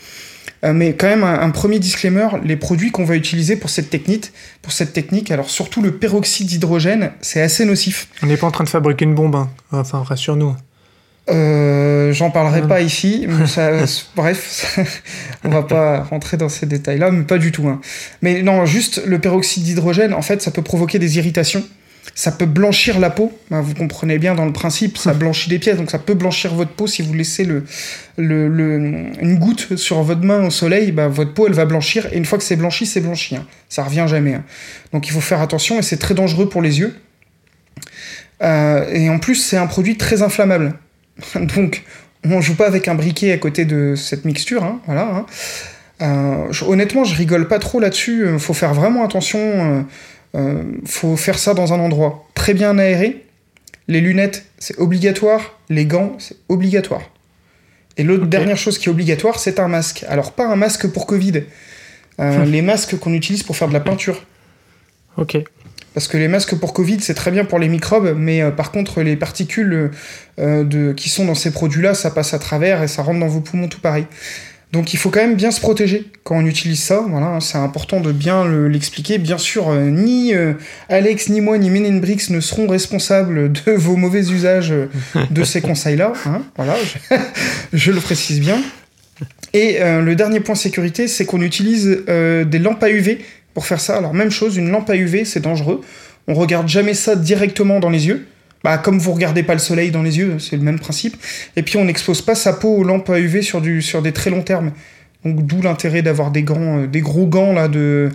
Mais 0.62 0.92
quand 0.92 1.06
même, 1.06 1.24
un, 1.24 1.40
un 1.40 1.48
premier 1.48 1.78
disclaimer, 1.78 2.28
les 2.44 2.56
produits 2.56 2.90
qu'on 2.90 3.04
va 3.06 3.16
utiliser 3.16 3.56
pour 3.56 3.70
cette 3.70 3.88
technique, 3.88 4.30
pour 4.60 4.72
cette 4.72 4.92
technique, 4.92 5.30
alors 5.30 5.48
surtout 5.48 5.80
le 5.80 5.92
peroxyde 5.92 6.48
d'hydrogène, 6.48 7.12
c'est 7.22 7.40
assez 7.40 7.64
nocif. 7.64 8.08
On 8.22 8.26
n'est 8.26 8.36
pas 8.36 8.46
en 8.46 8.50
train 8.50 8.64
de 8.64 8.68
fabriquer 8.68 9.06
une 9.06 9.14
bombe. 9.14 9.36
hein. 9.36 9.48
Enfin, 9.72 10.02
rassure-nous. 10.02 10.54
Euh, 11.30 12.12
J'en 12.12 12.30
parlerai 12.30 12.62
pas 12.66 12.80
ici, 12.80 13.26
mais 13.28 13.46
ça, 13.46 13.70
bref, 14.16 14.78
on 15.44 15.48
va 15.48 15.62
pas 15.62 16.02
rentrer 16.02 16.36
dans 16.36 16.48
ces 16.48 16.66
détails-là, 16.66 17.10
mais 17.10 17.22
pas 17.22 17.38
du 17.38 17.52
tout. 17.52 17.68
hein. 17.68 17.80
Mais 18.22 18.42
non, 18.42 18.66
juste 18.66 19.02
le 19.06 19.18
peroxyde 19.20 19.62
d'hydrogène, 19.62 20.12
en 20.12 20.22
fait, 20.22 20.42
ça 20.42 20.50
peut 20.50 20.62
provoquer 20.62 20.98
des 20.98 21.18
irritations. 21.18 21.62
Ça 22.14 22.32
peut 22.32 22.46
blanchir 22.46 22.98
la 22.98 23.10
peau, 23.10 23.30
Ben, 23.50 23.60
vous 23.60 23.74
comprenez 23.74 24.18
bien 24.18 24.34
dans 24.34 24.44
le 24.46 24.52
principe, 24.52 24.98
ça 24.98 25.12
blanchit 25.14 25.48
des 25.48 25.58
pièces, 25.60 25.76
donc 25.76 25.90
ça 25.90 25.98
peut 25.98 26.14
blanchir 26.14 26.52
votre 26.54 26.72
peau 26.72 26.86
si 26.88 27.02
vous 27.02 27.14
laissez 27.14 27.44
le, 27.44 27.62
le, 28.16 28.48
le- 28.48 29.12
une 29.22 29.38
goutte 29.38 29.76
sur 29.76 30.02
votre 30.02 30.22
main 30.24 30.44
au 30.46 30.50
soleil, 30.50 30.90
ben, 30.92 31.08
votre 31.08 31.32
peau 31.34 31.46
elle 31.46 31.52
va 31.52 31.66
blanchir, 31.66 32.08
et 32.12 32.16
une 32.16 32.24
fois 32.24 32.38
que 32.38 32.44
c'est 32.44 32.56
blanchi, 32.56 32.86
c'est 32.86 33.00
blanchi, 33.00 33.36
hein. 33.36 33.46
ça 33.68 33.84
revient 33.84 34.06
jamais. 34.08 34.34
hein. 34.34 34.44
Donc 34.92 35.06
il 35.06 35.12
faut 35.12 35.20
faire 35.20 35.40
attention, 35.40 35.78
et 35.78 35.82
c'est 35.82 35.98
très 35.98 36.14
dangereux 36.14 36.48
pour 36.48 36.62
les 36.62 36.80
yeux. 36.80 36.96
Euh, 38.42 38.86
et 38.92 39.08
en 39.10 39.18
plus, 39.18 39.36
c'est 39.36 39.58
un 39.58 39.66
produit 39.66 39.96
très 39.96 40.22
inflammable. 40.22 40.74
Donc, 41.56 41.84
on 42.24 42.40
joue 42.40 42.54
pas 42.54 42.66
avec 42.66 42.88
un 42.88 42.94
briquet 42.94 43.32
à 43.32 43.38
côté 43.38 43.64
de 43.64 43.94
cette 43.96 44.24
mixture, 44.24 44.62
hein, 44.64 44.80
voilà. 44.86 45.02
hein. 45.02 45.26
Euh, 46.02 46.52
honnêtement, 46.66 47.04
je 47.04 47.14
rigole 47.14 47.46
pas 47.48 47.58
trop 47.58 47.78
là-dessus. 47.80 48.24
euh, 48.26 48.38
Faut 48.38 48.54
faire 48.54 48.72
vraiment 48.74 49.04
attention. 49.04 49.38
euh, 49.38 49.82
euh, 50.36 50.62
faut 50.86 51.16
faire 51.16 51.38
ça 51.38 51.54
dans 51.54 51.72
un 51.72 51.80
endroit 51.80 52.26
très 52.34 52.54
bien 52.54 52.78
aéré. 52.78 53.26
Les 53.88 54.00
lunettes, 54.00 54.44
c'est 54.58 54.78
obligatoire. 54.78 55.58
Les 55.68 55.84
gants, 55.86 56.14
c'est 56.18 56.36
obligatoire. 56.48 57.02
Et 57.96 58.02
l'autre 58.04 58.26
dernière 58.26 58.56
chose 58.56 58.78
qui 58.78 58.88
est 58.88 58.92
obligatoire, 58.92 59.38
c'est 59.38 59.58
un 59.60 59.68
masque. 59.68 60.04
Alors 60.08 60.32
pas 60.32 60.46
un 60.46 60.56
masque 60.56 60.86
pour 60.88 61.06
Covid. 61.06 61.42
Euh, 62.20 62.44
les 62.44 62.62
masques 62.62 62.96
qu'on 62.98 63.12
utilise 63.12 63.42
pour 63.42 63.56
faire 63.56 63.68
de 63.68 63.72
la 63.72 63.80
peinture. 63.80 64.22
Ok. 65.16 65.36
Parce 65.94 66.06
que 66.06 66.16
les 66.16 66.28
masques 66.28 66.54
pour 66.54 66.72
Covid, 66.72 66.98
c'est 67.00 67.14
très 67.14 67.30
bien 67.32 67.44
pour 67.44 67.58
les 67.58 67.68
microbes, 67.68 68.14
mais 68.16 68.42
euh, 68.42 68.50
par 68.50 68.70
contre, 68.70 69.02
les 69.02 69.16
particules 69.16 69.90
euh, 70.38 70.64
de, 70.64 70.92
qui 70.92 71.08
sont 71.08 71.24
dans 71.24 71.34
ces 71.34 71.50
produits-là, 71.50 71.94
ça 71.94 72.10
passe 72.10 72.32
à 72.32 72.38
travers 72.38 72.82
et 72.82 72.88
ça 72.88 73.02
rentre 73.02 73.18
dans 73.20 73.26
vos 73.28 73.40
poumons 73.40 73.66
tout 73.68 73.80
pareil. 73.80 74.06
Donc 74.72 74.94
il 74.94 74.98
faut 74.98 75.10
quand 75.10 75.18
même 75.20 75.34
bien 75.34 75.50
se 75.50 75.60
protéger 75.60 76.04
quand 76.22 76.36
on 76.36 76.46
utilise 76.46 76.80
ça. 76.80 77.04
Voilà, 77.08 77.26
hein, 77.26 77.40
c'est 77.40 77.58
important 77.58 77.98
de 77.98 78.12
bien 78.12 78.44
le- 78.44 78.68
l'expliquer. 78.68 79.18
Bien 79.18 79.36
sûr, 79.36 79.68
euh, 79.68 79.90
ni 79.90 80.32
euh, 80.32 80.52
Alex, 80.88 81.28
ni 81.28 81.40
moi, 81.40 81.58
ni 81.58 81.70
Men 81.70 81.84
in 81.84 81.96
Bricks 81.98 82.30
ne 82.30 82.38
seront 82.38 82.68
responsables 82.68 83.50
de 83.50 83.72
vos 83.76 83.96
mauvais 83.96 84.20
usages 84.30 84.72
de 85.30 85.42
ces 85.44 85.60
conseils-là. 85.68 86.12
hein. 86.24 86.42
voilà, 86.54 86.76
je, 87.10 87.16
je 87.72 87.90
le 87.90 87.98
précise 88.00 88.38
bien. 88.38 88.62
Et 89.52 89.82
euh, 89.82 90.02
le 90.02 90.14
dernier 90.14 90.38
point 90.38 90.54
sécurité, 90.54 91.08
c'est 91.08 91.24
qu'on 91.26 91.42
utilise 91.42 92.04
des 92.06 92.58
lampes 92.60 92.82
à 92.84 92.90
UV 92.90 93.18
pour 93.54 93.66
faire 93.66 93.80
ça. 93.80 93.96
Alors 93.96 94.14
même 94.14 94.30
chose, 94.30 94.56
une 94.56 94.70
lampe 94.70 94.88
à 94.90 94.96
UV, 94.96 95.24
c'est 95.24 95.40
dangereux. 95.40 95.80
On 96.28 96.34
regarde 96.34 96.68
jamais 96.68 96.94
ça 96.94 97.16
directement 97.16 97.80
dans 97.80 97.90
les 97.90 98.06
yeux. 98.06 98.26
Bah, 98.62 98.76
comme 98.78 98.98
vous 98.98 99.12
regardez 99.12 99.42
pas 99.42 99.54
le 99.54 99.58
soleil 99.58 99.90
dans 99.90 100.02
les 100.02 100.18
yeux, 100.18 100.38
c'est 100.38 100.56
le 100.56 100.62
même 100.62 100.78
principe. 100.78 101.16
Et 101.56 101.62
puis 101.62 101.78
on 101.78 101.84
n'expose 101.84 102.20
pas 102.22 102.34
sa 102.34 102.52
peau 102.52 102.68
aux 102.76 102.84
lampes 102.84 103.08
à 103.08 103.18
UV 103.18 103.42
sur, 103.42 103.60
des 103.60 104.12
très 104.12 104.30
longs 104.30 104.42
termes. 104.42 104.72
Donc 105.24 105.46
d'où 105.46 105.60
l'intérêt 105.62 106.02
d'avoir 106.02 106.30
des 106.30 106.42
gants, 106.42 106.78
euh, 106.78 106.86
des 106.86 107.00
gros 107.00 107.26
gants 107.26 107.52
là 107.52 107.68
de 107.68 108.08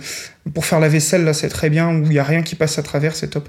pour 0.54 0.64
faire 0.64 0.80
la 0.80 0.88
vaisselle 0.88 1.24
là, 1.24 1.34
c'est 1.34 1.48
très 1.48 1.70
bien. 1.70 1.94
Où 1.94 2.06
il 2.06 2.12
y 2.12 2.18
a 2.18 2.24
rien 2.24 2.42
qui 2.42 2.54
passe 2.56 2.78
à 2.78 2.82
travers, 2.82 3.14
c'est 3.14 3.28
top. 3.28 3.48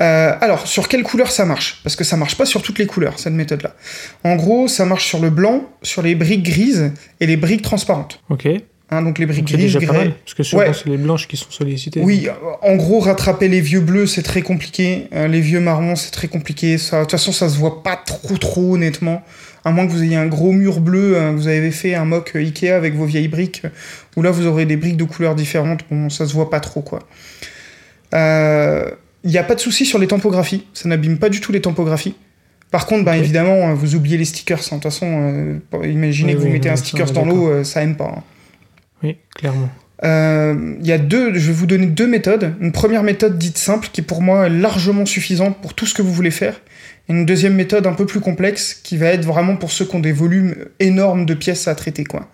Euh, 0.00 0.34
alors 0.40 0.66
sur 0.66 0.88
quelle 0.88 1.02
couleur 1.02 1.30
ça 1.30 1.44
marche? 1.44 1.80
Parce 1.82 1.96
que 1.96 2.04
ça 2.04 2.16
marche 2.16 2.36
pas 2.36 2.46
sur 2.46 2.62
toutes 2.62 2.78
les 2.78 2.86
couleurs 2.86 3.18
cette 3.18 3.32
méthode 3.32 3.62
là. 3.62 3.74
En 4.24 4.36
gros, 4.36 4.68
ça 4.68 4.84
marche 4.84 5.06
sur 5.06 5.20
le 5.20 5.30
blanc, 5.30 5.68
sur 5.82 6.02
les 6.02 6.14
briques 6.14 6.44
grises 6.44 6.92
et 7.20 7.26
les 7.26 7.36
briques 7.36 7.62
transparentes. 7.62 8.20
Ok. 8.30 8.48
Hein, 8.94 9.00
donc 9.02 9.18
les 9.18 9.24
briques 9.24 9.46
grises, 9.46 9.58
déjà 9.72 9.78
pas 9.80 9.86
grès. 9.86 9.98
mal. 9.98 10.12
Parce 10.22 10.34
que 10.34 10.42
souvent, 10.42 10.62
Ouais. 10.62 10.72
c'est 10.74 10.88
les 10.90 10.98
blanches 10.98 11.26
qui 11.26 11.38
sont 11.38 11.50
sollicitées. 11.50 12.00
Oui, 12.02 12.28
euh, 12.28 12.32
en 12.60 12.76
gros, 12.76 13.00
rattraper 13.00 13.48
les 13.48 13.62
vieux 13.62 13.80
bleus, 13.80 14.06
c'est 14.06 14.22
très 14.22 14.42
compliqué. 14.42 15.08
Euh, 15.14 15.28
les 15.28 15.40
vieux 15.40 15.60
marrons, 15.60 15.96
c'est 15.96 16.10
très 16.10 16.28
compliqué. 16.28 16.76
Ça, 16.76 16.98
de 16.98 17.02
toute 17.04 17.12
façon, 17.12 17.32
ça 17.32 17.48
se 17.48 17.56
voit 17.56 17.82
pas 17.82 17.96
trop, 17.96 18.36
trop 18.36 18.74
honnêtement. 18.74 19.22
À 19.64 19.70
moins 19.70 19.86
que 19.86 19.92
vous 19.92 20.02
ayez 20.02 20.16
un 20.16 20.26
gros 20.26 20.52
mur 20.52 20.80
bleu, 20.80 21.16
euh, 21.16 21.30
que 21.32 21.36
vous 21.36 21.48
avez 21.48 21.70
fait 21.70 21.94
un 21.94 22.04
mock 22.04 22.32
euh, 22.36 22.40
Ikea 22.40 22.70
avec 22.72 22.94
vos 22.94 23.06
vieilles 23.06 23.28
briques, 23.28 23.62
euh, 23.64 23.68
où 24.16 24.22
là, 24.22 24.30
vous 24.30 24.44
aurez 24.46 24.66
des 24.66 24.76
briques 24.76 24.96
de 24.98 25.04
couleurs 25.04 25.34
différentes. 25.36 25.80
Bon, 25.90 26.10
ça 26.10 26.26
se 26.26 26.34
voit 26.34 26.50
pas 26.50 26.60
trop, 26.60 26.82
quoi. 26.82 26.98
Il 29.24 29.30
n'y 29.30 29.38
a 29.38 29.44
pas 29.44 29.54
de 29.54 29.60
souci 29.60 29.86
sur 29.86 29.98
les 29.98 30.06
tampographies. 30.08 30.66
Ça 30.74 30.88
n'abîme 30.88 31.18
pas 31.18 31.28
du 31.28 31.40
tout 31.40 31.52
les 31.52 31.60
tampographies. 31.60 32.16
Par 32.72 32.86
contre, 32.86 33.08
Ok. 33.10 33.16
évidemment, 33.16 33.68
euh, 33.70 33.74
vous 33.74 33.94
oubliez 33.94 34.16
les 34.16 34.24
stickers. 34.24 34.58
hein. 34.58 34.62
De 34.78 34.82
toute 34.82 34.84
façon, 34.84 35.06
euh, 35.74 35.86
imaginez 35.86 36.32
Oui, 36.32 36.34
que 36.34 36.40
vous 36.40 36.46
oui, 36.46 36.52
mettez 36.54 36.68
oui, 36.68 36.72
un 36.72 36.76
sticker 36.76 37.10
dans 37.12 37.24
l'eau, 37.24 37.48
euh, 37.48 37.64
ça 37.64 37.82
aime 37.82 37.96
pas. 37.96 38.12
hein. 38.16 38.22
Oui, 39.02 39.16
clairement. 39.34 39.68
Euh, 40.04 40.74
Il 40.80 40.86
y 40.86 40.92
a 40.92 40.98
deux, 40.98 41.34
je 41.34 41.46
vais 41.46 41.52
vous 41.52 41.66
donner 41.66 41.86
deux 41.86 42.06
méthodes. 42.06 42.54
Une 42.60 42.72
première 42.72 43.02
méthode 43.02 43.38
dite 43.38 43.58
simple 43.58 43.88
qui 43.92 44.02
pour 44.02 44.22
moi 44.22 44.46
est 44.46 44.50
largement 44.50 45.06
suffisante 45.06 45.60
pour 45.60 45.74
tout 45.74 45.86
ce 45.86 45.94
que 45.94 46.02
vous 46.02 46.12
voulez 46.12 46.30
faire. 46.30 46.60
Et 47.08 47.12
une 47.12 47.26
deuxième 47.26 47.54
méthode 47.54 47.86
un 47.86 47.94
peu 47.94 48.06
plus 48.06 48.20
complexe 48.20 48.74
qui 48.74 48.96
va 48.96 49.06
être 49.06 49.24
vraiment 49.24 49.56
pour 49.56 49.70
ceux 49.72 49.84
qui 49.84 49.96
ont 49.96 50.00
des 50.00 50.12
volumes 50.12 50.54
énormes 50.80 51.26
de 51.26 51.34
pièces 51.34 51.68
à 51.68 51.74
traiter. 51.74 52.04
Quoi. 52.04 52.28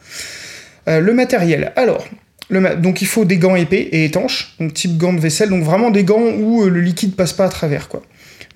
Euh, 0.89 1.01
le 1.01 1.13
matériel. 1.15 1.73
Alors, 1.77 2.07
donc 2.51 3.03
il 3.03 3.07
faut 3.07 3.27
des 3.27 3.37
gants 3.37 3.57
épais 3.57 3.83
et 3.93 4.07
étanches, 4.07 4.55
donc 4.59 4.73
type 4.73 4.97
gants 4.97 5.13
de 5.13 5.21
vaisselle, 5.21 5.51
donc 5.51 5.63
vraiment 5.63 5.91
des 5.91 6.05
gants 6.05 6.33
où 6.39 6.63
euh, 6.65 6.71
le 6.71 6.81
liquide 6.81 7.15
passe 7.15 7.35
pas 7.35 7.45
à 7.45 7.49
travers. 7.51 7.89
Quoi. 7.89 8.03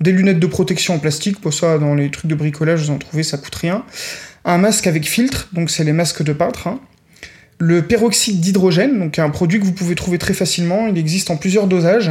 Des 0.01 0.13
lunettes 0.13 0.41
de 0.41 0.47
protection 0.47 0.95
en 0.95 0.99
plastique, 0.99 1.41
pour 1.41 1.53
ça 1.53 1.79
dans 1.79 1.95
les 1.95 2.11
trucs 2.11 2.31
de 2.31 2.35
bricolage 2.35 2.81
vous 2.81 2.91
en 2.91 2.99
trouvez, 2.99 3.23
ça 3.23 3.37
coûte 3.37 3.55
rien. 3.55 3.85
Un 4.45 4.59
masque 4.59 4.87
avec 4.87 5.07
filtre, 5.07 5.49
donc 5.53 5.71
c'est 5.71 5.85
les 5.85 5.93
masques 5.93 6.23
de 6.23 6.33
peintre. 6.33 6.67
hein 6.67 6.81
le 7.65 7.83
peroxyde 7.83 8.41
d'hydrogène, 8.41 8.99
donc 8.99 9.21
un 9.21 9.31
produit 9.31 9.61
que 9.61 9.65
vous 9.65 9.73
pouvez 9.73 9.95
trouver 9.95 10.19
très 10.19 10.35
facilement, 10.35 10.89
il 10.89 10.99
existe 10.99 11.31
en 11.31 11.37
plusieurs 11.37 11.69
dosages. 11.69 12.11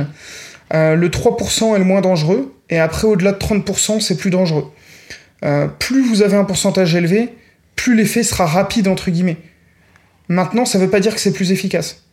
Euh, 0.74 0.96
le 0.96 1.10
3% 1.10 1.76
est 1.76 1.80
le 1.80 1.84
moins 1.84 2.00
dangereux, 2.00 2.56
et 2.70 2.80
après 2.80 3.06
au-delà 3.06 3.34
de 3.34 3.38
30% 3.38 4.00
c'est 4.00 4.16
plus 4.16 4.30
dangereux. 4.30 4.72
Euh, 5.44 5.68
plus 5.68 6.08
vous 6.08 6.22
avez 6.22 6.38
un 6.38 6.46
pourcentage 6.46 6.96
élevé, 6.96 7.34
plus 7.76 7.98
l'effet 7.98 8.24
sera 8.24 8.46
rapide 8.46 8.88
entre 8.88 9.12
guillemets. 9.12 9.40
Maintenant, 10.30 10.64
ça 10.64 10.80
veut 10.80 10.90
pas 10.90 11.02
dire 11.02 11.14
que 11.14 11.20
c'est 11.20 11.34
plus 11.34 11.52
efficace. 11.52 12.04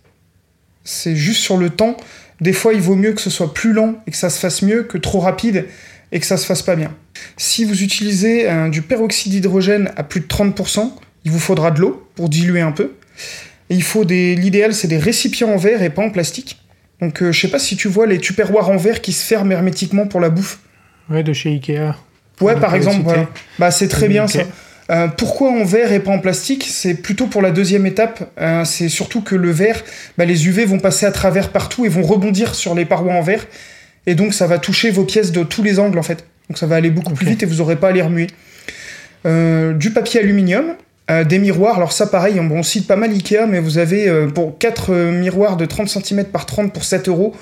C'est 0.82 1.14
juste 1.14 1.40
sur 1.40 1.58
le 1.58 1.70
temps. 1.70 1.96
Des 2.40 2.52
fois, 2.52 2.74
il 2.74 2.80
vaut 2.80 2.96
mieux 2.96 3.12
que 3.12 3.20
ce 3.20 3.30
soit 3.30 3.54
plus 3.54 3.72
lent 3.72 3.94
et 4.08 4.10
que 4.10 4.16
ça 4.16 4.30
se 4.30 4.40
fasse 4.40 4.62
mieux 4.62 4.82
que 4.82 4.98
trop 4.98 5.20
rapide 5.20 5.66
et 6.10 6.18
que 6.18 6.26
ça 6.26 6.38
se 6.38 6.44
fasse 6.44 6.62
pas 6.62 6.74
bien. 6.74 6.92
Si 7.36 7.64
vous 7.64 7.84
utilisez 7.84 8.50
euh, 8.50 8.68
du 8.68 8.82
peroxyde 8.82 9.30
d'hydrogène 9.30 9.92
à 9.96 10.02
plus 10.02 10.18
de 10.18 10.26
30%, 10.26 10.90
il 11.24 11.30
vous 11.30 11.38
faudra 11.38 11.70
de 11.70 11.80
l'eau 11.80 12.08
pour 12.16 12.28
diluer 12.28 12.62
un 12.62 12.72
peu. 12.72 12.94
Et 13.70 13.74
il 13.74 13.82
faut 13.82 14.04
des. 14.04 14.34
L'idéal, 14.34 14.74
c'est 14.74 14.88
des 14.88 14.98
récipients 14.98 15.50
en 15.50 15.56
verre 15.56 15.82
et 15.82 15.90
pas 15.90 16.02
en 16.02 16.10
plastique. 16.10 16.58
Donc, 17.00 17.22
euh, 17.22 17.32
je 17.32 17.40
sais 17.40 17.48
pas 17.48 17.58
si 17.58 17.76
tu 17.76 17.88
vois 17.88 18.06
les 18.06 18.18
tupperwares 18.18 18.70
en 18.70 18.76
verre 18.76 19.00
qui 19.00 19.12
se 19.12 19.24
ferment 19.24 19.52
hermétiquement 19.52 20.06
pour 20.06 20.20
la 20.20 20.30
bouffe. 20.30 20.58
Ouais, 21.10 21.22
de 21.22 21.32
chez 21.32 21.50
Ikea. 21.50 21.94
Ouais, 22.40 22.56
par 22.56 22.74
exemple, 22.74 23.02
voilà. 23.02 23.28
Bah, 23.58 23.70
c'est 23.70 23.88
très 23.88 24.08
bien 24.08 24.26
ça. 24.26 24.40
Euh, 24.90 25.06
pourquoi 25.08 25.50
en 25.50 25.64
verre 25.64 25.92
et 25.92 26.00
pas 26.00 26.12
en 26.12 26.18
plastique? 26.18 26.64
C'est 26.66 26.94
plutôt 26.94 27.26
pour 27.26 27.42
la 27.42 27.50
deuxième 27.50 27.84
étape. 27.84 28.32
Euh, 28.40 28.64
c'est 28.64 28.88
surtout 28.88 29.20
que 29.20 29.34
le 29.34 29.50
verre, 29.50 29.82
bah, 30.16 30.24
les 30.24 30.46
UV 30.46 30.64
vont 30.64 30.78
passer 30.78 31.04
à 31.04 31.12
travers 31.12 31.50
partout 31.50 31.84
et 31.84 31.88
vont 31.88 32.02
rebondir 32.02 32.54
sur 32.54 32.74
les 32.74 32.84
parois 32.84 33.12
en 33.12 33.22
verre. 33.22 33.46
Et 34.06 34.14
donc, 34.14 34.32
ça 34.32 34.46
va 34.46 34.58
toucher 34.58 34.90
vos 34.90 35.04
pièces 35.04 35.32
de 35.32 35.42
tous 35.42 35.62
les 35.62 35.78
angles 35.78 35.98
en 35.98 36.02
fait. 36.02 36.24
Donc, 36.48 36.56
ça 36.56 36.66
va 36.66 36.76
aller 36.76 36.90
beaucoup 36.90 37.12
plus 37.12 37.26
vite 37.26 37.42
et 37.42 37.46
vous 37.46 37.56
n'aurez 37.56 37.76
pas 37.76 37.88
à 37.88 37.92
les 37.92 38.00
remuer. 38.00 38.28
Euh, 39.26 39.74
du 39.74 39.90
papier 39.90 40.20
aluminium, 40.20 40.74
euh, 41.10 41.24
des 41.24 41.38
miroirs. 41.38 41.76
Alors, 41.76 41.92
ça, 41.92 42.06
pareil, 42.06 42.38
on, 42.40 42.62
cite 42.62 42.86
pas 42.86 42.96
mal 42.96 43.10
Ikea, 43.10 43.46
mais 43.48 43.60
vous 43.60 43.78
avez 43.78 44.08
euh, 44.08 44.28
pour 44.28 44.58
4 44.58 44.92
miroirs 45.10 45.56
de 45.56 45.64
30 45.64 45.88
cm 45.88 46.24
par 46.24 46.46
30 46.46 46.72
pour 46.72 46.84
7 46.84 47.08
euros. 47.08 47.34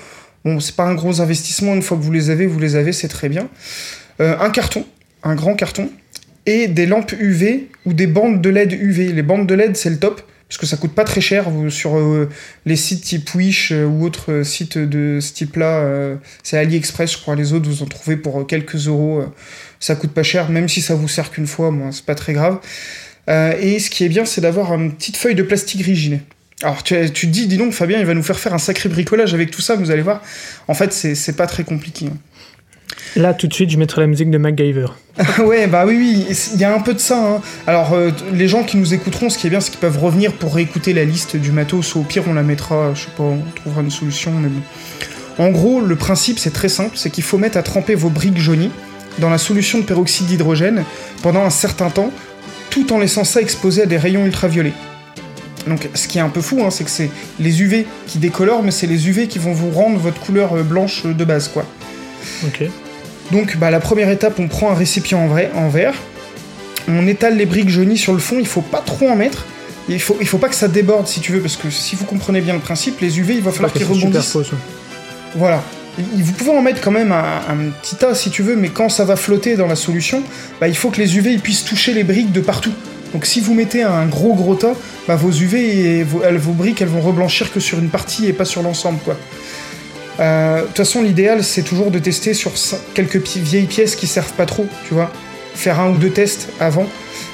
Bon, 0.45 0.59
c'est 0.59 0.75
pas 0.75 0.85
un 0.85 0.95
gros 0.95 1.19
investissement. 1.21 1.73
Une 1.73 1.81
fois 1.81 1.97
que 1.97 2.03
vous 2.03 2.11
les 2.11 2.29
avez, 2.29 2.45
vous 2.45 2.59
les 2.59 2.75
avez, 2.75 2.93
c'est 2.93 3.09
très 3.09 3.29
bien. 3.29 3.49
Euh, 4.21 4.37
un 4.39 4.49
carton, 4.49 4.85
un 5.23 5.35
grand 5.35 5.55
carton, 5.55 5.89
et 6.45 6.67
des 6.67 6.85
lampes 6.85 7.11
UV 7.19 7.67
ou 7.85 7.93
des 7.93 8.07
bandes 8.07 8.41
de 8.41 8.49
LED 8.49 8.73
UV. 8.73 9.11
Les 9.13 9.23
bandes 9.23 9.45
de 9.45 9.53
LED, 9.53 9.75
c'est 9.75 9.89
le 9.89 9.97
top, 9.97 10.21
parce 10.47 10.57
que 10.57 10.65
ça 10.65 10.77
coûte 10.77 10.93
pas 10.95 11.03
très 11.03 11.21
cher. 11.21 11.45
Sur 11.69 11.97
euh, 11.97 12.29
les 12.65 12.77
sites 12.77 13.03
type 13.03 13.35
Wish 13.35 13.71
euh, 13.73 13.85
ou 13.85 14.05
autres 14.05 14.31
euh, 14.31 14.43
sites 14.43 14.77
de 14.77 15.19
ce 15.19 15.33
type-là, 15.33 15.79
euh, 15.81 16.15
c'est 16.43 16.57
AliExpress, 16.57 17.11
je 17.13 17.17
crois. 17.17 17.35
Les 17.35 17.51
autres, 17.51 17.69
vous 17.69 17.83
en 17.83 17.87
trouvez 17.87 18.15
pour 18.15 18.39
euh, 18.39 18.43
quelques 18.45 18.87
euros. 18.87 19.19
euh, 19.19 19.25
ça 19.79 19.95
coûte 19.95 20.11
pas 20.11 20.23
cher, 20.23 20.49
même 20.49 20.67
si 20.69 20.81
ça 20.81 20.95
vous 20.95 21.07
sert 21.07 21.29
qu'une 21.29 21.45
fois, 21.47 21.69
bon, 21.71 21.91
c'est 21.91 22.05
pas 22.05 22.15
très 22.15 22.33
grave. 22.33 22.59
Euh, 23.29 23.53
et 23.59 23.79
ce 23.79 23.89
qui 23.89 24.03
est 24.05 24.09
bien, 24.09 24.25
c'est 24.25 24.41
d'avoir 24.41 24.73
une 24.73 24.93
petite 24.93 25.17
feuille 25.17 25.35
de 25.35 25.43
plastique 25.43 25.81
rigide. 25.85 26.19
Alors 26.63 26.81
tu, 26.81 26.95
tu 27.11 27.27
te 27.27 27.31
dis, 27.31 27.47
dis 27.47 27.57
donc 27.57 27.73
Fabien, 27.73 27.99
il 27.99 28.05
va 28.05 28.13
nous 28.15 28.23
faire 28.23 28.39
faire 28.39 28.53
un 28.53 28.57
sacré 28.57 28.89
bricolage 28.89 29.33
avec 29.33 29.51
tout 29.51 29.61
ça, 29.61 29.75
vous 29.75 29.91
allez 29.91 30.01
voir. 30.01 30.21
En 30.67 30.73
fait, 30.73 30.91
c'est 30.93 31.35
pas 31.35 31.45
très 31.47 31.63
compliqué. 31.63 32.07
hein. 32.07 32.17
Là, 33.15 33.33
tout 33.33 33.47
de 33.47 33.53
suite, 33.53 33.69
je 33.69 33.77
mettrai 33.77 34.01
la 34.01 34.07
musique 34.07 34.29
de 34.31 34.37
MacGyver. 34.37 34.87
ouais, 35.43 35.67
bah 35.67 35.85
oui, 35.87 35.95
oui, 35.97 36.35
il 36.53 36.59
y 36.59 36.63
a 36.63 36.73
un 36.73 36.79
peu 36.79 36.93
de 36.93 36.99
ça. 36.99 37.35
hein. 37.35 37.41
Alors, 37.65 37.93
euh, 37.93 38.11
les 38.33 38.47
gens 38.47 38.63
qui 38.63 38.77
nous 38.77 38.93
écouteront, 38.93 39.29
ce 39.29 39.37
qui 39.37 39.47
est 39.47 39.49
bien, 39.49 39.59
c'est 39.59 39.71
qu'ils 39.71 39.79
peuvent 39.79 39.97
revenir 39.99 40.33
pour 40.33 40.53
réécouter 40.55 40.93
la 40.93 41.03
liste 41.03 41.35
du 41.35 41.51
matos. 41.51 41.95
Au 41.95 42.01
pire, 42.01 42.23
on 42.27 42.33
la 42.33 42.43
mettra, 42.43 42.93
je 42.93 43.01
sais 43.01 43.07
pas, 43.15 43.23
on 43.23 43.41
trouvera 43.55 43.81
une 43.81 43.91
solution, 43.91 44.31
mais 44.31 44.49
bon. 44.49 44.61
En 45.43 45.49
gros, 45.49 45.81
le 45.81 45.95
principe, 45.95 46.39
c'est 46.39 46.51
très 46.51 46.69
simple 46.69 46.91
c'est 46.95 47.09
qu'il 47.11 47.23
faut 47.23 47.37
mettre 47.37 47.57
à 47.57 47.63
tremper 47.63 47.93
vos 47.95 48.09
briques 48.09 48.39
jaunies 48.39 48.71
dans 49.19 49.29
la 49.29 49.37
solution 49.37 49.79
de 49.79 49.83
peroxyde 49.83 50.25
d'hydrogène 50.27 50.83
pendant 51.21 51.43
un 51.43 51.49
certain 51.51 51.89
temps, 51.91 52.11
tout 52.69 52.93
en 52.93 52.99
laissant 52.99 53.23
ça 53.23 53.41
exposé 53.41 53.83
à 53.83 53.85
des 53.85 53.97
rayons 53.97 54.25
ultraviolets. 54.25 54.73
Donc, 55.67 55.89
ce 55.93 56.07
qui 56.07 56.17
est 56.17 56.21
un 56.21 56.29
peu 56.29 56.41
fou, 56.41 56.61
hein, 56.63 56.71
c'est 56.71 56.83
que 56.83 56.89
c'est 56.89 57.09
les 57.39 57.61
UV 57.61 57.85
qui 58.07 58.19
décolorent, 58.19 58.63
mais 58.63 58.71
c'est 58.71 58.87
les 58.87 59.09
UV 59.09 59.27
qui 59.27 59.39
vont 59.39 59.51
vous 59.51 59.71
rendre 59.71 59.97
votre 59.97 60.19
couleur 60.19 60.53
euh, 60.53 60.63
blanche 60.63 61.05
de 61.05 61.25
base, 61.25 61.49
quoi. 61.49 61.65
Ok. 62.45 62.63
Donc 63.31 63.57
bah, 63.57 63.71
la 63.71 63.79
première 63.79 64.09
étape, 64.09 64.39
on 64.39 64.47
prend 64.47 64.71
un 64.71 64.73
récipient 64.73 65.19
en, 65.19 65.27
vrai, 65.27 65.51
en 65.53 65.67
verre, 65.67 65.93
on 66.87 67.05
étale 67.07 67.35
les 67.35 67.45
briques 67.45 67.69
jaunies 67.69 67.97
sur 67.97 68.13
le 68.13 68.19
fond, 68.19 68.37
il 68.39 68.47
faut 68.47 68.61
pas 68.61 68.79
trop 68.79 69.09
en 69.09 69.15
mettre, 69.15 69.45
il 69.89 69.99
faut, 69.99 70.17
il 70.21 70.27
faut 70.27 70.37
pas 70.37 70.49
que 70.49 70.55
ça 70.55 70.67
déborde 70.67 71.07
si 71.07 71.19
tu 71.19 71.33
veux, 71.33 71.41
parce 71.41 71.57
que 71.57 71.69
si 71.69 71.95
vous 71.95 72.05
comprenez 72.05 72.41
bien 72.41 72.53
le 72.53 72.59
principe, 72.59 73.01
les 73.01 73.19
UV, 73.19 73.35
il 73.35 73.41
va 73.41 73.51
falloir 73.51 73.73
qu'ils 73.73 73.85
rebondissent. 73.85 74.37
Voilà. 75.35 75.61
Vous 75.97 76.31
pouvez 76.33 76.51
en 76.51 76.61
mettre 76.61 76.81
quand 76.81 76.91
même 76.91 77.11
un, 77.11 77.71
petit 77.81 77.95
tas 77.95 78.13
si 78.13 78.29
tu 78.29 78.43
veux, 78.43 78.55
mais 78.55 78.69
quand 78.69 78.89
ça 78.89 79.03
va 79.03 79.15
flotter 79.15 79.55
dans 79.55 79.65
la 79.67 79.75
solution, 79.75 80.21
bah, 80.61 80.67
il 80.67 80.75
faut 80.75 80.91
que 80.91 80.99
les 81.01 81.17
UV 81.17 81.37
puissent 81.39 81.65
toucher 81.65 81.93
les 81.93 82.03
briques 82.03 82.31
de 82.31 82.41
partout. 82.41 82.73
Donc 83.13 83.25
si 83.25 83.39
vous 83.41 83.53
mettez 83.55 83.81
un 83.83 84.05
gros 84.05 84.35
gros 84.35 84.53
tas, 84.55 84.75
bah, 85.07 85.15
vos 85.15 85.31
UV 85.31 85.55
et 85.99 86.03
vos, 86.03 86.21
elles- 86.23 86.37
vos 86.37 86.51
briques 86.51 86.81
elles 86.81 86.87
vont 86.89 87.01
reblanchir 87.01 87.51
que 87.51 87.59
sur 87.59 87.79
une 87.79 87.89
partie 87.89 88.27
et 88.27 88.33
pas 88.33 88.45
sur 88.45 88.61
l'ensemble 88.61 88.99
quoi. 89.03 89.15
Euh, 90.19 90.61
De 90.61 90.67
toute 90.67 90.77
façon 90.77 91.01
l'idéal 91.01 91.43
c'est 91.43 91.61
toujours 91.63 91.89
de 91.91 91.99
tester 91.99 92.33
sur 92.33 92.51
quelques 92.93 93.25
vieilles 93.37 93.65
pièces 93.65 93.95
qui 93.95 94.07
servent 94.07 94.33
pas 94.33 94.45
trop, 94.45 94.67
tu 94.87 94.93
vois. 94.93 95.11
Faire 95.55 95.79
un 95.79 95.89
ou 95.91 95.97
deux 95.97 96.09
tests 96.11 96.49
avant, 96.59 96.85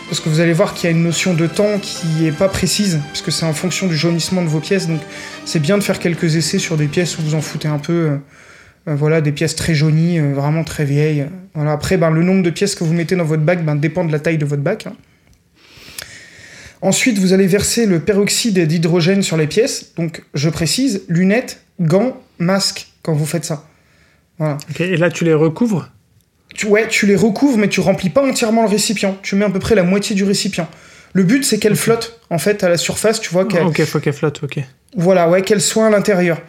parce 0.07 0.21
que 0.21 0.29
vous 0.29 0.39
allez 0.39 0.53
voir 0.53 0.73
qu'il 0.73 0.89
y 0.89 0.93
a 0.93 0.95
une 0.95 1.03
notion 1.03 1.33
de 1.33 1.47
temps 1.47 1.79
qui 1.81 2.27
est 2.27 2.31
pas 2.31 2.47
précise, 2.47 2.99
parce 3.07 3.21
que 3.21 3.31
c'est 3.31 3.45
en 3.45 3.53
fonction 3.53 3.87
du 3.87 3.97
jaunissement 3.97 4.41
de 4.43 4.47
vos 4.47 4.59
pièces, 4.61 4.87
donc 4.87 5.01
c'est 5.43 5.59
bien 5.59 5.77
de 5.77 5.83
faire 5.83 5.99
quelques 5.99 6.35
essais 6.35 6.59
sur 6.59 6.77
des 6.77 6.87
pièces 6.87 7.17
où 7.17 7.21
vous 7.23 7.35
en 7.35 7.41
foutez 7.41 7.67
un 7.67 7.79
peu. 7.79 7.93
euh, 7.93 8.17
voilà, 8.85 9.21
des 9.21 9.31
pièces 9.31 9.55
très 9.55 9.73
jaunies, 9.73 10.19
euh, 10.19 10.33
vraiment 10.33 10.63
très 10.63 10.85
vieilles. 10.85 11.25
Voilà. 11.53 11.71
Après, 11.71 11.97
ben, 11.97 12.09
le 12.09 12.23
nombre 12.23 12.43
de 12.43 12.49
pièces 12.49 12.75
que 12.75 12.83
vous 12.83 12.93
mettez 12.93 13.15
dans 13.15 13.23
votre 13.23 13.43
bac 13.43 13.63
ben, 13.63 13.75
dépend 13.75 14.03
de 14.05 14.11
la 14.11 14.19
taille 14.19 14.37
de 14.37 14.45
votre 14.45 14.61
bac. 14.61 14.87
hein. 14.87 14.93
Ensuite, 16.81 17.17
vous 17.17 17.31
allez 17.31 17.47
verser 17.47 17.85
le 17.85 17.99
peroxyde 17.99 18.59
d'hydrogène 18.59 19.21
sur 19.21 19.37
les 19.37 19.47
pièces. 19.47 19.93
Donc, 19.95 20.23
je 20.33 20.49
précise, 20.49 21.03
lunettes, 21.07 21.61
gants, 21.79 22.17
masque 22.39 22.87
quand 23.03 23.13
vous 23.13 23.25
faites 23.25 23.45
ça. 23.45 23.65
Voilà. 24.37 24.57
Et 24.79 24.97
là, 24.97 25.09
tu 25.09 25.23
les 25.23 25.33
recouvres? 25.33 25.89
Tu, 26.53 26.65
ouais, 26.67 26.87
tu 26.89 27.05
les 27.05 27.15
recouvres, 27.15 27.57
mais 27.57 27.69
tu 27.69 27.79
remplis 27.79 28.09
pas 28.09 28.21
entièrement 28.27 28.63
le 28.63 28.67
récipient. 28.69 29.17
Tu 29.23 29.35
mets 29.35 29.45
à 29.45 29.49
peu 29.49 29.59
près 29.59 29.75
la 29.75 29.83
moitié 29.83 30.13
du 30.15 30.25
récipient. 30.25 30.67
Le 31.13 31.23
but, 31.23 31.45
c'est 31.45 31.57
qu'elle 31.57 31.75
flotte, 31.75 32.19
en 32.29 32.37
fait, 32.37 32.63
à 32.63 32.69
la 32.69 32.77
surface, 32.77 33.21
tu 33.21 33.29
vois, 33.29 33.45
qu'elle, 33.45 33.63
Ok, 33.65 33.81
faut 33.85 33.99
qu'elle 33.99 34.13
flotte, 34.13 34.43
ok. 34.43 34.59
Voilà, 34.97 35.29
ouais, 35.29 35.41
qu'elle 35.41 35.61
soit 35.61 35.87
à 35.87 35.89
l'intérieur. 35.89 36.41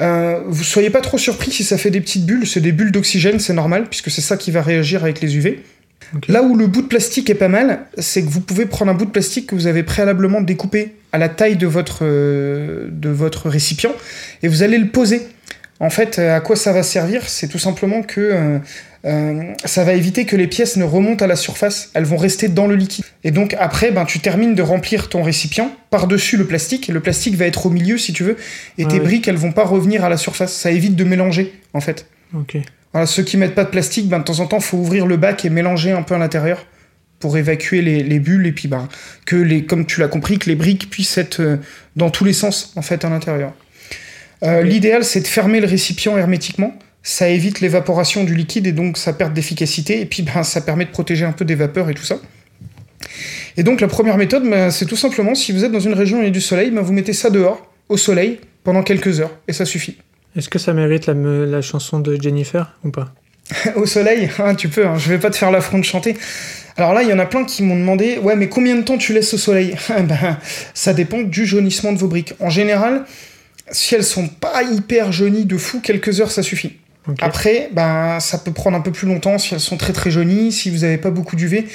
Euh, 0.00 0.40
vous 0.46 0.64
soyez 0.64 0.90
pas 0.90 1.00
trop 1.00 1.18
surpris 1.18 1.50
si 1.50 1.64
ça 1.64 1.76
fait 1.76 1.90
des 1.90 2.00
petites 2.00 2.24
bulles, 2.24 2.46
c'est 2.46 2.60
des 2.60 2.72
bulles 2.72 2.92
d'oxygène, 2.92 3.38
c'est 3.38 3.52
normal, 3.52 3.86
puisque 3.88 4.10
c'est 4.10 4.20
ça 4.20 4.36
qui 4.36 4.50
va 4.50 4.62
réagir 4.62 5.02
avec 5.02 5.20
les 5.20 5.36
UV. 5.36 5.62
Là 6.28 6.42
où 6.42 6.56
le 6.56 6.66
bout 6.66 6.82
de 6.82 6.88
plastique 6.88 7.30
est 7.30 7.34
pas 7.34 7.48
mal, 7.48 7.86
c'est 7.96 8.22
que 8.22 8.28
vous 8.28 8.40
pouvez 8.40 8.66
prendre 8.66 8.90
un 8.90 8.94
bout 8.94 9.06
de 9.06 9.10
plastique 9.10 9.46
que 9.46 9.54
vous 9.54 9.66
avez 9.66 9.82
préalablement 9.82 10.40
découpé 10.40 10.94
à 11.12 11.18
la 11.18 11.28
taille 11.28 11.56
de 11.56 11.66
votre, 11.66 12.00
euh, 12.02 12.88
de 12.90 13.08
votre 13.08 13.48
récipient, 13.48 13.92
et 14.42 14.48
vous 14.48 14.62
allez 14.62 14.78
le 14.78 14.88
poser. 14.88 15.22
En 15.80 15.90
fait, 15.90 16.18
euh, 16.18 16.36
à 16.36 16.40
quoi 16.40 16.56
ça 16.56 16.72
va 16.72 16.82
servir? 16.82 17.28
C'est 17.28 17.48
tout 17.48 17.58
simplement 17.58 18.02
que 18.02 18.60
euh, 19.04 19.52
ça 19.64 19.84
va 19.84 19.94
éviter 19.94 20.26
que 20.26 20.36
les 20.36 20.46
pièces 20.46 20.76
ne 20.76 20.84
remontent 20.84 21.24
à 21.24 21.28
la 21.28 21.36
surface, 21.36 21.90
elles 21.94 22.04
vont 22.04 22.16
rester 22.16 22.48
dans 22.48 22.66
le 22.66 22.76
liquide. 22.76 23.04
Et 23.24 23.30
donc 23.30 23.56
après, 23.58 23.90
ben, 23.90 24.04
tu 24.04 24.20
termines 24.20 24.54
de 24.54 24.62
remplir 24.62 25.08
ton 25.08 25.22
récipient 25.22 25.74
par-dessus 25.90 26.36
le 26.36 26.46
plastique, 26.46 26.88
le 26.88 27.00
plastique 27.00 27.34
va 27.34 27.46
être 27.46 27.66
au 27.66 27.70
milieu 27.70 27.98
si 27.98 28.12
tu 28.12 28.22
veux, 28.22 28.36
et 28.78 28.84
Ah 28.84 28.88
tes 28.88 29.00
briques, 29.00 29.26
elles 29.26 29.36
vont 29.36 29.52
pas 29.52 29.64
revenir 29.64 30.04
à 30.04 30.08
la 30.08 30.16
surface. 30.16 30.52
Ça 30.52 30.70
évite 30.70 30.96
de 30.96 31.04
mélanger, 31.04 31.52
en 31.74 31.80
fait. 31.80 32.06
Ok. 32.34 32.56
Voilà, 32.92 33.06
ceux 33.06 33.22
qui 33.22 33.36
mettent 33.36 33.54
pas 33.54 33.64
de 33.64 33.70
plastique, 33.70 34.08
ben, 34.08 34.18
de 34.18 34.24
temps 34.24 34.40
en 34.40 34.46
temps, 34.46 34.60
faut 34.60 34.76
ouvrir 34.76 35.06
le 35.06 35.16
bac 35.16 35.44
et 35.44 35.50
mélanger 35.50 35.92
un 35.92 36.02
peu 36.02 36.14
à 36.14 36.18
l'intérieur 36.18 36.66
pour 37.18 37.36
évacuer 37.36 37.82
les, 37.82 38.02
les 38.02 38.18
bulles, 38.18 38.46
et 38.46 38.52
puis 38.52 38.68
ben, 38.68 38.88
que, 39.26 39.36
les, 39.36 39.64
comme 39.64 39.86
tu 39.86 40.00
l'as 40.00 40.08
compris, 40.08 40.38
que 40.38 40.48
les 40.48 40.56
briques 40.56 40.90
puissent 40.90 41.18
être 41.18 41.40
euh, 41.40 41.56
dans 41.96 42.10
tous 42.10 42.24
les 42.24 42.32
sens, 42.32 42.72
en 42.76 42.82
fait, 42.82 43.04
à 43.04 43.08
l'intérieur. 43.08 43.52
Euh. 44.42 44.62
L'idéal, 44.62 45.04
c'est 45.04 45.20
de 45.20 45.26
fermer 45.26 45.60
le 45.60 45.66
récipient 45.66 46.16
hermétiquement. 46.18 46.76
Ça 47.02 47.28
évite 47.28 47.60
l'évaporation 47.60 48.24
du 48.24 48.34
liquide 48.34 48.66
et 48.66 48.72
donc 48.72 48.96
sa 48.96 49.12
perte 49.12 49.32
d'efficacité. 49.32 50.00
Et 50.00 50.06
puis, 50.06 50.22
ben, 50.22 50.42
ça 50.42 50.60
permet 50.60 50.84
de 50.84 50.90
protéger 50.90 51.24
un 51.24 51.32
peu 51.32 51.44
des 51.44 51.54
vapeurs 51.54 51.90
et 51.90 51.94
tout 51.94 52.04
ça. 52.04 52.16
Et 53.56 53.62
donc, 53.62 53.80
la 53.80 53.88
première 53.88 54.16
méthode, 54.16 54.48
ben, 54.48 54.70
c'est 54.70 54.86
tout 54.86 54.96
simplement, 54.96 55.34
si 55.34 55.52
vous 55.52 55.64
êtes 55.64 55.72
dans 55.72 55.80
une 55.80 55.94
région 55.94 56.18
où 56.18 56.20
il 56.20 56.26
y 56.26 56.28
a 56.28 56.30
du 56.30 56.40
soleil, 56.40 56.70
ben, 56.70 56.80
vous 56.80 56.92
mettez 56.92 57.12
ça 57.12 57.30
dehors, 57.30 57.66
au 57.88 57.96
soleil, 57.96 58.40
pendant 58.64 58.82
quelques 58.82 59.20
heures. 59.20 59.36
Et 59.48 59.52
ça 59.52 59.64
suffit. 59.64 59.98
Est-ce 60.36 60.48
que 60.48 60.58
ça 60.58 60.72
mérite 60.72 61.06
la, 61.06 61.60
chanson 61.60 62.00
de 62.00 62.20
Jennifer 62.20 62.78
ou 62.84 62.90
pas? 62.90 63.12
Au 63.76 63.84
soleil, 63.84 64.30
hein, 64.38 64.54
tu 64.54 64.68
peux, 64.68 64.86
hein, 64.86 64.96
je 64.96 65.08
vais 65.10 65.18
pas 65.18 65.30
te 65.30 65.36
faire 65.36 65.50
l'affront 65.50 65.78
de 65.78 65.84
chanter. 65.84 66.16
Alors 66.76 66.94
là, 66.94 67.02
il 67.02 67.08
y 67.08 67.12
en 67.12 67.18
a 67.18 67.26
plein 67.26 67.44
qui 67.44 67.62
m'ont 67.62 67.76
demandé 67.76 68.16
Ouais, 68.18 68.34
mais 68.34 68.48
combien 68.48 68.74
de 68.76 68.82
temps 68.82 68.96
tu 68.96 69.12
laisses 69.12 69.34
au 69.34 69.38
soleil? 69.38 69.76
Ben, 69.88 70.38
Ça 70.72 70.94
dépend 70.94 71.20
du 71.20 71.44
jaunissement 71.44 71.92
de 71.92 71.98
vos 71.98 72.08
briques. 72.08 72.32
En 72.40 72.48
général, 72.48 73.04
si 73.70 73.94
elles 73.94 74.04
sont 74.04 74.28
pas 74.28 74.62
hyper 74.62 75.12
jaunies 75.12 75.44
de 75.44 75.58
fou, 75.58 75.80
quelques 75.80 76.20
heures 76.20 76.30
ça 76.30 76.42
suffit. 76.42 76.78
Après, 77.20 77.68
ben, 77.72 78.20
ça 78.20 78.38
peut 78.38 78.52
prendre 78.52 78.76
un 78.76 78.80
peu 78.80 78.92
plus 78.92 79.08
longtemps 79.08 79.36
si 79.38 79.54
elles 79.54 79.60
sont 79.60 79.76
très 79.76 79.92
très 79.92 80.10
jaunies, 80.10 80.52
si 80.52 80.70
vous 80.70 80.78
n'avez 80.78 80.98
pas 80.98 81.10
beaucoup 81.10 81.34
d'UV. 81.34 81.66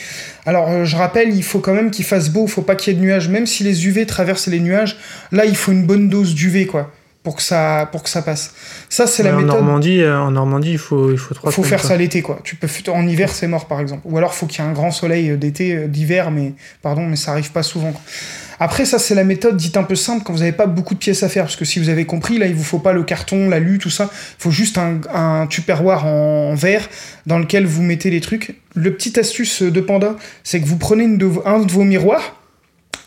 Alors, 0.46 0.70
euh, 0.70 0.86
je 0.86 0.96
rappelle, 0.96 1.36
il 1.36 1.44
faut 1.44 1.60
quand 1.60 1.74
même 1.74 1.92
qu'il 1.92 2.06
fasse 2.06 2.30
beau, 2.30 2.46
il 2.46 2.52
faut 2.52 2.62
pas 2.62 2.76
qu'il 2.76 2.94
y 2.94 2.96
ait 2.96 3.00
de 3.00 3.04
nuages. 3.04 3.28
Même 3.28 3.46
si 3.46 3.64
les 3.64 3.88
UV 3.88 4.06
traversent 4.06 4.48
les 4.48 4.62
nuages, 4.62 4.98
là, 5.32 5.46
il 5.46 5.56
faut 5.56 5.74
une 5.74 5.86
bonne 5.86 6.08
dose 6.08 6.34
d'UV, 6.34 6.66
quoi, 6.66 6.92
pour 7.24 7.36
que 7.36 7.42
ça, 7.42 7.90
pour 7.92 8.04
que 8.04 8.10
ça 8.10 8.22
passe. 8.22 8.54
Ça, 8.88 9.06
c'est 9.06 9.22
la 9.24 9.34
en 9.34 9.42
méthode. 9.42 9.56
Normandie, 9.56 10.02
euh, 10.02 10.18
en 10.18 10.32
Normandie, 10.32 10.72
il 10.72 10.78
faut, 10.78 11.12
il 11.12 11.18
faut 11.18 11.34
trois 11.34 11.52
faut 11.52 11.64
faire 11.64 11.82
quoi. 11.82 11.90
ça 11.90 11.98
l'été, 11.98 12.22
quoi. 12.22 12.40
Tu 12.46 12.56
peux 12.56 12.70
en 12.90 13.06
hiver, 13.06 13.30
c'est 13.30 13.48
mort, 13.48 13.68
par 13.68 13.82
exemple. 13.82 14.04
Ou 14.06 14.18
alors, 14.18 14.34
faut 14.34 14.46
qu'il 14.46 14.64
y 14.64 14.68
ait 14.68 14.70
un 14.70 14.74
grand 14.74 14.92
soleil 14.92 15.32
euh, 15.32 15.36
d'été, 15.36 15.88
d'hiver, 15.90 16.32
mais 16.32 16.54
pardon, 16.82 17.06
mais 17.06 17.18
ça 17.18 17.32
arrive 17.32 17.52
pas 17.52 17.64
souvent. 17.64 17.92
quoi. 17.92 18.02
Après, 18.60 18.86
ça, 18.86 18.98
c'est 19.00 19.14
la 19.16 19.24
méthode 19.24 19.56
dite 19.58 19.78
un 19.78 19.84
peu 19.84 19.96
simple 19.96 20.24
quand 20.24 20.34
vous 20.34 20.40
n'avez 20.40 20.52
pas 20.52 20.66
beaucoup 20.66 20.94
de 20.96 21.00
pièces 21.00 21.22
à 21.24 21.30
faire, 21.30 21.44
parce 21.44 21.56
que 21.56 21.66
si 21.66 21.80
vous 21.80 21.90
avez 21.90 22.06
compris, 22.06 22.38
là, 22.40 22.48
il 22.48 22.56
vous 22.56 22.64
faut 22.64 22.80
pas 22.80 22.94
le 22.94 23.04
carton, 23.04 23.50
la 23.50 23.60
lu, 23.60 23.78
tout 23.78 23.90
ça. 23.92 24.10
Il 24.12 24.42
faut 24.42 24.52
juste 24.52 24.78
un, 24.78 25.00
un 25.14 25.46
tupperware 25.48 26.06
en, 26.06 26.50
en 26.52 26.56
verre 26.56 26.90
dans 27.28 27.38
lequel 27.38 27.66
vous 27.68 27.84
mettez 27.84 28.10
les 28.10 28.22
trucs. 28.22 28.56
Le 28.76 28.94
petit 28.94 29.20
astuce 29.20 29.62
de 29.62 29.80
Panda, 29.82 30.16
c'est 30.44 30.60
que 30.60 30.66
vous 30.66 30.78
prenez 30.78 31.04
une 31.04 31.18
de 31.18 31.26
vos- 31.26 31.44
un 31.46 31.60
de 31.60 31.72
vos 31.72 31.84
miroirs 31.84 32.36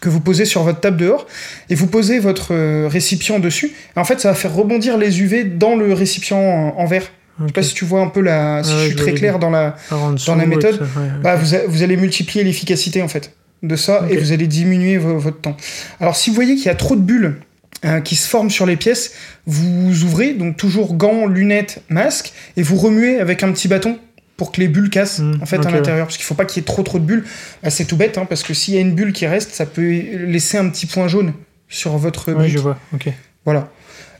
que 0.01 0.09
vous 0.09 0.21
posez 0.21 0.45
sur 0.47 0.63
votre 0.63 0.81
table 0.81 0.97
dehors 0.97 1.27
et 1.69 1.75
vous 1.75 1.87
posez 1.87 2.21
votre 2.21 2.55
euh, 2.55 2.89
récipient 2.91 3.39
dessus. 3.39 3.73
Et 3.97 3.99
en 4.01 4.05
fait, 4.05 4.19
ça 4.21 4.29
va 4.29 4.35
faire 4.35 4.55
rebondir 4.55 4.97
les 4.97 5.21
UV 5.21 5.45
dans 5.45 5.75
le 5.77 5.93
récipient 5.93 6.39
en, 6.39 6.75
en 6.79 6.87
verre. 6.87 7.11
Je 7.41 7.47
sais 7.47 7.53
pas 7.53 7.63
si 7.63 7.75
tu 7.75 7.85
vois 7.85 8.01
un 8.03 8.09
peu 8.09 8.21
la. 8.21 8.63
Si 8.63 8.71
Ouais, 8.73 8.77
je 8.79 8.83
suis 8.89 8.93
je 8.93 8.97
très 9.03 9.13
clair 9.15 9.39
dans 9.39 9.51
la, 9.51 9.75
dessous, 10.13 10.27
dans 10.27 10.37
la 10.37 10.47
méthode, 10.47 10.79
tout 10.79 10.85
ça, 10.85 11.01
ouais, 11.01 11.07
bah, 11.23 11.35
ok. 11.35 11.41
vous, 11.43 11.55
a- 11.55 11.67
vous 11.67 11.83
allez 11.83 11.97
multiplier 11.97 12.45
l'efficacité 12.45 13.03
en 13.03 13.09
fait 13.09 13.33
de 13.63 13.77
ça 13.77 14.07
et 14.11 14.17
vous 14.17 14.33
allez 14.33 14.47
diminuer 14.47 14.97
vo- 14.99 15.19
votre 15.19 15.41
temps. 15.41 15.57
Alors 16.01 16.17
si 16.17 16.31
vous 16.31 16.35
voyez 16.37 16.55
qu'il 16.57 16.67
y 16.67 16.71
a 16.71 16.75
trop 16.75 16.97
de 16.97 17.01
bulles 17.03 17.37
euh, 17.85 18.01
qui 18.01 18.17
se 18.17 18.29
forment 18.29 18.51
sur 18.51 18.67
les 18.67 18.77
pièces, 18.77 19.13
vous 19.47 20.03
ouvrez 20.05 20.33
donc 20.35 20.57
toujours 20.57 20.95
gants, 20.95 21.27
lunettes, 21.27 21.83
masque 21.89 22.33
et 22.57 22.63
vous 22.63 22.77
remuez 22.77 23.19
avec 23.21 23.43
un 23.43 23.53
petit 23.53 23.69
bâton 23.69 23.99
pour 24.37 24.53
que 24.53 24.61
les 24.61 24.69
bulles 24.69 24.89
cassent 24.91 25.19
Mm, 25.19 25.39
en 25.43 25.47
fait 25.47 25.57
à 25.57 25.71
l'intérieur 25.77 26.07
parce 26.07 26.17
qu'il 26.17 26.25
faut 26.25 26.35
pas 26.35 26.45
qu'il 26.47 26.61
y 26.61 26.63
ait 26.63 26.67
trop 26.67 26.83
trop 26.83 26.99
de 26.99 27.05
bulles. 27.05 27.25
Bah, 27.63 27.69
c'est 27.71 27.85
tout 27.85 27.97
bête 27.97 28.17
hein, 28.19 28.27
parce 28.29 28.43
que 28.43 28.55
s'il 28.55 28.75
y 28.75 28.79
a 28.79 28.81
une 28.81 28.95
bulle 28.95 29.13
qui 29.13 29.27
reste, 29.27 29.51
ça 29.53 29.67
peut 29.67 29.83
laisser 29.91 30.57
un 30.59 30.69
petit 30.71 30.87
point 30.87 31.09
jaune 31.09 31.33
sur 31.69 31.97
votre 31.99 32.33
Oui, 32.33 32.49
je 32.49 32.59
vois. 32.59 32.79
Ok. 32.95 33.09
Voilà. 33.45 33.69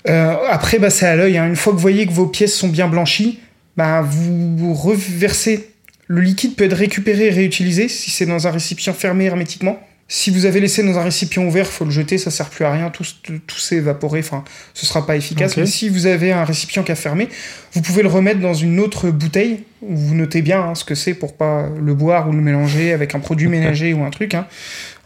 Euh, 0.09 0.35
après, 0.49 0.79
bah, 0.79 0.89
c'est 0.91 1.07
à 1.07 1.17
l'œil. 1.17 1.37
hein. 1.39 1.47
Une 1.47 1.57
fois 1.57 1.73
que 1.73 1.77
vous 1.77 1.83
voyez 1.83 2.07
que 2.07 2.13
vos 2.13 2.27
pièces 2.27 2.55
sont 2.55 2.69
bien 2.69 2.89
blanchies, 2.89 3.41
bah, 3.77 4.01
vous 4.03 4.73
reversez. 4.75 5.71
Le 6.13 6.23
liquide 6.23 6.57
peut 6.57 6.65
être 6.65 6.73
récupéré 6.77 7.29
et 7.29 7.31
réutilisé 7.31 7.87
si 7.87 8.11
c'est 8.11 8.27
dans 8.27 8.49
un 8.49 8.51
récipient 8.51 8.93
fermé 8.93 9.27
hermétiquement. 9.27 9.79
Si 10.09 10.33
vous 10.33 10.45
avez 10.45 10.59
laissé 10.59 10.83
dans 10.83 10.99
un 10.99 11.05
récipient 11.05 11.45
ouvert, 11.45 11.69
faut 11.69 11.85
le 11.85 11.93
jeter, 11.93 12.19
ça 12.19 12.33
sert 12.33 12.51
plus 12.51 12.65
à 12.65 12.73
rien, 12.73 12.91
tout, 12.91 13.05
tout 13.47 13.59
s'est 13.61 13.77
évaporé, 13.77 14.19
enfin, 14.19 14.43
ce 14.75 14.87
sera 14.87 15.07
pas 15.07 15.15
efficace. 15.15 15.57
Mais 15.57 15.67
si 15.67 15.89
vous 15.89 16.07
avez 16.07 16.33
un 16.33 16.45
récipient 16.45 16.83
qui 16.83 16.91
a 16.91 16.97
fermé, 16.97 17.29
vous 17.75 17.81
pouvez 17.81 18.03
le 18.03 18.09
remettre 18.09 18.41
dans 18.41 18.55
une 18.55 18.81
autre 18.81 19.13
bouteille, 19.13 19.63
où 19.83 19.95
vous 19.97 20.17
notez 20.17 20.43
bien 20.43 20.61
hein, 20.61 20.75
ce 20.75 20.83
que 20.83 20.97
c'est 20.97 21.15
pour 21.15 21.37
pas 21.37 21.69
le 21.81 21.95
boire 21.95 22.29
ou 22.29 22.33
le 22.33 22.41
mélanger 22.41 22.93
avec 22.93 23.15
un 23.15 23.21
produit 23.21 23.47
ménager 23.47 23.95
ou 23.95 24.03
un 24.03 24.11
truc. 24.11 24.35
hein. 24.35 24.49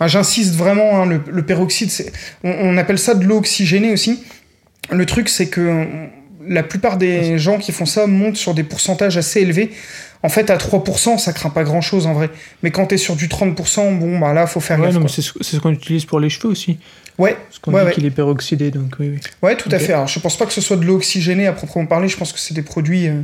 J'insiste 0.06 0.54
vraiment, 0.54 1.02
hein, 1.02 1.04
le, 1.04 1.20
le 1.30 1.42
peroxyde, 1.42 1.90
on, 2.44 2.50
on 2.50 2.78
appelle 2.78 2.98
ça 2.98 3.12
de 3.14 3.26
l'eau 3.26 3.36
oxygénée 3.36 3.92
aussi. 3.92 4.24
Le 4.90 5.04
truc, 5.04 5.28
c'est 5.28 5.48
que 5.48 5.86
la 6.48 6.62
plupart 6.62 6.96
des 6.96 7.38
gens 7.38 7.58
qui 7.58 7.72
font 7.72 7.86
ça 7.86 8.06
montent 8.06 8.36
sur 8.36 8.54
des 8.54 8.64
pourcentages 8.64 9.16
assez 9.16 9.40
élevés. 9.40 9.70
En 10.22 10.30
fait, 10.30 10.48
à 10.48 10.56
3%, 10.56 11.18
ça 11.18 11.32
craint 11.34 11.50
pas 11.50 11.64
grand 11.64 11.82
chose 11.82 12.06
en 12.06 12.14
vrai. 12.14 12.30
Mais 12.62 12.70
quand 12.70 12.86
t'es 12.86 12.96
sur 12.96 13.14
du 13.14 13.28
30%, 13.28 13.98
bon, 13.98 14.18
bah 14.18 14.32
là, 14.32 14.46
faut 14.46 14.60
faire 14.60 14.80
Ouais, 14.80 14.90
gaffe. 14.90 15.06
c'est 15.08 15.20
ce, 15.20 15.58
qu'on 15.58 15.70
utilise 15.72 16.06
pour 16.06 16.18
les 16.18 16.30
cheveux 16.30 16.48
aussi. 16.48 16.78
Ouais, 17.18 17.36
Parce 17.48 17.58
qu'on 17.58 17.72
Ouais, 17.74 17.80
dit 17.82 17.86
ouais. 17.88 17.92
qu'il 17.92 18.06
est 18.06 18.10
peroxydé, 18.10 18.70
donc 18.70 18.96
oui, 18.98 19.10
oui. 19.12 19.20
ouais, 19.42 19.56
tout 19.56 19.68
à 19.70 19.78
fait. 19.78 19.92
Alors, 19.92 20.08
je 20.08 20.18
pense 20.18 20.38
pas 20.38 20.46
que 20.46 20.52
ce 20.52 20.62
soit 20.62 20.76
de 20.78 20.84
l'eau 20.84 20.96
oxygénée 20.96 21.46
à 21.46 21.52
proprement 21.52 21.84
parler. 21.84 22.08
Je 22.08 22.16
pense 22.16 22.32
que 22.32 22.38
c'est 22.38 22.54
des 22.54 22.62
produits 22.62 23.06
euh, 23.08 23.20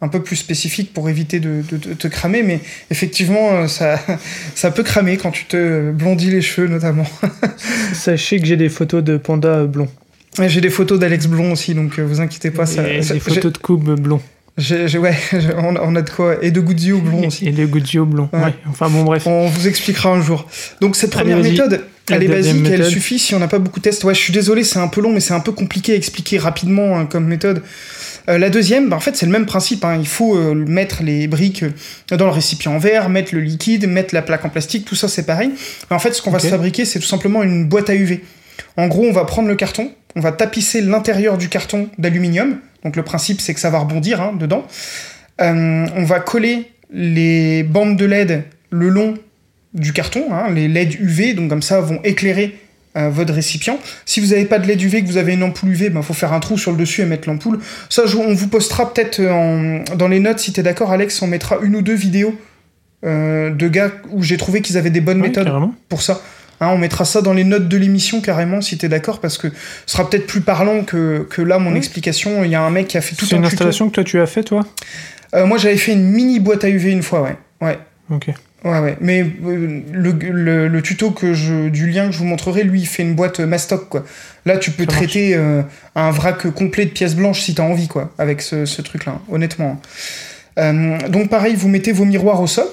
un 0.00 0.08
peu 0.08 0.20
plus 0.22 0.36
spécifiques 0.36 0.92
pour 0.92 1.08
éviter 1.08 1.38
de, 1.40 1.62
te 1.62 2.08
cramer. 2.08 2.42
Mais 2.42 2.60
effectivement, 2.90 3.52
euh, 3.52 3.66
ça, 3.68 3.98
ça 4.56 4.72
peut 4.72 4.82
cramer 4.82 5.16
quand 5.18 5.30
tu 5.30 5.44
te 5.44 5.92
blondis 5.92 6.30
les 6.30 6.42
cheveux, 6.42 6.66
notamment. 6.66 7.06
Sachez 7.92 8.40
que 8.40 8.46
j'ai 8.46 8.56
des 8.56 8.68
photos 8.68 9.02
de 9.04 9.16
pandas 9.16 9.64
blonds. 9.64 9.88
J'ai 10.48 10.60
des 10.60 10.70
photos 10.70 10.98
d'Alex 10.98 11.26
Blond 11.26 11.52
aussi, 11.52 11.74
donc 11.74 11.98
euh, 11.98 12.02
vous 12.06 12.20
inquiétez 12.20 12.50
pas. 12.50 12.66
Ça, 12.66 12.88
et 12.90 13.02
ça- 13.02 13.14
des 13.14 13.20
photos 13.20 13.52
de 13.52 13.58
coupe 13.58 13.84
j'ai- 14.58 14.96
ouais, 14.98 15.14
on, 15.58 15.76
a- 15.76 15.82
on 15.82 15.94
a 15.96 16.02
de 16.02 16.08
quoi. 16.08 16.36
Et 16.42 16.50
de 16.50 16.60
Goudio 16.60 16.98
blond 17.00 17.26
aussi. 17.26 17.46
Et 17.46 17.50
des 17.52 17.66
Guzio 17.66 18.06
blonds. 18.06 18.30
Ouais. 18.32 18.40
Ouais. 18.44 18.54
Enfin 18.70 18.88
bon, 18.88 19.02
bref. 19.02 19.26
On 19.26 19.48
vous 19.48 19.68
expliquera 19.68 20.08
un 20.10 20.22
jour. 20.22 20.46
Donc 20.80 20.96
cette 20.96 21.10
première 21.10 21.36
méthode, 21.50 21.84
elle 22.10 22.22
est 22.22 22.28
basique, 22.28 22.62
elle 22.72 22.78
suffit 22.90 23.18
si 23.18 23.34
on 23.34 23.38
n'a 23.38 23.48
pas 23.48 23.58
beaucoup 23.58 23.80
de 23.80 23.84
tests. 23.84 24.02
Ouais, 24.04 24.14
je 24.14 24.20
suis 24.20 24.32
désolé, 24.32 24.64
c'est 24.64 24.78
un 24.78 24.88
peu 24.88 25.02
long, 25.02 25.12
mais 25.12 25.20
c'est 25.20 25.34
un 25.34 25.40
peu 25.40 25.52
compliqué 25.52 25.92
à 25.92 25.96
expliquer 25.96 26.38
rapidement 26.38 26.98
hein, 26.98 27.04
comme 27.04 27.26
méthode. 27.26 27.62
Euh, 28.30 28.38
la 28.38 28.48
deuxième, 28.48 28.88
bah, 28.88 28.96
en 28.96 29.00
fait, 29.00 29.14
c'est 29.14 29.26
le 29.26 29.30
même 29.32 29.44
principe. 29.46 29.84
hein. 29.84 29.98
Il 30.00 30.08
faut 30.08 30.36
euh, 30.36 30.54
mettre 30.54 31.02
les 31.02 31.28
briques 31.28 31.64
dans 32.08 32.24
le 32.24 32.32
récipient 32.32 32.72
en 32.72 32.78
verre, 32.78 33.08
mettre 33.10 33.34
le 33.34 33.40
liquide, 33.42 33.86
mettre 33.86 34.14
la 34.14 34.22
plaque 34.22 34.44
en 34.46 34.48
plastique, 34.48 34.84
tout 34.86 34.94
ça 34.96 35.06
c'est 35.08 35.26
pareil. 35.26 35.50
Mais 35.90 35.96
en 35.96 36.00
fait, 36.00 36.12
ce 36.14 36.22
qu'on 36.22 36.30
va 36.30 36.38
se 36.38 36.46
fabriquer, 36.48 36.86
c'est 36.86 36.98
tout 36.98 37.06
simplement 37.06 37.42
une 37.42 37.66
boîte 37.66 37.90
à 37.90 37.94
UV. 37.94 38.22
En 38.76 38.88
gros, 38.88 39.04
on 39.04 39.12
va 39.12 39.24
prendre 39.24 39.48
le 39.48 39.56
carton, 39.56 39.90
on 40.14 40.20
va 40.20 40.32
tapisser 40.32 40.80
l'intérieur 40.80 41.38
du 41.38 41.48
carton 41.48 41.88
d'aluminium. 41.98 42.58
Donc 42.84 42.96
le 42.96 43.02
principe, 43.02 43.40
c'est 43.40 43.54
que 43.54 43.60
ça 43.60 43.70
va 43.70 43.78
rebondir 43.78 44.20
hein, 44.20 44.32
dedans. 44.38 44.66
Euh, 45.40 45.86
on 45.94 46.04
va 46.04 46.20
coller 46.20 46.70
les 46.90 47.62
bandes 47.62 47.96
de 47.96 48.04
LED 48.04 48.44
le 48.70 48.88
long 48.88 49.14
du 49.74 49.92
carton, 49.92 50.32
hein, 50.32 50.50
les 50.50 50.68
LED 50.68 50.94
UV, 50.94 51.34
donc 51.34 51.50
comme 51.50 51.62
ça 51.62 51.80
vont 51.80 52.00
éclairer 52.04 52.56
euh, 52.96 53.10
votre 53.10 53.34
récipient. 53.34 53.78
Si 54.06 54.20
vous 54.20 54.28
n'avez 54.28 54.46
pas 54.46 54.58
de 54.58 54.66
LED 54.66 54.80
UV, 54.82 55.02
que 55.02 55.06
vous 55.06 55.18
avez 55.18 55.34
une 55.34 55.42
ampoule 55.42 55.70
UV, 55.70 55.86
il 55.86 55.92
ben, 55.92 56.02
faut 56.02 56.14
faire 56.14 56.32
un 56.32 56.40
trou 56.40 56.56
sur 56.56 56.70
le 56.70 56.78
dessus 56.78 57.02
et 57.02 57.06
mettre 57.06 57.28
l'ampoule. 57.28 57.58
Ça, 57.90 58.04
on 58.16 58.34
vous 58.34 58.48
postera 58.48 58.92
peut-être 58.92 59.20
dans 59.20 60.08
les 60.08 60.20
notes, 60.20 60.38
si 60.38 60.52
tu 60.52 60.60
es 60.60 60.62
d'accord 60.62 60.92
Alex, 60.92 61.20
on 61.20 61.26
mettra 61.26 61.58
une 61.62 61.76
ou 61.76 61.82
deux 61.82 61.94
vidéos 61.94 62.34
euh, 63.04 63.50
de 63.50 63.68
gars 63.68 63.92
où 64.10 64.22
j'ai 64.22 64.36
trouvé 64.36 64.62
qu'ils 64.62 64.78
avaient 64.78 64.90
des 64.90 65.02
bonnes 65.02 65.20
méthodes 65.20 65.44
carrément. 65.44 65.74
pour 65.88 66.02
ça. 66.02 66.20
Hein, 66.60 66.68
on 66.68 66.78
mettra 66.78 67.04
ça 67.04 67.20
dans 67.22 67.32
les 67.34 67.44
notes 67.44 67.68
de 67.68 67.76
l'émission 67.76 68.20
carrément, 68.20 68.60
si 68.62 68.78
tu 68.78 68.86
es 68.86 68.88
d'accord, 68.88 69.20
parce 69.20 69.36
que 69.38 69.48
ce 69.86 69.92
sera 69.96 70.08
peut-être 70.08 70.26
plus 70.26 70.40
parlant 70.40 70.84
que, 70.84 71.26
que 71.28 71.42
là, 71.42 71.58
mon 71.58 71.74
explication. 71.74 72.44
Il 72.44 72.50
y 72.50 72.54
a 72.54 72.62
un 72.62 72.70
mec 72.70 72.88
qui 72.88 72.96
a 72.96 73.00
fait 73.02 73.14
tout 73.14 73.26
C'est 73.26 73.34
un 73.34 73.38
une 73.38 73.44
tuto. 73.44 73.54
installation 73.54 73.88
que 73.88 73.94
toi 73.94 74.04
tu 74.04 74.18
as 74.20 74.26
fait, 74.26 74.42
toi? 74.42 74.64
Euh, 75.34 75.44
moi, 75.46 75.58
j'avais 75.58 75.76
fait 75.76 75.92
une 75.92 76.04
mini 76.10 76.40
boîte 76.40 76.64
à 76.64 76.68
UV 76.70 76.90
une 76.92 77.02
fois, 77.02 77.20
ouais. 77.22 77.36
Ouais. 77.60 77.78
Ok. 78.10 78.28
Ouais, 78.64 78.78
ouais. 78.80 78.96
Mais 79.00 79.20
euh, 79.44 79.80
le, 79.92 80.12
le- 80.12 80.68
le 80.68 80.82
tuto 80.82 81.10
que 81.10 81.34
je, 81.34 81.68
du 81.68 81.90
lien 81.90 82.06
que 82.06 82.12
je 82.12 82.18
vous 82.18 82.24
montrerai, 82.24 82.62
lui, 82.64 82.80
il 82.80 82.86
fait 82.86 83.02
une 83.02 83.14
boîte 83.14 83.40
euh, 83.40 83.46
mastoc, 83.46 83.88
quoi. 83.88 84.04
Là, 84.46 84.56
tu 84.56 84.70
peux 84.70 84.84
Ça 84.84 84.92
traiter 84.92 85.34
euh, 85.34 85.62
un 85.94 86.10
vrac 86.10 86.48
complet 86.52 86.86
de 86.86 86.90
pièces 86.90 87.14
blanches 87.16 87.42
si 87.42 87.54
t'as 87.54 87.64
envie, 87.64 87.86
quoi, 87.88 88.12
avec 88.18 88.40
ce, 88.40 88.64
ce 88.64 88.80
truc-là, 88.82 89.20
honnêtement. 89.30 89.80
Euh, 90.58 90.96
donc, 91.08 91.28
pareil, 91.28 91.54
vous 91.54 91.68
mettez 91.68 91.92
vos 91.92 92.04
miroirs 92.04 92.40
au 92.40 92.46
sol, 92.46 92.66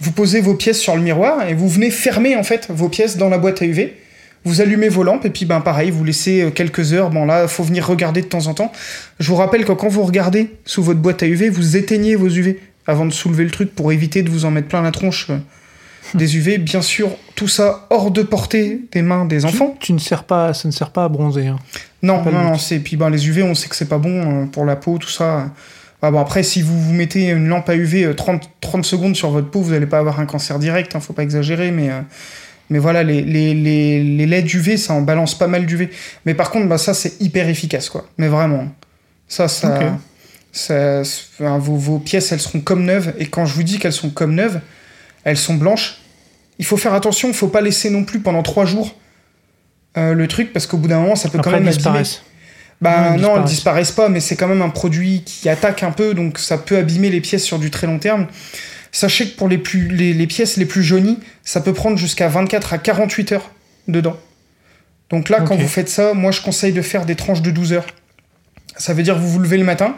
vous 0.00 0.12
posez 0.12 0.40
vos 0.40 0.54
pièces 0.54 0.80
sur 0.80 0.94
le 0.94 1.02
miroir 1.02 1.48
et 1.48 1.54
vous 1.54 1.68
venez 1.68 1.90
fermer, 1.90 2.36
en 2.36 2.42
fait, 2.42 2.68
vos 2.70 2.88
pièces 2.88 3.16
dans 3.16 3.28
la 3.28 3.38
boîte 3.38 3.62
à 3.62 3.64
UV. 3.66 3.96
Vous 4.44 4.60
allumez 4.60 4.88
vos 4.88 5.02
lampes 5.02 5.24
et 5.24 5.30
puis, 5.30 5.44
ben, 5.44 5.60
pareil, 5.60 5.90
vous 5.90 6.04
laissez 6.04 6.42
euh, 6.42 6.50
quelques 6.50 6.92
heures. 6.92 7.10
Bon, 7.10 7.24
là, 7.26 7.48
faut 7.48 7.64
venir 7.64 7.86
regarder 7.86 8.22
de 8.22 8.26
temps 8.26 8.46
en 8.46 8.54
temps. 8.54 8.72
Je 9.18 9.28
vous 9.28 9.34
rappelle 9.36 9.64
que 9.64 9.72
quand 9.72 9.88
vous 9.88 10.04
regardez 10.04 10.54
sous 10.64 10.82
votre 10.82 11.00
boîte 11.00 11.22
à 11.22 11.26
UV, 11.26 11.48
vous 11.50 11.76
éteignez 11.76 12.14
vos 12.14 12.28
UV 12.28 12.60
avant 12.86 13.04
de 13.04 13.12
soulever 13.12 13.44
le 13.44 13.50
truc 13.50 13.74
pour 13.74 13.92
éviter 13.92 14.22
de 14.22 14.30
vous 14.30 14.44
en 14.44 14.50
mettre 14.52 14.68
plein 14.68 14.80
la 14.80 14.92
tronche 14.92 15.26
euh, 15.30 15.38
des 16.14 16.36
UV. 16.36 16.58
Bien 16.58 16.82
sûr, 16.82 17.10
tout 17.34 17.48
ça 17.48 17.86
hors 17.90 18.12
de 18.12 18.22
portée 18.22 18.80
des 18.92 19.02
mains 19.02 19.24
des 19.24 19.44
enfants. 19.44 19.76
Tu, 19.80 19.88
tu 19.88 19.92
ne 19.92 19.98
sers 19.98 20.22
pas, 20.24 20.54
ça 20.54 20.68
ne 20.68 20.72
sert 20.72 20.90
pas 20.90 21.04
à 21.04 21.08
bronzer. 21.08 21.48
hein. 21.48 21.58
Non, 22.02 22.22
non, 22.22 22.30
non, 22.30 22.58
c'est 22.58 22.78
puis 22.78 22.96
ben 22.96 23.10
les 23.10 23.28
UV, 23.28 23.42
on 23.42 23.56
sait 23.56 23.68
que 23.68 23.74
c'est 23.74 23.88
pas 23.88 23.98
bon 23.98 24.44
euh, 24.44 24.46
pour 24.46 24.64
la 24.64 24.76
peau, 24.76 24.98
tout 24.98 25.10
ça. 25.10 25.50
Ah 26.02 26.10
bon, 26.10 26.20
après, 26.20 26.42
si 26.44 26.62
vous 26.62 26.80
vous 26.80 26.92
mettez 26.92 27.28
une 27.30 27.48
lampe 27.48 27.68
à 27.68 27.74
UV 27.74 28.04
euh, 28.04 28.14
30, 28.14 28.48
30 28.60 28.84
secondes 28.84 29.16
sur 29.16 29.30
votre 29.30 29.50
peau, 29.50 29.60
vous 29.60 29.72
n'allez 29.72 29.86
pas 29.86 29.98
avoir 29.98 30.20
un 30.20 30.26
cancer 30.26 30.58
direct, 30.58 30.94
hein, 30.94 31.00
faut 31.00 31.12
pas 31.12 31.24
exagérer, 31.24 31.72
mais, 31.72 31.90
euh, 31.90 32.00
mais 32.70 32.78
voilà, 32.78 33.02
les, 33.02 33.22
les, 33.22 33.52
les, 33.54 34.04
les 34.04 34.26
LED 34.26 34.54
UV, 34.54 34.76
ça 34.76 34.92
en 34.94 35.00
balance 35.02 35.36
pas 35.36 35.48
mal 35.48 35.66
d'UV. 35.66 35.90
Mais 36.24 36.34
par 36.34 36.50
contre, 36.50 36.68
bah, 36.68 36.78
ça, 36.78 36.94
c'est 36.94 37.20
hyper 37.20 37.48
efficace, 37.48 37.88
quoi. 37.90 38.08
Mais 38.16 38.28
vraiment. 38.28 38.68
Ça, 39.26 39.48
ça. 39.48 39.76
Ok. 39.80 39.86
ça- 40.52 41.00
enfin, 41.00 41.58
vos, 41.58 41.76
vos 41.76 41.98
pièces, 41.98 42.30
elles 42.32 42.40
seront 42.40 42.60
comme 42.60 42.84
neuves, 42.84 43.12
et 43.18 43.26
quand 43.26 43.44
je 43.46 43.54
vous 43.54 43.64
dis 43.64 43.78
qu'elles 43.80 43.92
sont 43.92 44.10
comme 44.10 44.34
neuves, 44.34 44.60
elles 45.24 45.36
sont 45.36 45.54
blanches. 45.54 45.98
Il 46.60 46.64
faut 46.64 46.76
faire 46.76 46.94
attention, 46.94 47.28
il 47.28 47.34
faut 47.34 47.48
pas 47.48 47.60
laisser 47.60 47.90
non 47.90 48.04
plus 48.04 48.20
pendant 48.20 48.42
trois 48.42 48.64
jours 48.66 48.94
euh, 49.96 50.14
le 50.14 50.28
truc, 50.28 50.52
parce 50.52 50.66
qu'au 50.66 50.76
bout 50.76 50.88
d'un 50.88 51.00
moment, 51.00 51.16
ça 51.16 51.28
peut 51.28 51.38
Après, 51.38 51.50
quand 51.50 51.56
même 51.58 51.66
elles 51.68 51.74
disparaissent. 51.74 52.22
Bah 52.80 53.16
non, 53.18 53.36
elles 53.36 53.44
disparaissent. 53.44 53.90
pas, 53.90 54.08
mais 54.08 54.20
c'est 54.20 54.36
quand 54.36 54.46
même 54.46 54.62
un 54.62 54.68
produit 54.68 55.22
qui 55.24 55.48
attaque 55.48 55.82
un 55.82 55.90
peu, 55.90 56.14
donc 56.14 56.38
ça 56.38 56.58
peut 56.58 56.76
abîmer 56.76 57.10
les 57.10 57.20
pièces 57.20 57.44
sur 57.44 57.58
du 57.58 57.70
très 57.70 57.86
long 57.86 57.98
terme. 57.98 58.26
Sachez 58.92 59.30
que 59.30 59.36
pour 59.36 59.48
les, 59.48 59.58
plus, 59.58 59.88
les, 59.88 60.14
les 60.14 60.26
pièces 60.26 60.56
les 60.56 60.64
plus 60.64 60.82
jaunies, 60.82 61.18
ça 61.44 61.60
peut 61.60 61.72
prendre 61.72 61.98
jusqu'à 61.98 62.28
24 62.28 62.72
à 62.72 62.78
48 62.78 63.32
heures 63.32 63.50
dedans. 63.88 64.16
Donc 65.10 65.28
là, 65.28 65.40
quand 65.40 65.56
vous 65.56 65.68
faites 65.68 65.88
ça, 65.88 66.14
moi 66.14 66.30
je 66.30 66.40
conseille 66.40 66.72
de 66.72 66.82
faire 66.82 67.06
des 67.06 67.14
tranches 67.14 67.42
de 67.42 67.50
12 67.50 67.72
heures. 67.72 67.86
Ça 68.76 68.94
veut 68.94 69.02
dire 69.02 69.14
que 69.14 69.20
vous 69.20 69.30
vous 69.30 69.38
levez 69.40 69.58
le 69.58 69.64
matin, 69.64 69.96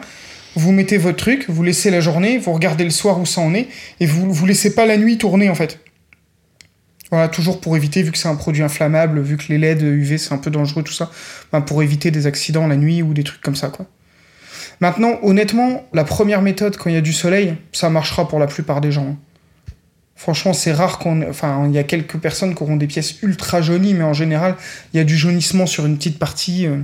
vous 0.55 0.71
mettez 0.71 0.97
votre 0.97 1.17
truc, 1.17 1.45
vous 1.49 1.63
laissez 1.63 1.91
la 1.91 1.99
journée, 1.99 2.37
vous 2.37 2.53
regardez 2.53 2.83
le 2.83 2.89
soir 2.89 3.19
où 3.19 3.25
ça 3.25 3.41
en 3.41 3.53
est, 3.53 3.67
et 3.99 4.05
vous 4.05 4.33
vous 4.33 4.45
laissez 4.45 4.73
pas 4.73 4.85
la 4.85 4.97
nuit 4.97 5.17
tourner 5.17 5.49
en 5.49 5.55
fait. 5.55 5.79
Voilà, 7.11 7.27
toujours 7.27 7.59
pour 7.59 7.75
éviter, 7.75 8.01
vu 8.03 8.11
que 8.11 8.17
c'est 8.17 8.29
un 8.29 8.35
produit 8.35 8.63
inflammable, 8.63 9.19
vu 9.21 9.35
que 9.37 9.43
les 9.49 9.57
LED 9.57 9.81
UV 9.81 10.17
c'est 10.17 10.33
un 10.33 10.37
peu 10.37 10.49
dangereux, 10.49 10.81
tout 10.83 10.93
ça, 10.93 11.11
ben, 11.51 11.59
pour 11.61 11.83
éviter 11.83 12.09
des 12.09 12.25
accidents 12.25 12.67
la 12.67 12.77
nuit 12.77 13.01
ou 13.03 13.13
des 13.13 13.23
trucs 13.23 13.41
comme 13.41 13.55
ça, 13.57 13.67
quoi. 13.67 13.85
Maintenant, 14.79 15.19
honnêtement, 15.21 15.83
la 15.93 16.03
première 16.05 16.41
méthode, 16.41 16.77
quand 16.77 16.89
il 16.89 16.93
y 16.93 16.97
a 16.97 17.01
du 17.01 17.13
soleil, 17.13 17.55
ça 17.73 17.89
marchera 17.89 18.27
pour 18.27 18.39
la 18.39 18.47
plupart 18.47 18.81
des 18.81 18.91
gens. 18.91 19.07
hein. 19.11 19.17
Franchement, 20.15 20.53
c'est 20.53 20.71
rare 20.71 20.99
qu'on. 20.99 21.27
Enfin, 21.29 21.65
il 21.67 21.73
y 21.73 21.79
a 21.79 21.83
quelques 21.83 22.17
personnes 22.17 22.53
qui 22.55 22.61
auront 22.63 22.75
des 22.77 22.85
pièces 22.87 23.21
ultra 23.23 23.61
jaunies, 23.61 23.93
mais 23.95 24.03
en 24.03 24.13
général, 24.13 24.55
il 24.93 24.97
y 24.97 24.99
a 24.99 25.03
du 25.03 25.17
jaunissement 25.17 25.65
sur 25.65 25.85
une 25.87 25.97
petite 25.97 26.19
partie. 26.19 26.67
euh. 26.67 26.77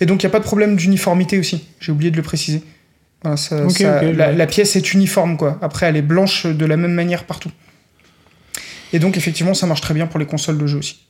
Et 0.00 0.06
donc, 0.06 0.22
il 0.22 0.26
n'y 0.26 0.30
a 0.30 0.32
pas 0.32 0.38
de 0.38 0.44
problème 0.44 0.74
d'uniformité 0.76 1.38
aussi. 1.38 1.68
J'ai 1.80 1.92
oublié 1.92 2.10
de 2.10 2.16
le 2.16 2.22
préciser. 2.22 2.62
Voilà, 3.22 3.36
ça- 3.36 3.64
ça- 3.84 4.02
la, 4.02 4.26
vois. 4.28 4.32
la 4.32 4.46
pièce 4.46 4.74
est 4.76 4.92
uniforme, 4.94 5.36
quoi. 5.36 5.58
Après, 5.60 5.86
elle 5.86 5.96
est 5.96 6.02
blanche 6.02 6.46
de 6.46 6.64
la 6.64 6.76
même 6.78 6.92
manière 6.94 7.24
partout. 7.24 7.50
Et 8.92 8.98
donc, 8.98 9.16
effectivement, 9.16 9.54
ça 9.54 9.66
marche 9.66 9.80
très 9.80 9.94
bien 9.94 10.06
pour 10.06 10.18
les 10.18 10.26
consoles 10.26 10.58
de 10.58 10.66
jeux 10.66 10.78
aussi. 10.78 11.00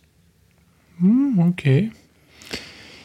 Hmm, 1.01 1.39
ok. 1.39 1.68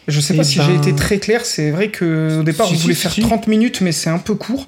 Je 0.07 0.19
sais 0.19 0.34
Eh 0.34 0.38
pas 0.38 0.43
si 0.43 0.57
ben- 0.57 0.65
j'ai 0.65 0.76
été 0.76 0.93
très 0.95 1.17
clair, 1.19 1.45
c'est 1.45 1.71
vrai 1.71 1.89
que 1.89 2.39
au 2.39 2.43
départ 2.43 2.67
Si, 2.67 2.74
on 2.74 2.76
si, 2.76 2.82
voulait 2.84 2.95
si, 2.95 3.01
faire 3.03 3.11
si. 3.13 3.21
30 3.21 3.47
minutes 3.47 3.80
mais 3.82 3.91
c'est 3.93 4.09
un 4.09 4.17
peu 4.19 4.36
court. 4.36 4.67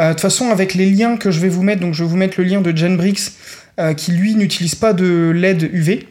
Euh, 0.00 0.08
De 0.08 0.12
toute 0.12 0.20
façon 0.22 0.48
avec 0.50 0.74
les 0.74 0.88
liens 0.90 1.16
que 1.18 1.30
je 1.30 1.40
vais 1.40 1.50
vous 1.50 1.62
mettre, 1.62 1.82
donc 1.82 1.92
je 1.92 2.02
vais 2.04 2.08
vous 2.08 2.16
mettre 2.16 2.40
le 2.40 2.44
lien 2.46 2.60
de 2.62 2.74
Genbrix 2.74 3.32
euh, 3.80 3.92
qui 3.92 4.12
lui 4.12 4.34
n'utilise 4.34 4.74
pas 4.74 4.92
de 4.94 5.30
LED 5.34 5.68
UV. 5.74 6.06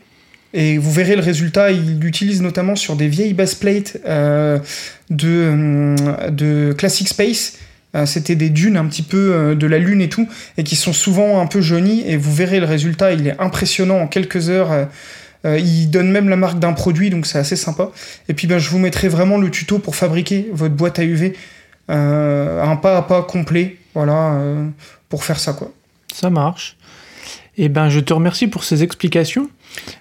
Et 0.53 0.77
vous 0.77 0.91
verrez 0.91 1.15
le 1.15 1.21
résultat, 1.23 1.71
il 1.71 1.99
l'utilise 1.99 2.41
notamment 2.41 2.75
sur 2.75 2.95
des 2.97 3.07
vieilles 3.07 3.33
bassplates 3.33 3.97
euh, 4.05 4.59
de, 5.09 5.95
de 6.29 6.73
Classic 6.77 7.07
Space. 7.07 7.53
Euh, 7.95 8.05
C'était 8.05 8.35
des 8.35 8.49
dunes 8.49 8.77
un 8.77 8.85
petit 8.85 9.01
peu 9.01 9.33
euh, 9.33 9.55
de 9.55 9.67
la 9.67 9.77
Lune 9.77 10.01
et 10.01 10.09
tout, 10.09 10.27
et 10.57 10.63
qui 10.63 10.75
sont 10.75 10.93
souvent 10.93 11.41
un 11.41 11.47
peu 11.47 11.61
jaunies. 11.61 12.03
Et 12.07 12.17
vous 12.17 12.33
verrez 12.33 12.59
le 12.59 12.65
résultat, 12.65 13.13
il 13.13 13.27
est 13.27 13.39
impressionnant 13.39 13.99
en 13.99 14.07
quelques 14.07 14.49
heures. 14.49 14.71
Euh, 14.71 15.57
il 15.57 15.89
donne 15.89 16.11
même 16.11 16.29
la 16.29 16.35
marque 16.35 16.59
d'un 16.59 16.73
produit, 16.73 17.09
donc 17.09 17.25
c'est 17.25 17.39
assez 17.39 17.55
sympa. 17.55 17.91
Et 18.29 18.33
puis 18.33 18.47
ben, 18.47 18.59
je 18.59 18.69
vous 18.69 18.79
mettrai 18.79 19.07
vraiment 19.07 19.37
le 19.37 19.49
tuto 19.49 19.79
pour 19.79 19.95
fabriquer 19.95 20.49
votre 20.53 20.75
boîte 20.75 20.99
à 20.99 21.03
UV, 21.03 21.33
un 21.89 22.75
pas 22.75 22.97
à 22.97 23.01
pas 23.01 23.23
complet, 23.23 23.77
voilà, 23.95 24.39
pour 25.09 25.23
faire 25.23 25.39
ça 25.39 25.53
quoi. 25.53 25.71
Ça 26.13 26.29
marche. 26.29 26.77
Et 27.57 27.69
ben, 27.69 27.89
je 27.89 27.99
te 27.99 28.13
remercie 28.13 28.47
pour 28.47 28.63
ces 28.63 28.83
explications 28.83 29.49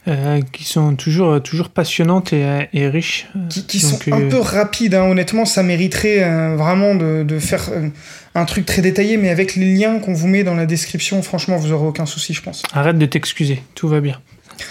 euh, 0.09 0.41
qui 0.53 0.65
sont 0.65 0.95
toujours, 0.97 1.43
toujours 1.43 1.69
passionnantes 1.69 2.33
et, 2.33 2.45
euh, 2.45 2.63
et 2.73 2.89
riches. 2.89 3.29
Qui, 3.49 3.65
qui 3.67 3.81
Donc, 3.81 4.03
sont 4.05 4.13
un 4.13 4.23
euh, 4.23 4.29
peu 4.29 4.39
rapides, 4.41 4.95
hein. 4.95 5.05
honnêtement, 5.05 5.45
ça 5.45 5.63
mériterait 5.63 6.23
euh, 6.23 6.57
vraiment 6.57 6.95
de, 6.95 7.23
de 7.23 7.39
faire 7.39 7.69
euh, 7.73 7.89
un 8.35 8.45
truc 8.45 8.67
très 8.67 8.83
détaillé, 8.83 9.17
mais 9.17 9.31
avec 9.31 9.57
les 9.57 9.75
liens 9.75 9.99
qu'on 9.99 10.15
vous 10.15 10.29
met 10.29 10.45
dans 10.45 10.55
la 10.55 10.67
description, 10.67 11.23
franchement, 11.23 11.57
vous 11.57 11.73
aurez 11.73 11.87
aucun 11.87 12.07
souci, 12.07 12.35
je 12.35 12.43
pense. 12.43 12.63
Arrête 12.73 12.99
de 12.99 13.07
t'excuser, 13.07 13.63
tout 13.75 13.89
va 13.89 14.01
bien. 14.01 14.21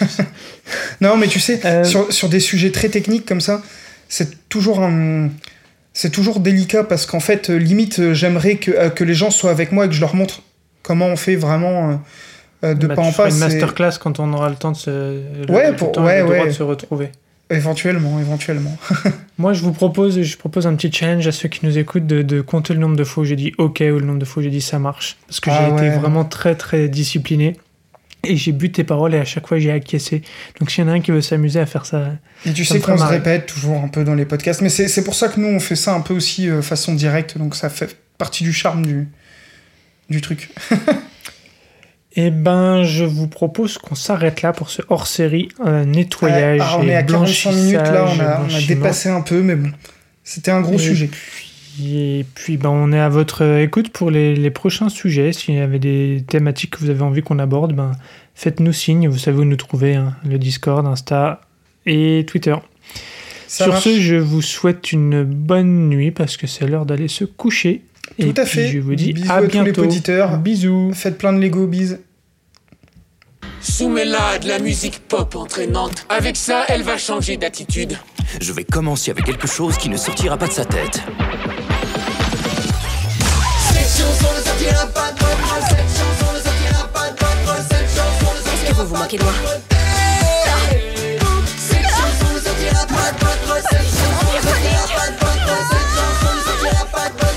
Non, 1.00 1.16
mais 1.16 1.26
tu 1.26 1.40
sais, 1.40 1.60
Euh, 1.64 1.84
sur, 1.84 2.12
sur 2.12 2.28
des 2.28 2.40
sujets 2.40 2.70
très 2.70 2.88
techniques 2.88 3.26
comme 3.26 3.40
ça, 3.40 3.62
c'est 4.08 4.48
toujours 4.48 4.80
un. 4.82 5.30
C'est 5.92 6.10
toujours 6.10 6.38
délicat 6.38 6.84
parce 6.84 7.04
qu'en 7.04 7.18
fait, 7.20 7.50
euh, 7.50 7.56
limite, 7.56 7.98
euh, 7.98 8.14
j'aimerais 8.14 8.56
que, 8.56 8.70
euh, 8.70 8.90
que 8.90 9.02
les 9.02 9.14
gens 9.14 9.30
soient 9.30 9.50
avec 9.50 9.72
moi 9.72 9.86
et 9.86 9.88
que 9.88 9.94
je 9.94 10.00
leur 10.00 10.14
montre 10.14 10.42
comment 10.82 11.06
on 11.06 11.16
fait 11.16 11.34
vraiment 11.34 12.00
euh, 12.64 12.74
de 12.74 12.86
Bah, 12.86 12.94
pas 12.94 13.02
tu 13.02 13.08
en 13.08 13.12
pas. 13.12 13.30
une 13.30 13.38
masterclass 13.38 13.92
quand 14.00 14.20
on 14.20 14.32
aura 14.32 14.48
le 14.50 14.56
temps 14.56 14.72
de 14.72 14.76
se. 14.76 14.90
le- 14.90 15.52
Ouais, 15.52 15.70
le 15.70 15.76
pour- 15.76 15.92
temps 15.92 16.02
et 16.02 16.06
ouais, 16.06 16.18
le 16.20 16.24
droit 16.24 16.36
ouais. 16.38 16.46
de 16.46 16.52
se 16.52 16.62
retrouver. 16.62 17.10
Éventuellement, 17.52 18.20
éventuellement. 18.20 18.76
Moi, 19.38 19.54
je 19.54 19.62
vous 19.62 19.72
propose, 19.72 20.20
je 20.22 20.36
propose 20.36 20.66
un 20.68 20.74
petit 20.76 20.92
challenge 20.92 21.26
à 21.26 21.32
ceux 21.32 21.48
qui 21.48 21.66
nous 21.66 21.78
écoutent 21.78 22.06
de, 22.06 22.22
de 22.22 22.40
compter 22.42 22.74
le 22.74 22.78
nombre 22.80 22.94
de 22.96 23.02
fois 23.02 23.22
où 23.22 23.26
j'ai 23.26 23.34
dit 23.36 23.52
OK 23.58 23.80
ou 23.80 23.98
le 23.98 24.04
nombre 24.06 24.20
de 24.20 24.24
fois 24.24 24.40
où 24.40 24.44
j'ai 24.44 24.50
dit 24.50 24.60
ça 24.60 24.78
marche. 24.78 25.16
Parce 25.26 25.40
que 25.40 25.50
Ah 25.50 25.66
j'ai 25.78 25.86
été 25.86 25.96
vraiment 25.98 26.24
très 26.24 26.54
très 26.54 26.88
discipliné. 26.88 27.56
Et 28.22 28.36
j'ai 28.36 28.52
bu 28.52 28.70
tes 28.70 28.84
paroles 28.84 29.14
et 29.14 29.18
à 29.18 29.24
chaque 29.24 29.46
fois 29.48 29.58
j'ai 29.58 29.70
acquiescé. 29.72 30.20
Donc 30.60 30.70
s'il 30.70 30.84
y 30.84 30.86
en 30.86 30.90
a 30.90 30.94
un 30.94 31.00
qui 31.00 31.10
veut 31.10 31.22
s'amuser 31.22 31.58
à 31.58 31.64
faire 31.66 31.86
ça, 31.86 32.10
Et 32.44 32.52
tu 32.52 32.66
Ça 32.66 32.74
sais 32.74 32.80
qu'on 32.80 32.98
se 32.98 33.02
répète 33.02 33.46
toujours 33.46 33.82
un 33.82 33.88
peu 33.88 34.04
dans 34.04 34.14
les 34.14 34.26
podcasts, 34.26 34.60
mais 34.60 34.68
c'est 34.68 34.88
c'est 34.88 35.02
pour 35.04 35.14
ça 35.14 35.28
que 35.28 35.40
nous, 35.40 35.48
on 35.48 35.58
fait 35.58 35.74
ça 35.74 35.94
un 35.94 36.02
peu 36.02 36.12
aussi 36.12 36.48
euh, 36.50 36.60
façon 36.60 36.94
directe, 36.94 37.38
donc 37.38 37.56
ça 37.56 37.70
fait 37.70 37.96
partie 38.18 38.44
du 38.44 38.52
charme 38.52 38.84
du, 38.84 39.08
du 40.10 40.20
truc. 40.20 40.50
eh 42.16 42.30
ben 42.30 42.82
je 42.82 43.04
vous 43.04 43.28
propose 43.28 43.78
qu'on 43.78 43.94
s'arrête 43.94 44.42
là 44.42 44.52
pour 44.52 44.70
ce 44.70 44.82
hors-série 44.88 45.48
euh, 45.64 45.84
nettoyage 45.84 46.60
Ah, 46.62 46.76
on 46.78 46.84
et 46.84 46.88
est 46.88 46.96
à 46.96 47.02
45 47.02 47.52
minutes, 47.52 47.74
là, 47.74 48.06
on 48.14 48.20
a, 48.20 48.42
on 48.42 48.66
dépassé 48.66 49.08
un 49.08 49.20
peu, 49.20 49.42
mais 49.42 49.54
bon, 49.54 49.70
c'était 50.24 50.50
un 50.50 50.60
gros 50.60 50.74
Et 50.74 50.78
sujet. 50.78 51.10
Et 51.82 52.26
puis, 52.34 52.56
ben, 52.56 52.68
on 52.68 52.92
est 52.92 52.98
à 52.98 53.08
votre 53.08 53.42
écoute 53.60 53.90
pour 53.90 54.10
les, 54.10 54.34
les 54.34 54.50
prochains 54.50 54.88
sujets. 54.88 55.32
S'il 55.32 55.54
y 55.54 55.60
avait 55.60 55.78
des 55.78 56.24
thématiques 56.26 56.70
que 56.70 56.80
vous 56.80 56.90
avez 56.90 57.02
envie 57.02 57.22
qu'on 57.22 57.38
aborde, 57.38 57.74
ben, 57.74 57.92
faites-nous 58.34 58.72
signe. 58.72 59.08
Vous 59.08 59.18
savez 59.18 59.38
où 59.38 59.44
nous 59.44 59.56
trouver 59.56 59.94
hein, 59.94 60.16
le 60.24 60.38
Discord, 60.38 60.86
Insta 60.86 61.40
et 61.86 62.26
Twitter. 62.26 62.56
Ça 63.46 63.64
Sur 63.64 63.72
marche. 63.74 63.84
ce, 63.84 64.00
je 64.00 64.16
vous 64.16 64.42
souhaite 64.42 64.92
une 64.92 65.22
bonne 65.24 65.88
nuit 65.88 66.10
parce 66.10 66.36
que 66.36 66.46
c'est 66.46 66.66
l'heure 66.66 66.86
d'aller 66.86 67.08
se 67.08 67.24
coucher. 67.24 67.82
Tout 68.20 68.26
et 68.36 68.40
à 68.40 68.44
puis, 68.44 68.52
fait. 68.52 68.68
Je 68.68 68.78
vous 68.78 68.94
dis 68.94 69.12
Bisous 69.12 69.30
à 69.30 69.34
à 69.36 69.40
tous 69.42 69.46
les 69.56 69.62
bientôt. 69.64 69.82
auditeurs. 69.82 70.38
Bisous. 70.38 70.92
Faites 70.94 71.18
plein 71.18 71.32
de 71.32 71.40
Lego, 71.40 71.66
bise. 71.66 72.00
Soumets-la 73.60 74.24
à 74.26 74.38
de 74.38 74.48
la 74.48 74.58
musique 74.58 75.00
pop 75.08 75.34
entraînante. 75.36 76.06
Avec 76.08 76.36
ça, 76.36 76.64
elle 76.68 76.82
va 76.82 76.96
changer 76.96 77.36
d'attitude. 77.36 77.98
Je 78.40 78.52
vais 78.52 78.64
commencer 78.64 79.10
avec 79.10 79.24
quelque 79.24 79.46
chose 79.48 79.76
qui 79.76 79.88
ne 79.88 79.96
sortira 79.96 80.36
pas 80.38 80.46
de 80.46 80.52
sa 80.52 80.64
tête. 80.64 81.02
Cette 83.72 83.90
chanson 83.98 84.28
ne 84.36 84.40
sortira 84.42 84.86
pas 84.86 85.12
de 85.12 85.18
votre 85.18 85.68
Cette 85.68 85.78
chanson 85.78 86.32
ne 86.32 86.38
sortira 86.40 86.88
pas 86.88 87.10
de 87.10 87.16
votre 87.18 87.62
Cette 87.68 87.88
chanson 87.90 88.32
ne 88.34 88.38
Est-ce 88.52 88.64
que 88.70 88.74
vous 88.76 88.86
vous 88.86 88.96
moquez 88.96 89.18
de 89.18 89.22
moi 89.24 89.32
Cette 91.58 91.88
chanson 91.88 92.28
ne 92.34 92.40
sortira 92.40 92.86
pas 92.86 93.10
de 93.12 93.18
votre 93.20 93.68
Cette 93.68 93.90
chanson 93.92 94.26
ne 94.32 94.40
sortira 94.40 94.84
pas 94.94 95.06
de 95.10 95.16
votre 95.20 95.52
Cette 95.70 95.90
chanson 95.96 96.30
ne 96.34 96.40
sortira 96.46 96.84
pas 96.86 97.08
de 97.08 97.14
votre 97.14 97.20
Entraînant, 97.20 97.29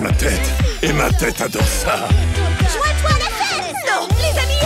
ma 0.00 0.12
tête. 0.12 0.40
Et 0.82 0.92
ma 0.92 1.10
tête 1.10 1.40
adore 1.40 1.62
ça. 1.62 2.08
Joins-toi 2.72 3.10
à 3.10 3.18
la 3.18 3.30
fête. 3.30 3.74
Non, 3.88 4.08
les 4.18 4.38
amis. 4.38 4.62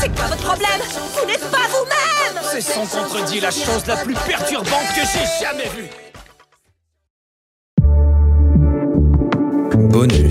C'est 0.00 0.14
quoi 0.14 0.26
votre 0.26 0.42
problème? 0.42 0.80
Vous 1.18 1.26
n'êtes 1.26 1.50
pas 1.50 1.66
vous-même. 1.70 2.42
C'est 2.50 2.60
sans 2.60 2.86
contredit 2.86 3.40
la 3.40 3.50
chose 3.50 3.86
la 3.86 3.96
plus 3.96 4.14
perturbante 4.14 4.88
que 4.94 5.02
j'ai 5.02 5.44
jamais 5.44 5.68
vue. 5.76 5.90
Bonus. 9.88 10.21